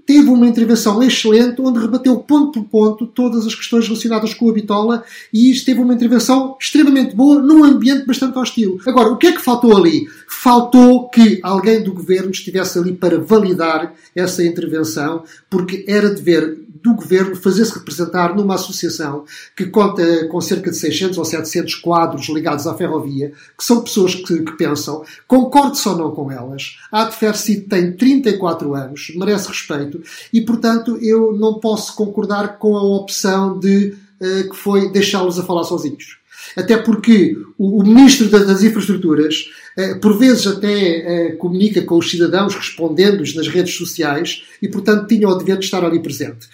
teve 0.06 0.30
uma 0.30 0.46
intervenção 0.46 1.02
excelente 1.02 1.60
onde 1.60 1.78
rebateu 1.78 2.16
ponto 2.16 2.62
por 2.64 2.68
ponto 2.70 3.06
todas 3.06 3.46
as 3.46 3.54
questões 3.54 3.86
relacionadas 3.86 4.32
com 4.32 4.48
a 4.48 4.52
bitola 4.52 5.04
e 5.32 5.50
isto 5.50 5.66
teve 5.66 5.80
uma 5.80 5.92
intervenção 5.92 6.56
extremamente 6.58 7.14
boa 7.14 7.40
num 7.40 7.64
ambiente 7.64 8.06
bastante 8.06 8.38
hostil. 8.38 8.80
Agora, 8.86 9.10
o 9.10 9.16
que 9.18 9.26
é 9.26 9.32
que 9.32 9.42
faltou 9.42 9.76
ali? 9.76 10.08
Faltou 10.26 11.08
que 11.10 11.38
alguém 11.42 11.82
do 11.82 11.92
governo 11.92 12.30
estivesse 12.30 12.78
ali 12.78 12.92
para 12.92 13.18
validar 13.18 13.92
essa 14.14 14.42
intervenção, 14.42 15.24
porque 15.50 15.84
era 15.86 16.08
dever 16.08 16.58
do 16.82 16.94
governo 16.94 17.36
fazer-se 17.36 17.74
representar 17.74 18.34
numa 18.34 18.54
associação 18.54 19.24
que 19.56 19.66
conta 19.66 20.26
com 20.28 20.40
cerca 20.40 20.70
de 20.70 20.76
600 20.76 21.18
ou 21.18 21.24
700 21.24 21.74
quadros 21.76 22.28
ligados 22.28 22.66
à 22.66 22.74
ferrovia, 22.74 23.32
que 23.56 23.64
são 23.64 23.82
pessoas 23.82 24.14
que, 24.14 24.42
que 24.42 24.52
pensam, 24.52 25.04
concorde-se 25.26 25.88
ou 25.88 25.96
não 25.96 26.10
com 26.12 26.30
elas. 26.30 26.78
A 26.90 27.02
Adfercid 27.02 27.62
tem 27.68 27.92
34 27.92 28.74
anos, 28.74 29.12
merece 29.16 29.50
respeito, 29.58 30.00
e 30.32 30.40
portanto 30.40 30.98
eu 31.00 31.32
não 31.32 31.60
posso 31.60 31.94
concordar 31.94 32.58
com 32.58 32.76
a 32.76 32.82
opção 32.82 33.58
de 33.58 33.94
uh, 34.20 34.50
que 34.50 34.56
foi 34.56 34.90
deixá-los 34.90 35.38
a 35.38 35.42
falar 35.42 35.64
sozinhos. 35.64 36.18
Até 36.56 36.76
porque 36.76 37.36
o, 37.58 37.80
o 37.80 37.84
Ministro 37.84 38.28
das 38.28 38.62
Infraestruturas, 38.62 39.50
eh, 39.76 39.94
por 39.96 40.18
vezes 40.18 40.46
até 40.46 40.70
eh, 40.70 41.32
comunica 41.32 41.82
com 41.82 41.98
os 41.98 42.10
cidadãos, 42.10 42.54
respondendo-os 42.54 43.34
nas 43.34 43.48
redes 43.48 43.74
sociais, 43.74 44.44
e 44.62 44.68
portanto 44.68 45.06
tinha 45.06 45.28
o 45.28 45.34
dever 45.34 45.58
de 45.58 45.64
estar 45.64 45.84
ali 45.84 46.00
presente. 46.00 46.48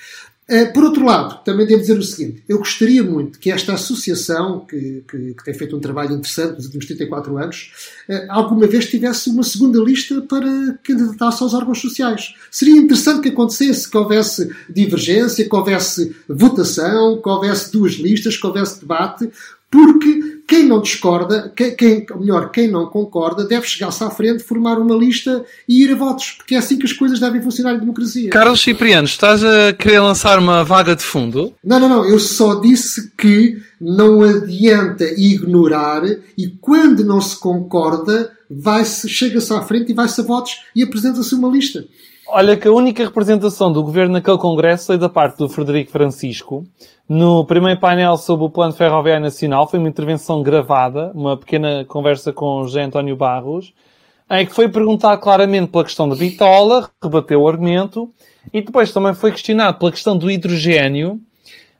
Eh, 0.47 0.67
por 0.67 0.85
outro 0.85 1.05
lado, 1.05 1.43
também 1.43 1.67
devo 1.67 1.81
dizer 1.81 1.99
o 1.99 2.03
seguinte: 2.03 2.45
eu 2.49 2.59
gostaria 2.59 3.03
muito 3.03 3.39
que 3.39 3.51
esta 3.51 3.73
associação, 3.75 4.61
que, 4.61 5.03
que, 5.09 5.35
que 5.35 5.45
tem 5.45 5.55
feito 5.55 5.77
um 5.77 5.81
trabalho 5.81 6.15
interessante 6.15 6.57
nos 6.57 6.67
últimos 6.67 6.87
34 6.87 7.39
anos, 7.39 7.73
alguma 8.29 8.67
vez 8.67 8.87
tivesse 8.87 9.31
uma 9.31 9.43
segunda 9.43 9.79
lista 9.81 10.21
para 10.23 10.79
candidatar-se 10.83 11.43
aos 11.43 11.55
órgãos 11.55 11.81
sociais. 11.81 12.35
Seria 12.51 12.77
interessante 12.77 13.23
que 13.23 13.29
acontecesse, 13.31 13.91
que 13.91 13.97
houvesse 13.97 14.55
divergência, 14.69 15.49
que 15.49 15.57
houvesse 15.57 16.15
votação, 16.29 17.21
que 17.23 17.29
houvesse 17.29 17.73
duas 17.73 17.95
listas, 17.95 18.37
que 18.37 18.47
houvesse 18.47 18.81
debate, 18.81 19.31
porque 19.71 20.34
quem 20.47 20.65
não 20.65 20.81
discorda, 20.81 21.53
quem, 21.55 22.07
melhor, 22.19 22.51
quem 22.51 22.69
não 22.69 22.87
concorda, 22.87 23.45
deve 23.45 23.67
chegar-se 23.67 24.05
à 24.05 24.11
frente, 24.11 24.43
formar 24.43 24.79
uma 24.79 24.95
lista 24.95 25.45
e 25.69 25.83
ir 25.83 25.93
a 25.93 25.97
votos, 25.97 26.33
porque 26.33 26.55
é 26.55 26.59
assim 26.59 26.79
que 26.79 26.85
as 26.85 26.93
coisas 26.93 27.19
devem 27.19 27.43
funcionar 27.43 27.75
em 27.75 27.81
democracia. 27.81 28.31
Carlos 28.31 28.61
Cipriano, 28.61 29.07
estás 29.07 29.43
a 29.43 29.73
querer 29.73 30.01
lançar 30.01 30.39
uma 30.39 30.63
vaga 30.63 30.95
de 30.95 31.03
fundo? 31.03 31.55
Não, 31.65 31.81
não, 31.81 31.89
não. 31.89 32.05
Eu 32.05 32.19
só 32.19 32.61
disse 32.61 33.11
que 33.17 33.63
não 33.81 34.23
adianta 34.23 35.05
ignorar 35.17 36.03
e 36.37 36.49
quando 36.61 37.05
não 37.05 37.21
se 37.21 37.39
concorda, 37.39 38.31
vai-se, 38.51 39.09
chega-se 39.09 39.53
à 39.53 39.63
frente 39.63 39.93
e 39.93 39.95
vai-se 39.95 40.21
a 40.21 40.25
votos 40.25 40.53
e 40.77 40.83
apresenta-se 40.83 41.35
uma 41.35 41.49
lista. 41.49 41.85
Olha 42.37 42.57
que 42.57 42.67
a 42.67 42.73
única 42.73 43.05
representação 43.05 43.73
do 43.73 43.81
governo 43.81 44.15
naquele 44.15 44.39
congresso 44.39 44.87
foi 44.87 44.99
da 44.99 45.09
parte 45.09 45.39
do 45.39 45.49
Frederico 45.49 45.93
Francisco. 45.93 46.65
No 47.09 47.45
primeiro 47.45 47.79
painel 47.79 48.17
sobre 48.17 48.45
o 48.45 48.51
Plano 48.51 48.73
Ferroviário 48.73 49.23
Nacional 49.23 49.69
foi 49.71 49.79
uma 49.79 49.89
intervenção 49.89 50.43
gravada, 50.43 51.13
uma 51.15 51.37
pequena 51.37 51.85
conversa 51.85 52.33
com 52.33 52.57
o 52.57 52.65
José 52.65 52.83
António 52.83 53.15
Barros, 53.15 53.73
em 54.29 54.45
que 54.45 54.53
foi 54.53 54.69
perguntar 54.69 55.17
claramente 55.19 55.71
pela 55.71 55.85
questão 55.85 56.09
da 56.09 56.17
bitola, 56.17 56.91
rebateu 57.01 57.41
o 57.41 57.49
argumento, 57.49 58.11
e 58.53 58.61
depois 58.61 58.93
também 58.93 59.15
foi 59.15 59.31
questionado 59.31 59.79
pela 59.79 59.93
questão 59.93 60.19
do 60.19 60.29
hidrogênio, 60.29 61.21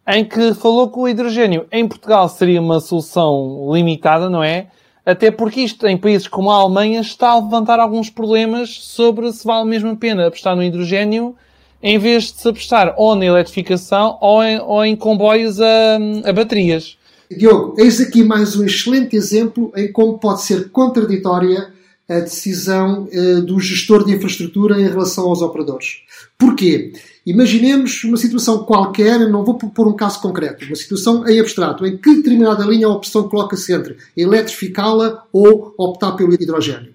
em 0.07 0.25
que 0.25 0.55
falou 0.55 0.89
que 0.89 1.01
o 1.01 1.09
hidrogênio 1.09 1.67
em 1.73 1.89
Portugal 1.89 2.29
seria 2.29 2.61
uma 2.61 2.79
solução 2.79 3.73
limitada, 3.73 4.31
não 4.31 4.45
é? 4.45 4.69
Até 5.07 5.31
porque 5.31 5.61
isto, 5.61 5.87
em 5.87 5.99
países 5.99 6.27
como 6.27 6.51
a 6.51 6.55
Alemanha, 6.55 7.01
está 7.01 7.31
a 7.31 7.39
levantar 7.39 7.79
alguns 7.79 8.09
problemas 8.09 8.71
sobre 8.71 9.31
se 9.33 9.45
vale 9.45 9.69
mesmo 9.69 9.91
a 9.91 9.97
pena 9.97 10.27
apostar 10.27 10.57
no 10.57 10.63
hidrogênio 10.63 11.35
em 11.83 11.99
vez 11.99 12.33
de 12.33 12.41
se 12.41 12.49
apostar 12.49 12.95
ou 12.97 13.15
na 13.15 13.27
eletrificação 13.27 14.17
ou 14.21 14.43
em, 14.43 14.59
ou 14.59 14.83
em 14.83 14.97
comboios 14.97 15.61
a, 15.61 15.99
a 16.25 16.33
baterias. 16.33 16.97
Diogo, 17.31 17.75
eis 17.79 18.01
aqui 18.01 18.23
mais 18.25 18.57
um 18.57 18.65
excelente 18.65 19.15
exemplo 19.15 19.71
em 19.77 19.93
como 19.93 20.19
pode 20.19 20.43
ser 20.43 20.71
contraditória 20.71 21.74
a 22.09 22.21
decisão 22.21 23.09
uh, 23.13 23.43
do 23.43 23.59
gestor 23.59 24.05
de 24.05 24.13
infraestrutura 24.13 24.81
em 24.81 24.89
relação 24.89 25.25
aos 25.25 25.41
operadores. 25.41 26.03
Porquê? 26.39 26.93
Imaginemos 27.25 28.05
uma 28.05 28.19
situação 28.19 28.65
qualquer, 28.65 29.19
não 29.31 29.45
vou 29.45 29.55
pôr 29.57 29.89
um 29.89 29.97
caso 29.97 30.21
concreto, 30.21 30.67
uma 30.67 30.77
situação 30.77 31.27
em 31.27 31.41
abstrato, 31.41 31.87
em 31.87 31.97
que 31.97 32.17
determinada 32.17 32.65
linha 32.65 32.87
a 32.87 32.93
opção 32.93 33.29
coloca-se 33.29 33.73
entre 33.73 33.97
eletrificá-la 34.15 35.25
ou 35.33 35.75
optar 35.79 36.13
pelo 36.13 36.35
hidrogênio. 36.35 36.93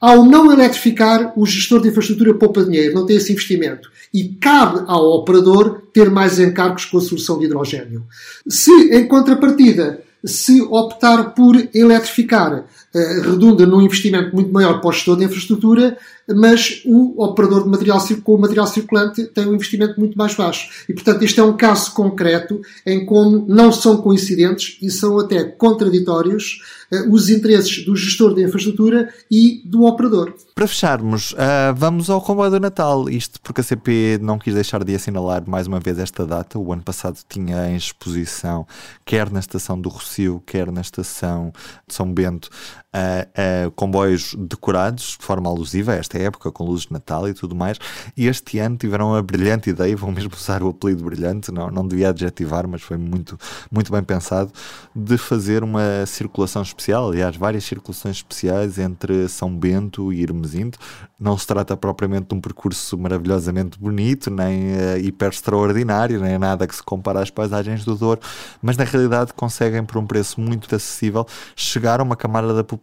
Ao 0.00 0.24
não 0.24 0.52
eletrificar, 0.52 1.32
o 1.36 1.44
gestor 1.44 1.82
de 1.82 1.88
infraestrutura 1.88 2.32
poupa 2.34 2.62
dinheiro, 2.62 2.94
não 2.94 3.04
tem 3.04 3.16
esse 3.16 3.32
investimento. 3.32 3.90
E 4.14 4.28
cabe 4.28 4.84
ao 4.86 5.04
operador 5.06 5.82
ter 5.92 6.08
mais 6.08 6.38
encargos 6.38 6.84
com 6.84 6.98
a 6.98 7.00
solução 7.00 7.36
de 7.36 7.46
hidrogênio. 7.46 8.04
Se, 8.48 8.70
em 8.94 9.08
contrapartida, 9.08 10.00
se 10.24 10.62
optar 10.62 11.34
por 11.34 11.56
eletrificar, 11.74 12.52
eh, 12.54 12.64
redunda 12.94 13.66
num 13.66 13.82
investimento 13.82 14.34
muito 14.34 14.52
maior 14.52 14.80
para 14.80 14.88
o 14.88 14.92
gestor 14.92 15.16
de 15.16 15.24
infraestrutura, 15.24 15.98
mas 16.26 16.82
o 16.84 17.22
operador 17.22 17.64
de 17.64 17.68
material, 17.68 18.02
com 18.22 18.34
o 18.34 18.40
material 18.40 18.66
circulante 18.66 19.24
tem 19.26 19.46
um 19.46 19.54
investimento 19.54 19.98
muito 19.98 20.16
mais 20.16 20.34
baixo. 20.34 20.68
E, 20.88 20.94
portanto, 20.94 21.22
este 21.22 21.40
é 21.40 21.42
um 21.42 21.56
caso 21.56 21.92
concreto 21.92 22.60
em 22.84 23.04
como 23.04 23.44
não 23.48 23.72
são 23.72 23.98
coincidentes 23.98 24.78
e 24.82 24.90
são 24.90 25.18
até 25.18 25.44
contraditórios 25.44 26.60
os 27.08 27.28
interesses 27.28 27.84
do 27.84 27.94
gestor 27.94 28.34
de 28.34 28.42
infraestrutura 28.42 29.12
e 29.30 29.62
do 29.64 29.84
operador. 29.84 30.34
Para 30.54 30.66
fecharmos, 30.66 31.32
uh, 31.32 31.74
vamos 31.76 32.08
ao 32.08 32.20
comboio 32.20 32.50
do 32.50 32.60
Natal. 32.60 33.08
Isto 33.08 33.40
porque 33.42 33.60
a 33.60 33.64
CP 33.64 34.18
não 34.22 34.38
quis 34.38 34.54
deixar 34.54 34.82
de 34.82 34.94
assinalar 34.94 35.48
mais 35.48 35.66
uma 35.66 35.78
vez 35.78 35.98
esta 35.98 36.26
data. 36.26 36.58
O 36.58 36.72
ano 36.72 36.82
passado 36.82 37.18
tinha 37.28 37.68
em 37.70 37.76
exposição, 37.76 38.66
quer 39.04 39.30
na 39.30 39.40
estação 39.40 39.80
do 39.80 39.88
Rocio, 39.88 40.42
quer 40.46 40.70
na 40.72 40.80
estação 40.80 41.52
de 41.86 41.94
São 41.94 42.12
Bento, 42.12 42.48
uh, 42.94 43.70
comboios 43.72 44.34
decorados 44.34 45.16
de 45.18 45.24
forma 45.24 45.48
alusiva 45.48 45.92
a 45.92 45.96
esta 45.96 46.18
época, 46.18 46.50
com 46.50 46.64
luzes 46.64 46.86
de 46.86 46.92
Natal 46.92 47.28
e 47.28 47.34
tudo 47.34 47.54
mais. 47.54 47.78
E 48.16 48.26
este 48.26 48.58
ano 48.58 48.76
tiveram 48.76 49.14
a 49.14 49.22
brilhante 49.22 49.70
ideia, 49.70 49.96
vão 49.96 50.10
mesmo 50.10 50.32
usar 50.34 50.62
o 50.62 50.68
apelido 50.68 51.04
brilhante, 51.04 51.52
não, 51.52 51.70
não 51.70 51.86
devia 51.86 52.10
adjetivar, 52.10 52.66
mas 52.66 52.82
foi 52.82 52.96
muito, 52.96 53.38
muito 53.70 53.92
bem 53.92 54.02
pensado, 54.02 54.50
de 54.94 55.18
fazer 55.18 55.62
uma 55.62 56.06
circulação 56.06 56.62
especial, 56.62 57.08
aliás, 57.08 57.36
várias 57.36 57.64
circulações 57.64 58.16
especiais 58.16 58.78
entre 58.78 59.28
São 59.28 59.54
Bento 59.54 60.12
e 60.12 60.22
Irmesinto. 60.22 60.78
Não 61.18 61.36
se 61.36 61.46
trata 61.46 61.76
propriamente 61.76 62.28
de 62.28 62.34
um 62.34 62.40
percurso 62.40 62.96
maravilhosamente 62.96 63.78
bonito, 63.78 64.30
nem 64.30 64.76
uh, 64.76 64.98
hiper 64.98 65.30
extraordinário, 65.30 66.20
nem 66.20 66.38
nada 66.38 66.66
que 66.66 66.74
se 66.74 66.82
compare 66.82 67.18
às 67.18 67.30
paisagens 67.30 67.84
do 67.84 67.96
Douro, 67.96 68.20
mas 68.62 68.76
na 68.76 68.84
realidade 68.84 69.32
conseguem, 69.32 69.84
por 69.84 69.98
um 69.98 70.06
preço 70.06 70.40
muito 70.40 70.72
acessível, 70.74 71.26
chegar 71.56 72.00
a 72.00 72.02
uma 72.02 72.14
camada 72.16 72.54
da 72.54 72.62
população 72.62 72.77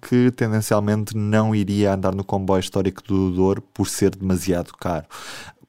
que 0.00 0.30
tendencialmente 0.30 1.16
não 1.16 1.54
iria 1.54 1.94
andar 1.94 2.14
no 2.14 2.24
comboio 2.24 2.60
histórico 2.60 3.02
do 3.02 3.30
Douro 3.32 3.62
por 3.74 3.88
ser 3.88 4.14
demasiado 4.14 4.72
caro 4.78 5.06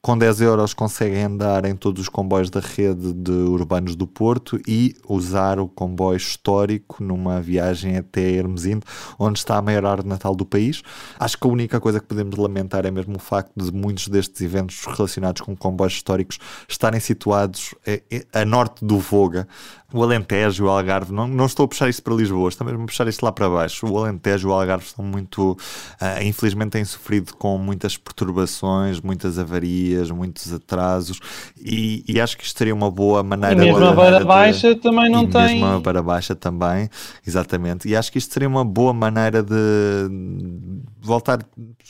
com 0.04 0.18
10 0.18 0.42
euros 0.42 0.74
conseguem 0.74 1.22
andar 1.22 1.64
em 1.64 1.74
todos 1.74 2.02
os 2.02 2.08
comboios 2.10 2.50
da 2.50 2.60
rede 2.60 3.10
de 3.14 3.32
urbanos 3.32 3.96
do 3.96 4.06
Porto 4.06 4.60
e 4.68 4.94
usar 5.08 5.58
o 5.58 5.66
comboio 5.66 6.18
histórico 6.18 7.02
numa 7.02 7.40
viagem 7.40 7.96
até 7.96 8.20
Hermesinde, 8.20 8.84
onde 9.18 9.38
está 9.38 9.56
a 9.56 9.62
maior 9.62 9.86
árvore 9.86 10.10
Natal 10.10 10.36
do 10.36 10.44
país. 10.44 10.82
Acho 11.18 11.38
que 11.38 11.46
a 11.46 11.50
única 11.50 11.80
coisa 11.80 12.00
que 12.00 12.06
podemos 12.06 12.36
lamentar 12.36 12.84
é 12.84 12.90
mesmo 12.90 13.16
o 13.16 13.18
facto 13.18 13.50
de 13.56 13.72
muitos 13.72 14.08
destes 14.08 14.42
eventos 14.42 14.84
relacionados 14.84 15.40
com 15.40 15.56
comboios 15.56 15.94
históricos 15.94 16.38
estarem 16.68 17.00
situados 17.00 17.74
eh, 17.86 18.02
eh, 18.10 18.26
a 18.30 18.44
norte 18.44 18.84
do 18.84 18.98
Voga, 18.98 19.48
o 19.94 20.02
Alentejo, 20.02 20.64
o 20.64 20.68
Algarve, 20.68 21.12
não, 21.12 21.28
não 21.28 21.46
estou 21.46 21.64
a 21.64 21.68
puxar 21.68 21.88
isto 21.88 22.02
para 22.02 22.12
Lisboa, 22.14 22.48
estou 22.48 22.66
mesmo 22.66 22.82
a 22.82 22.86
puxar 22.86 23.06
isto 23.06 23.22
lá 23.24 23.30
para 23.30 23.48
baixo. 23.48 23.86
O 23.86 23.96
Alentejo 23.96 24.48
e 24.48 24.50
o 24.50 24.52
Algarve 24.52 24.84
estão 24.86 25.04
muito, 25.04 25.52
uh, 25.52 26.22
infelizmente, 26.22 26.70
têm 26.70 26.84
sofrido 26.84 27.32
com 27.36 27.56
muitas 27.58 27.96
perturbações, 27.96 29.00
muitas 29.00 29.38
avarias, 29.38 30.10
muitos 30.10 30.52
atrasos 30.52 31.20
e, 31.56 32.04
e 32.08 32.20
acho 32.20 32.36
que 32.36 32.42
isto 32.42 32.58
seria 32.58 32.74
uma 32.74 32.90
boa 32.90 33.22
maneira. 33.22 33.54
E 33.54 33.72
mesmo 33.72 33.84
a 33.84 33.94
Beira 33.94 34.24
Baixa 34.24 34.74
também 34.74 35.08
não 35.08 35.22
e 35.22 35.28
tem. 35.28 35.60
Mesmo 35.60 35.66
a 35.66 35.78
Beira 35.78 36.02
Baixa 36.02 36.34
também, 36.34 36.90
exatamente. 37.24 37.88
E 37.88 37.94
acho 37.94 38.10
que 38.10 38.18
isto 38.18 38.34
seria 38.34 38.48
uma 38.48 38.64
boa 38.64 38.92
maneira 38.92 39.44
de 39.44 39.54
voltar 41.00 41.38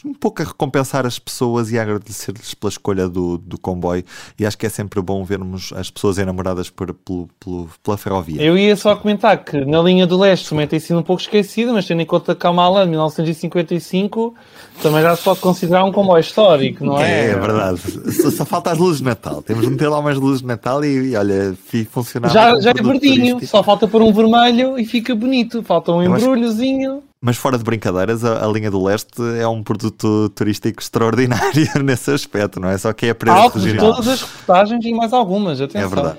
um 0.05 0.13
pouco 0.13 0.43
a 0.43 0.45
recompensar 0.45 1.07
as 1.07 1.19
pessoas 1.19 1.71
e 1.73 1.79
a 1.79 1.83
agradecer-lhes 1.83 2.53
pela 2.53 2.71
escolha 2.71 3.09
do, 3.09 3.39
do 3.39 3.59
comboio. 3.59 4.05
E 4.39 4.45
acho 4.45 4.59
que 4.59 4.67
é 4.67 4.69
sempre 4.69 5.01
bom 5.01 5.25
vermos 5.25 5.73
as 5.75 5.91
pessoas 5.91 6.19
enamoradas 6.19 6.69
por, 6.69 6.93
pelo, 6.93 7.29
pelo, 7.41 7.71
pela 7.83 7.94
ferrovia. 7.97 8.41
Eu 8.43 8.57
ia 8.57 8.77
só 8.77 8.95
comentar 8.97 9.45
que 9.45 9.65
na 9.65 9.81
linha 9.83 10.07
do 10.07 10.19
leste 10.19 10.49
também 10.49 10.67
tem 10.67 10.79
sido 10.79 10.99
um 10.99 11.03
pouco 11.03 11.23
esquecida, 11.23 11.73
mas 11.73 11.87
tendo 11.87 12.03
em 12.03 12.07
conta 12.07 12.35
que 12.35 12.47
a 12.47 12.53
Mala 12.53 12.85
de 12.85 12.91
1955 12.91 14.35
também 14.83 15.03
já 15.03 15.17
se 15.17 15.23
pode 15.23 15.41
considerar 15.41 15.85
um 15.85 15.93
comboio 15.93 16.21
histórico, 16.21 16.85
não 16.85 17.01
é? 17.01 17.29
É, 17.29 17.31
é 17.31 17.39
verdade. 17.39 17.81
Só, 18.13 18.31
só, 18.31 18.45
falta 18.45 18.73
as 18.73 18.79
luzes 18.79 18.99
de 18.99 19.05
Natal. 19.05 19.43
Temos 19.43 19.65
de 19.65 19.71
meter 19.71 19.89
lá 19.89 19.99
umas 19.99 20.17
luzes 20.17 20.41
de 20.41 20.47
Natal 20.47 20.85
e, 20.85 21.11
e 21.11 21.17
olha, 21.17 21.57
funcionava. 21.91 22.35
Já, 22.35 22.61
já 22.61 22.71
é 22.71 22.75
verdinho, 22.75 23.01
turístico. 23.01 23.47
só 23.47 23.63
falta 23.63 23.87
por 23.87 24.03
um 24.03 24.13
vermelho 24.13 24.79
e 24.79 24.85
fica 24.85 25.15
bonito. 25.15 25.63
Falta 25.63 25.93
um 25.93 26.03
embrulhozinho. 26.03 27.03
Mas 27.25 27.39
fora 27.39 27.57
de 27.57 27.65
brincadeiras, 27.65 28.23
a, 28.23 28.45
a, 28.45 28.49
linha 28.49 28.71
do 28.71 28.85
leste 28.85 29.23
é 29.41 29.49
um 29.49 29.63
produto 29.63 30.29
turístico 30.35 30.79
extraordinário 30.79 31.67
nesse 31.83 32.11
aspecto, 32.11 32.61
não 32.61 32.69
é? 32.69 32.77
Só 32.77 32.93
que 32.93 33.07
é 33.07 33.11
a 33.11 33.15
preço 33.15 33.35
Alto 33.35 33.61
de 33.61 33.75
todas 33.79 34.07
as 34.07 34.21
reportagens 34.21 34.85
e 34.85 34.93
mais 34.93 35.11
algumas, 35.11 35.59
atenção. 35.59 35.81
É 35.81 35.89
verdade. 35.89 36.19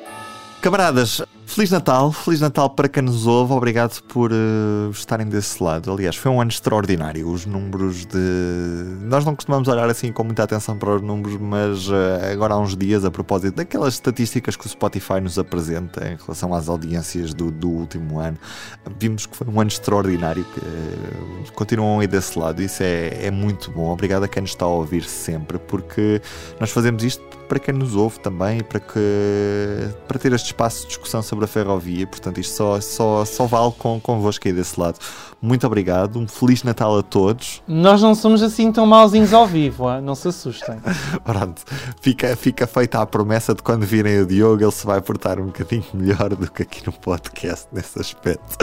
Camaradas, 0.62 1.22
Feliz 1.48 1.70
Natal, 1.70 2.12
Feliz 2.12 2.42
Natal 2.42 2.70
para 2.72 2.90
quem 2.90 3.04
nos 3.04 3.28
ouve, 3.28 3.54
obrigado 3.54 4.02
por 4.04 4.32
uh, 4.32 4.90
estarem 4.92 5.28
desse 5.28 5.62
lado. 5.64 5.92
Aliás, 5.92 6.16
foi 6.16 6.32
um 6.32 6.42
ano 6.42 6.50
extraordinário. 6.50 7.30
Os 7.30 7.46
números 7.46 8.06
de. 8.06 8.18
Nós 9.04 9.24
não 9.24 9.36
costumamos 9.36 9.68
olhar 9.68 9.90
assim 9.90 10.12
com 10.12 10.24
muita 10.24 10.44
atenção 10.44 10.78
para 10.78 10.96
os 10.96 11.02
números, 11.02 11.38
mas 11.40 11.88
uh, 11.88 11.94
agora 12.34 12.56
há 12.56 12.60
uns 12.60 12.76
dias, 12.76 13.06
a 13.06 13.12
propósito 13.12 13.56
daquelas 13.56 13.94
estatísticas 13.94 14.56
que 14.56 14.66
o 14.66 14.70
Spotify 14.70 15.22
nos 15.22 15.38
apresenta 15.38 16.06
em 16.06 16.18
relação 16.18 16.54
às 16.54 16.68
audiências 16.68 17.34
do, 17.34 17.52
do 17.52 17.70
último 17.70 18.20
ano, 18.20 18.38
vimos 19.00 19.26
que 19.26 19.38
foi 19.38 19.48
um 19.48 19.62
ano 19.62 19.70
extraordinário. 19.70 20.44
Que, 20.44 20.60
uh, 20.60 21.54
continuam 21.54 22.00
aí 22.00 22.08
desse 22.08 22.38
lado, 22.38 22.62
isso 22.62 22.82
é, 22.82 23.28
é 23.28 23.32
muito 23.32 23.72
bom. 23.72 23.92
Obrigado 23.94 24.24
a 24.24 24.28
quem 24.28 24.42
nos 24.42 24.52
está 24.52 24.66
a 24.66 24.70
ouvir 24.70 25.04
sempre, 25.04 25.60
porque 25.60 26.22
nós 26.60 26.72
fazemos 26.72 27.04
isto 27.04 27.24
para 27.48 27.60
quem 27.60 27.74
nos 27.74 27.96
ouve 27.96 28.20
também, 28.20 28.62
para, 28.62 28.80
que, 28.80 29.90
para 30.08 30.20
ter 30.20 30.34
este 30.34 30.48
espaço 30.48 30.82
de 30.82 30.88
discussão 30.88 31.22
sobre 31.22 31.46
a 31.46 31.48
ferrovia, 31.48 32.06
portanto 32.08 32.40
isto 32.40 32.56
só, 32.56 32.82
só, 32.82 33.26
só 33.26 33.46
vale 33.46 33.74
com, 33.78 34.00
convosco 34.00 34.48
aí 34.48 34.54
desse 34.54 34.80
lado. 34.80 35.00
Muito 35.46 35.68
obrigado, 35.68 36.18
um 36.18 36.28
Feliz 36.28 36.64
Natal 36.64 36.98
a 36.98 37.04
todos. 37.04 37.62
Nós 37.68 38.02
não 38.02 38.16
somos 38.16 38.42
assim 38.42 38.72
tão 38.72 38.84
mauzinhos 38.88 39.32
ao 39.32 39.46
vivo, 39.46 40.02
não 40.02 40.16
se 40.16 40.28
assustem. 40.28 40.78
Pronto, 41.24 41.62
fica, 42.02 42.36
fica 42.36 42.66
feita 42.66 43.00
a 43.00 43.06
promessa 43.06 43.54
de 43.54 43.62
quando 43.62 43.86
virem 43.86 44.22
o 44.22 44.26
Diogo 44.26 44.64
ele 44.64 44.72
se 44.72 44.84
vai 44.88 45.00
portar 45.00 45.40
um 45.40 45.46
bocadinho 45.46 45.84
melhor 45.94 46.30
do 46.30 46.52
que 46.52 46.64
aqui 46.64 46.84
no 46.84 46.92
podcast 46.92 47.68
nesse 47.72 48.02
aspecto. 48.02 48.58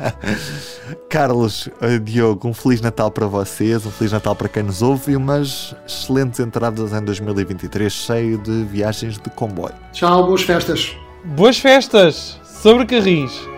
Carlos, 1.08 1.70
eh, 1.80 1.98
Diogo, 1.98 2.48
um 2.48 2.52
Feliz 2.52 2.82
Natal 2.82 3.10
para 3.10 3.26
vocês, 3.26 3.86
um 3.86 3.90
Feliz 3.90 4.12
Natal 4.12 4.36
para 4.36 4.48
quem 4.50 4.62
nos 4.62 4.82
ouve 4.82 5.12
e 5.12 5.16
umas 5.16 5.74
excelentes 5.86 6.38
entradas 6.38 6.92
em 6.92 7.02
2023 7.02 7.90
cheio 7.90 8.36
de 8.36 8.64
viagens 8.64 9.14
de 9.16 9.30
comboio. 9.30 9.74
Tchau, 9.92 10.26
boas 10.26 10.42
festas. 10.42 10.94
Boas 11.24 11.58
festas! 11.58 12.38
Sobre 12.44 12.84
Carris! 12.84 13.57